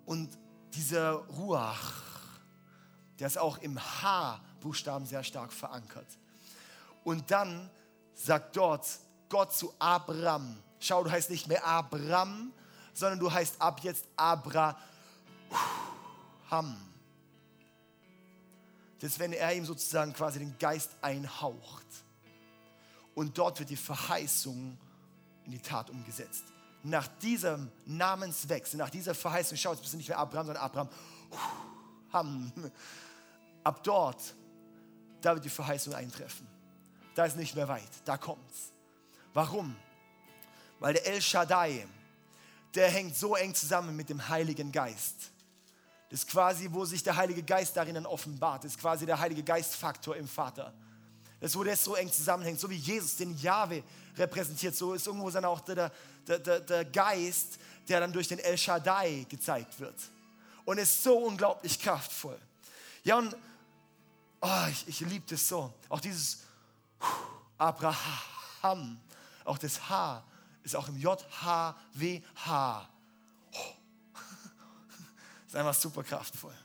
Und 0.05 0.37
dieser 0.75 1.13
Ruach, 1.13 2.03
der 3.17 3.25
ist 3.25 3.39
auch 3.39 3.57
im 3.57 3.79
H-Buchstaben 3.79 5.07
sehr 5.07 5.23
stark 5.23 5.51
verankert. 5.51 6.19
Und 7.03 7.31
dann 7.31 7.71
sagt 8.13 8.55
dort 8.57 8.85
Gott 9.27 9.55
zu 9.55 9.73
Abraham, 9.79 10.61
schau, 10.85 11.03
du 11.03 11.11
heißt 11.11 11.29
nicht 11.29 11.47
mehr 11.47 11.65
Abraham, 11.65 12.51
sondern 12.93 13.19
du 13.19 13.31
heißt 13.31 13.61
ab 13.61 13.79
jetzt 13.83 14.05
Abraham. 14.15 14.75
Das 18.99 19.11
ist, 19.11 19.19
wenn 19.19 19.33
er 19.33 19.53
ihm 19.53 19.65
sozusagen 19.65 20.13
quasi 20.13 20.39
den 20.39 20.57
Geist 20.59 20.91
einhaucht. 21.01 21.85
Und 23.15 23.37
dort 23.37 23.59
wird 23.59 23.69
die 23.69 23.75
Verheißung 23.75 24.77
in 25.45 25.51
die 25.51 25.59
Tat 25.59 25.89
umgesetzt 25.89 26.45
nach 26.83 27.07
diesem 27.07 27.71
Namenswechsel, 27.85 28.77
nach 28.77 28.89
dieser 28.89 29.15
Verheißung, 29.15 29.57
schau, 29.57 29.71
jetzt 29.71 29.81
bist 29.81 29.93
du 29.93 29.97
nicht 29.97 30.09
mehr 30.09 30.19
Abraham, 30.19 30.47
sondern 30.47 30.63
Abraham. 32.11 32.51
Ab 33.63 33.81
dort, 33.83 34.35
da 35.21 35.33
wird 35.33 35.45
die 35.45 35.49
Verheißung 35.49 35.93
eintreffen. 35.95 36.45
Da 37.15 37.25
ist 37.25 37.37
nicht 37.37 37.55
mehr 37.55 37.67
weit, 37.69 37.89
da 38.03 38.17
kommt's. 38.17 38.73
Warum? 39.33 39.75
Weil 40.83 40.95
der 40.95 41.05
El 41.05 41.21
Shaddai, 41.21 41.87
der 42.75 42.89
hängt 42.89 43.15
so 43.15 43.37
eng 43.37 43.55
zusammen 43.55 43.95
mit 43.95 44.09
dem 44.09 44.27
Heiligen 44.27 44.69
Geist. 44.69 45.15
Das 46.09 46.19
ist 46.19 46.27
quasi, 46.27 46.67
wo 46.69 46.83
sich 46.83 47.01
der 47.01 47.15
Heilige 47.15 47.41
Geist 47.41 47.77
darin 47.77 48.05
offenbart. 48.05 48.65
Das 48.65 48.73
ist 48.73 48.81
quasi 48.81 49.05
der 49.05 49.17
Heilige 49.17 49.43
Geistfaktor 49.43 50.17
im 50.17 50.27
Vater. 50.27 50.73
Das 51.39 51.51
ist, 51.51 51.57
wo 51.57 51.63
das 51.63 51.81
so 51.81 51.95
eng 51.95 52.11
zusammenhängt. 52.11 52.59
So 52.59 52.69
wie 52.69 52.75
Jesus 52.75 53.15
den 53.15 53.37
Jahwe 53.37 53.81
repräsentiert, 54.17 54.75
so 54.75 54.93
ist 54.93 55.07
irgendwo 55.07 55.29
dann 55.29 55.45
auch 55.45 55.61
der, 55.61 55.89
der, 56.27 56.39
der, 56.39 56.59
der 56.59 56.83
Geist, 56.83 57.59
der 57.87 58.01
dann 58.01 58.11
durch 58.11 58.27
den 58.27 58.39
El 58.39 58.57
Shaddai 58.57 59.25
gezeigt 59.29 59.79
wird. 59.79 59.95
Und 60.65 60.79
ist 60.79 61.01
so 61.01 61.17
unglaublich 61.17 61.79
kraftvoll. 61.79 62.37
Ja, 63.05 63.19
und 63.19 63.33
oh, 64.41 64.65
ich, 64.69 64.85
ich 64.89 64.99
liebe 64.99 65.23
das 65.29 65.47
so. 65.47 65.73
Auch 65.87 66.01
dieses 66.01 66.39
Abraham, 67.57 68.99
auch 69.45 69.57
das 69.57 69.89
H 69.89 70.25
ist 70.63 70.75
auch 70.75 70.87
im 70.87 70.97
J-H-W-H. 70.97 72.89
Oh. 73.51 73.57
ist 75.47 75.55
einfach 75.55 75.73
super 75.73 76.03
kraftvoll. 76.03 76.55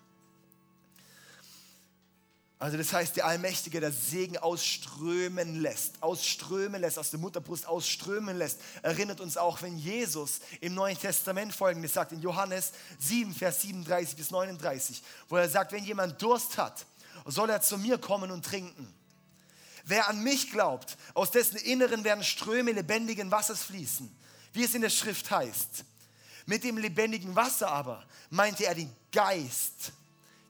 Also 2.61 2.77
das 2.77 2.93
heißt, 2.93 3.15
der 3.17 3.27
Allmächtige, 3.27 3.79
der 3.79 3.93
Segen 3.93 4.37
ausströmen 4.37 5.61
lässt, 5.61 6.03
ausströmen 6.03 6.81
lässt, 6.81 6.99
aus 6.99 7.11
der 7.11 7.21
Mutterbrust 7.21 7.69
ausströmen 7.69 8.37
lässt, 8.37 8.61
erinnert 8.83 9.21
uns 9.21 9.37
auch, 9.37 9.63
wenn 9.63 9.79
Jesus 9.79 10.41
im 10.61 10.75
Neuen 10.75 10.99
Testament 10.99 11.55
folgendes 11.55 11.93
sagt, 11.93 12.11
in 12.11 12.21
Johannes 12.21 12.73
7, 12.99 13.33
Vers 13.33 13.63
37 13.63 14.17
bis 14.17 14.33
39, 14.33 15.03
wo 15.29 15.37
er 15.37 15.49
sagt, 15.49 15.71
wenn 15.71 15.85
jemand 15.85 16.21
Durst 16.21 16.59
hat, 16.59 16.85
soll 17.27 17.49
er 17.49 17.61
zu 17.61 17.79
mir 17.79 17.97
kommen 17.97 18.33
und 18.33 18.45
trinken. 18.45 18.93
Wer 19.89 20.07
an 20.07 20.23
mich 20.23 20.53
glaubt, 20.53 20.99
aus 21.15 21.31
dessen 21.31 21.57
Inneren 21.57 22.05
werden 22.05 22.23
Ströme 22.23 22.73
lebendigen 22.73 23.31
Wassers 23.31 23.63
fließen, 23.63 24.15
wie 24.53 24.65
es 24.65 24.75
in 24.75 24.83
der 24.83 24.91
Schrift 24.91 25.31
heißt. 25.31 25.83
Mit 26.45 26.63
dem 26.63 26.77
lebendigen 26.77 27.35
Wasser 27.35 27.71
aber 27.71 28.05
meinte 28.29 28.67
er 28.67 28.75
den 28.75 28.95
Geist, 29.11 29.93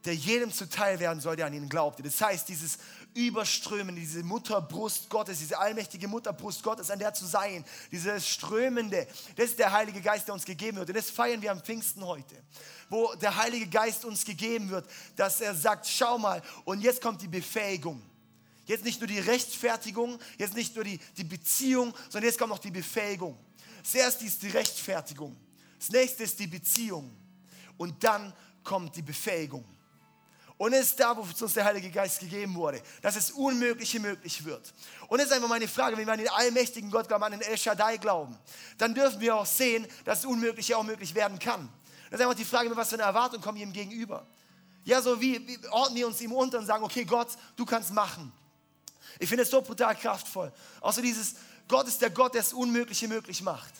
der 0.04 0.16
jedem 0.16 0.52
zuteil 0.52 0.98
werden 0.98 1.20
soll, 1.20 1.36
der 1.36 1.46
an 1.46 1.54
ihn 1.54 1.68
glaubte. 1.68 2.02
Das 2.02 2.20
heißt, 2.20 2.48
dieses 2.48 2.78
Überströmen, 3.14 3.94
diese 3.94 4.24
Mutterbrust 4.24 5.08
Gottes, 5.08 5.38
diese 5.38 5.56
allmächtige 5.56 6.08
Mutterbrust 6.08 6.64
Gottes, 6.64 6.90
an 6.90 6.98
der 6.98 7.14
zu 7.14 7.24
sein, 7.24 7.64
dieses 7.92 8.26
Strömende, 8.26 9.06
das 9.36 9.50
ist 9.50 9.58
der 9.60 9.70
Heilige 9.70 10.00
Geist, 10.00 10.26
der 10.26 10.34
uns 10.34 10.44
gegeben 10.44 10.78
wird. 10.78 10.88
Und 10.88 10.96
das 10.96 11.10
feiern 11.10 11.40
wir 11.42 11.52
am 11.52 11.60
Pfingsten 11.60 12.04
heute, 12.04 12.34
wo 12.88 13.14
der 13.14 13.36
Heilige 13.36 13.68
Geist 13.68 14.04
uns 14.04 14.24
gegeben 14.24 14.70
wird, 14.70 14.88
dass 15.14 15.40
er 15.40 15.54
sagt, 15.54 15.86
schau 15.86 16.18
mal, 16.18 16.42
und 16.64 16.80
jetzt 16.80 17.00
kommt 17.00 17.22
die 17.22 17.28
Befähigung. 17.28 18.02
Jetzt 18.68 18.84
nicht 18.84 19.00
nur 19.00 19.08
die 19.08 19.18
Rechtfertigung, 19.18 20.20
jetzt 20.36 20.54
nicht 20.54 20.74
nur 20.74 20.84
die, 20.84 21.00
die 21.16 21.24
Beziehung, 21.24 21.94
sondern 22.10 22.28
jetzt 22.28 22.38
kommt 22.38 22.50
noch 22.50 22.58
die 22.58 22.70
Befähigung. 22.70 23.36
Zuerst 23.82 24.22
ist 24.22 24.42
die 24.42 24.50
Rechtfertigung, 24.50 25.34
das 25.78 25.88
nächste 25.88 26.24
ist 26.24 26.38
die 26.38 26.46
Beziehung 26.46 27.10
und 27.78 28.04
dann 28.04 28.32
kommt 28.62 28.94
die 28.94 29.02
Befähigung. 29.02 29.64
Und 30.58 30.74
es 30.74 30.88
ist 30.88 31.00
da, 31.00 31.16
wo 31.16 31.22
uns 31.22 31.54
der 31.54 31.64
Heilige 31.64 31.88
Geist 31.88 32.20
gegeben 32.20 32.54
wurde, 32.56 32.82
dass 33.00 33.16
es 33.16 33.30
Unmögliche 33.30 34.00
möglich 34.00 34.44
wird. 34.44 34.74
Und 35.06 35.20
es 35.20 35.26
ist 35.26 35.32
einfach 35.32 35.48
meine 35.48 35.68
Frage, 35.68 35.96
wenn 35.96 36.04
wir 36.04 36.12
an 36.12 36.18
den 36.18 36.28
allmächtigen 36.28 36.90
Gott 36.90 37.08
glauben, 37.08 37.24
an 37.24 37.32
den 37.32 37.40
El 37.40 37.56
Shaddai 37.56 37.96
glauben, 37.96 38.36
dann 38.76 38.92
dürfen 38.92 39.20
wir 39.20 39.36
auch 39.36 39.46
sehen, 39.46 39.86
dass 40.04 40.22
das 40.22 40.30
Unmögliche 40.30 40.76
auch 40.76 40.82
möglich 40.82 41.14
werden 41.14 41.38
kann. 41.38 41.70
Das 42.10 42.20
ist 42.20 42.26
einfach 42.26 42.36
die 42.36 42.44
Frage, 42.44 42.68
mit 42.68 42.76
was 42.76 42.90
für 42.90 42.96
eine 42.96 43.04
Erwartung 43.04 43.40
kommen 43.40 43.56
wir 43.56 43.64
ihm 43.64 43.72
gegenüber. 43.72 44.26
Ja, 44.84 45.00
so 45.00 45.18
wie, 45.20 45.46
wie 45.46 45.58
ordnen 45.68 45.96
wir 45.96 46.06
uns 46.06 46.20
ihm 46.20 46.32
unter 46.32 46.58
und 46.58 46.66
sagen, 46.66 46.82
okay, 46.82 47.04
Gott, 47.04 47.28
du 47.56 47.64
kannst 47.64 47.92
machen. 47.92 48.32
Ich 49.18 49.28
finde 49.28 49.44
es 49.44 49.50
so 49.50 49.60
brutal 49.62 49.94
kraftvoll. 49.96 50.52
Außer 50.80 51.02
dieses, 51.02 51.34
Gott 51.66 51.86
ist 51.88 52.00
der 52.00 52.10
Gott, 52.10 52.34
der 52.34 52.42
das 52.42 52.52
Unmögliche 52.52 53.08
möglich 53.08 53.42
macht. 53.42 53.72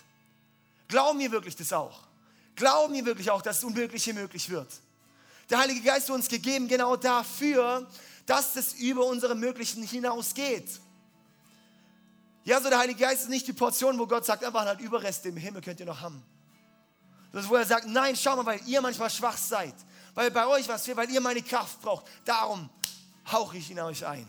Glauben 0.89 1.19
wir 1.19 1.31
wirklich 1.31 1.57
das 1.57 1.73
auch? 1.73 2.01
Glauben 2.57 2.95
wir 2.95 3.05
wirklich 3.05 3.31
auch, 3.31 3.43
dass 3.43 3.59
das 3.59 3.65
Unmögliche 3.65 4.15
möglich 4.15 4.49
wird? 4.51 4.69
der 5.51 5.59
Heilige 5.59 5.81
Geist 5.81 6.11
uns 6.11 6.29
gegeben 6.29 6.69
genau 6.69 6.97
dafür, 6.97 7.87
dass 8.27 8.57
es 8.57 8.75
über 8.75 9.07
unsere 9.07 9.35
Möglichen 9.35 9.83
hinausgeht. 9.83 10.81
Ja, 12.45 12.61
so 12.61 12.69
der 12.69 12.79
Heilige 12.79 13.01
Geist 13.01 13.23
ist 13.23 13.29
nicht 13.29 13.47
die 13.47 13.53
Portion, 13.53 13.99
wo 13.99 14.07
Gott 14.07 14.25
sagt, 14.25 14.45
einfach 14.45 14.65
halt 14.65 14.81
Überreste 14.81 15.29
im 15.29 15.37
Himmel 15.37 15.63
könnt 15.63 15.81
ihr 15.81 15.87
noch 15.87 16.01
haben. 16.01 16.23
Das 17.33 17.49
wo 17.49 17.57
er 17.57 17.65
sagt, 17.65 17.87
nein, 17.87 18.17
schau 18.17 18.37
mal, 18.37 18.47
weil 18.47 18.61
ihr 18.67 18.81
manchmal 18.81 19.11
schwach 19.11 19.37
seid, 19.37 19.75
weil 20.15 20.31
bei 20.31 20.47
euch 20.47 20.67
was 20.67 20.85
fehlt, 20.85 20.97
weil 20.97 21.11
ihr 21.11 21.21
meine 21.21 21.43
Kraft 21.43 21.81
braucht. 21.83 22.07
Darum 22.25 22.71
hauche 23.31 23.59
ich 23.59 23.71
in 23.71 23.79
euch 23.81 24.07
ein. 24.07 24.27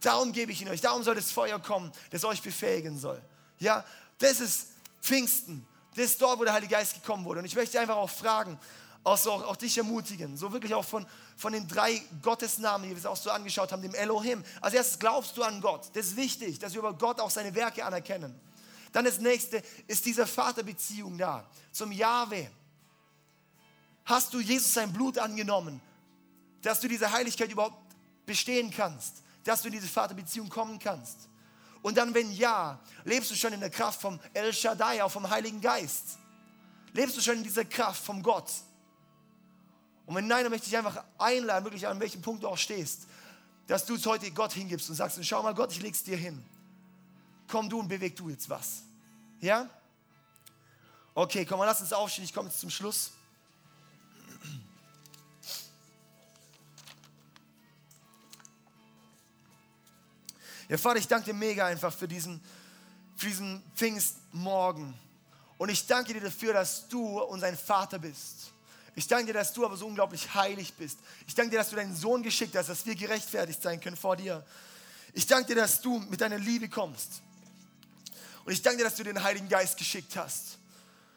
Darum 0.00 0.32
gebe 0.32 0.52
ich 0.52 0.62
ihn 0.62 0.68
euch. 0.68 0.80
Darum 0.80 1.02
soll 1.02 1.14
das 1.14 1.30
Feuer 1.30 1.58
kommen, 1.58 1.90
das 2.10 2.24
euch 2.24 2.42
befähigen 2.42 2.98
soll. 2.98 3.20
Ja, 3.58 3.84
das 4.18 4.40
ist 4.40 4.68
Pfingsten. 5.00 5.66
Das 5.94 6.06
ist 6.06 6.20
dort, 6.20 6.38
wo 6.38 6.44
der 6.44 6.52
Heilige 6.52 6.74
Geist 6.74 6.94
gekommen 6.94 7.24
wurde. 7.24 7.40
Und 7.40 7.46
ich 7.46 7.56
möchte 7.56 7.80
einfach 7.80 7.96
auch 7.96 8.10
fragen, 8.10 8.58
auch, 9.02 9.16
so, 9.16 9.32
auch, 9.32 9.56
dich 9.56 9.78
ermutigen, 9.78 10.36
so 10.36 10.52
wirklich 10.52 10.74
auch 10.74 10.84
von, 10.84 11.06
von 11.36 11.52
den 11.52 11.68
drei 11.68 12.02
Gottesnamen, 12.22 12.88
die 12.88 12.94
wir 12.94 12.98
es 12.98 13.06
auch 13.06 13.16
so 13.16 13.30
angeschaut 13.30 13.70
haben, 13.70 13.80
dem 13.80 13.94
Elohim. 13.94 14.44
Als 14.60 14.74
erstes 14.74 14.98
glaubst 14.98 15.36
du 15.36 15.44
an 15.44 15.60
Gott. 15.60 15.90
Das 15.94 16.06
ist 16.06 16.16
wichtig, 16.16 16.58
dass 16.58 16.72
wir 16.72 16.80
über 16.80 16.92
Gott 16.92 17.20
auch 17.20 17.30
seine 17.30 17.54
Werke 17.54 17.84
anerkennen. 17.84 18.38
Dann 18.92 19.04
das 19.04 19.18
nächste 19.20 19.62
ist 19.86 20.04
diese 20.04 20.26
Vaterbeziehung 20.26 21.16
da 21.18 21.48
zum 21.70 21.92
Jahwe. 21.92 22.50
Hast 24.04 24.34
du 24.34 24.40
Jesus 24.40 24.74
sein 24.74 24.92
Blut 24.92 25.18
angenommen, 25.18 25.80
dass 26.62 26.80
du 26.80 26.88
diese 26.88 27.10
Heiligkeit 27.12 27.50
überhaupt 27.50 27.78
bestehen 28.24 28.70
kannst, 28.70 29.22
dass 29.46 29.62
du 29.62 29.68
in 29.68 29.74
diese 29.74 29.88
Vaterbeziehung 29.88 30.48
kommen 30.48 30.78
kannst? 30.78 31.28
Und 31.82 31.96
dann, 31.96 32.12
wenn 32.14 32.32
ja, 32.32 32.80
lebst 33.04 33.30
du 33.30 33.34
schon 33.36 33.52
in 33.52 33.60
der 33.60 33.70
Kraft 33.70 34.00
vom 34.00 34.18
El 34.34 34.52
Shaddai, 34.52 35.02
auch 35.04 35.10
vom 35.10 35.28
Heiligen 35.28 35.60
Geist? 35.60 36.18
Lebst 36.92 37.16
du 37.16 37.20
schon 37.20 37.36
in 37.36 37.44
dieser 37.44 37.64
Kraft 37.64 38.04
vom 38.04 38.22
Gott? 38.22 38.50
Und 40.06 40.14
wenn 40.14 40.26
nein, 40.26 40.44
dann 40.44 40.50
möchte 40.50 40.68
ich 40.68 40.76
einfach 40.76 41.04
einladen, 41.18 41.64
wirklich 41.64 41.86
an 41.86 42.00
welchem 42.00 42.22
Punkt 42.22 42.42
du 42.42 42.48
auch 42.48 42.58
stehst, 42.58 43.06
dass 43.66 43.84
du 43.84 43.96
es 43.96 44.06
heute 44.06 44.30
Gott 44.30 44.52
hingibst 44.52 44.88
und 44.88 44.94
sagst, 44.94 45.24
schau 45.24 45.42
mal 45.42 45.54
Gott, 45.54 45.72
ich 45.72 45.82
leg's 45.82 46.02
dir 46.02 46.16
hin. 46.16 46.42
Komm 47.48 47.68
du 47.68 47.80
und 47.80 47.88
beweg 47.88 48.16
du 48.16 48.30
jetzt 48.30 48.48
was. 48.48 48.82
Ja? 49.40 49.68
Okay, 51.14 51.44
komm 51.44 51.58
mal, 51.58 51.66
lass 51.66 51.80
uns 51.80 51.92
aufstehen, 51.92 52.24
ich 52.24 52.32
komme 52.32 52.48
jetzt 52.48 52.60
zum 52.60 52.70
Schluss. 52.70 53.12
Ja, 60.68 60.76
Vater, 60.76 60.98
ich 60.98 61.06
danke 61.06 61.26
dir 61.26 61.34
mega 61.34 61.66
einfach 61.66 61.92
für 61.92 62.08
diesen, 62.08 62.40
für 63.16 63.26
diesen 63.26 63.62
Pfingstmorgen. 63.74 64.94
Und 65.58 65.68
ich 65.68 65.86
danke 65.86 66.12
dir 66.12 66.20
dafür, 66.20 66.52
dass 66.52 66.88
du 66.88 67.20
unser 67.20 67.52
Vater 67.56 67.98
bist. 67.98 68.50
Ich 68.94 69.06
danke 69.06 69.26
dir, 69.26 69.34
dass 69.34 69.52
du 69.52 69.64
aber 69.64 69.76
so 69.76 69.86
unglaublich 69.86 70.34
heilig 70.34 70.72
bist. 70.74 70.98
Ich 71.26 71.34
danke 71.34 71.50
dir, 71.50 71.58
dass 71.58 71.70
du 71.70 71.76
deinen 71.76 71.94
Sohn 71.94 72.22
geschickt 72.22 72.56
hast, 72.56 72.68
dass 72.68 72.84
wir 72.84 72.94
gerechtfertigt 72.94 73.62
sein 73.62 73.80
können 73.80 73.96
vor 73.96 74.16
dir. 74.16 74.44
Ich 75.12 75.26
danke 75.26 75.54
dir, 75.54 75.60
dass 75.60 75.80
du 75.80 75.98
mit 75.98 76.20
deiner 76.20 76.38
Liebe 76.38 76.68
kommst. 76.68 77.20
Und 78.44 78.52
ich 78.52 78.62
danke 78.62 78.78
dir, 78.78 78.84
dass 78.84 78.96
du 78.96 79.04
den 79.04 79.22
Heiligen 79.22 79.48
Geist 79.48 79.76
geschickt 79.76 80.16
hast. 80.16 80.58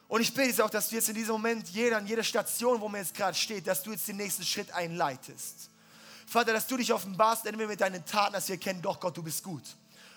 Und 0.08 0.22
ich 0.22 0.34
bete 0.34 0.50
jetzt 0.50 0.62
auch, 0.62 0.70
dass 0.70 0.90
du 0.90 0.96
jetzt 0.96 1.10
in 1.10 1.16
diesem 1.16 1.34
Moment, 1.34 1.70
jeder 1.70 1.98
an 1.98 2.08
jeder 2.08 2.24
Station, 2.24 2.82
wo 2.82 2.90
man 2.90 3.02
jetzt 3.02 3.14
gerade 3.14 3.38
steht, 3.38 3.68
dass 3.68 3.84
du 3.84 3.92
jetzt 3.92 4.08
den 4.08 4.18
nächsten 4.18 4.44
Schritt 4.44 4.72
einleitest. 4.72 5.70
Vater, 6.30 6.54
dass 6.54 6.68
du 6.68 6.78
dich 6.78 6.94
offenbarst, 6.94 7.46
entweder 7.46 7.68
mit 7.68 7.82
deinen 7.82 8.06
Taten, 8.06 8.34
dass 8.34 8.48
wir 8.48 8.56
erkennen, 8.56 8.82
doch 8.82 9.00
Gott, 9.00 9.18
du 9.18 9.24
bist 9.24 9.44
gut. 9.44 9.64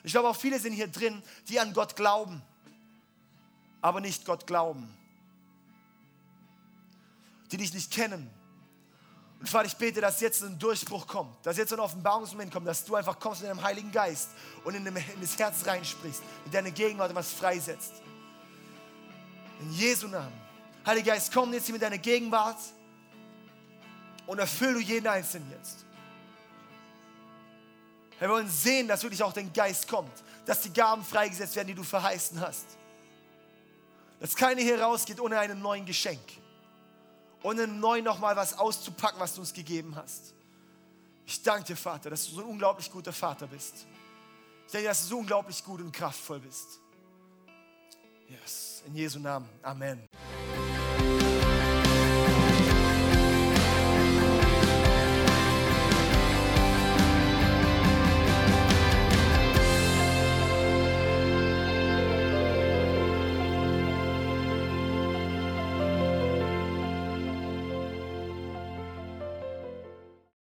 Ich 0.05 0.13
glaube, 0.13 0.29
auch 0.29 0.37
viele 0.37 0.59
sind 0.59 0.73
hier 0.73 0.89
drin, 0.89 1.23
die 1.49 1.59
an 1.59 1.73
Gott 1.73 1.97
glauben, 1.97 2.43
aber 3.81 4.01
nicht 4.01 4.25
Gott 4.25 4.47
glauben 4.47 4.95
die 7.53 7.59
dich 7.59 7.75
nicht 7.75 7.93
kennen. 7.93 8.31
Und 9.39 9.49
Vater, 9.49 9.67
ich 9.67 9.77
bete, 9.77 10.01
dass 10.01 10.21
jetzt 10.21 10.43
ein 10.43 10.59
Durchbruch 10.59 11.07
kommt, 11.07 11.45
dass 11.45 11.57
jetzt 11.57 11.73
ein 11.73 11.81
Offenbarungsmoment 11.81 12.53
kommt, 12.53 12.67
dass 12.67 12.85
du 12.85 12.95
einfach 12.95 13.19
kommst 13.19 13.43
mit 13.43 13.51
deinem 13.51 13.63
Heiligen 13.63 13.93
Geist 13.93 14.31
und 14.65 14.75
in, 14.75 14.85
das 14.85 15.39
Herz 15.39 15.67
reinsprichst, 15.67 16.23
mit 16.45 16.55
deiner 16.55 16.71
Gegenwart 16.71 17.15
was 17.15 17.33
freisetzt. 17.33 17.93
In 19.61 19.73
Jesu 19.73 20.09
Namen. 20.09 20.33
Heiliger 20.87 21.13
Geist, 21.13 21.33
komm 21.33 21.53
jetzt 21.53 21.67
hier 21.67 21.75
mit 21.75 21.83
deiner 21.83 21.99
Gegenwart 21.99 22.59
und 24.27 24.39
erfülle 24.39 24.75
du 24.75 24.81
jeden 24.81 25.07
Einzelnen 25.07 25.51
jetzt. 25.51 25.85
Wir 28.23 28.29
wollen 28.29 28.49
sehen, 28.49 28.87
dass 28.87 29.03
wirklich 29.03 29.21
auch 29.21 29.33
dein 29.33 29.53
Geist 29.53 29.89
kommt, 29.89 30.13
dass 30.47 30.61
die 30.61 30.73
Gaben 30.73 31.05
freigesetzt 31.05 31.57
werden, 31.57 31.67
die 31.67 31.75
du 31.75 31.83
verheißen 31.83 32.41
hast. 32.41 32.67
Dass 34.21 34.37
keiner 34.37 34.61
hier 34.61 34.81
rausgeht 34.81 35.19
ohne 35.19 35.41
einen 35.41 35.61
neuen 35.61 35.85
Geschenk 35.85 36.21
im 37.43 37.81
Neuen 37.81 38.05
nochmal 38.05 38.37
was 38.37 38.57
auszupacken, 38.57 39.19
was 39.19 39.35
du 39.35 39.41
uns 39.41 39.53
gegeben 39.53 39.97
hast. 39.97 40.35
Ich 41.27 41.43
danke 41.43 41.65
dir, 41.65 41.77
Vater, 41.77 42.11
dass 42.11 42.29
du 42.29 42.37
so 42.37 42.43
ein 42.43 42.47
unglaublich 42.47 42.93
guter 42.93 43.13
Vater 43.13 43.49
bist. 43.49 43.87
Ich 44.67 44.73
danke 44.73 44.83
dir, 44.85 44.91
dass 44.91 45.03
du 45.03 45.09
so 45.09 45.19
unglaublich 45.19 45.65
gut 45.65 45.81
und 45.81 45.91
kraftvoll 45.91 46.39
bist. 46.39 46.79
Yes, 48.29 48.85
in 48.87 48.95
Jesu 48.95 49.19
Namen. 49.19 49.49
Amen. 49.65 50.07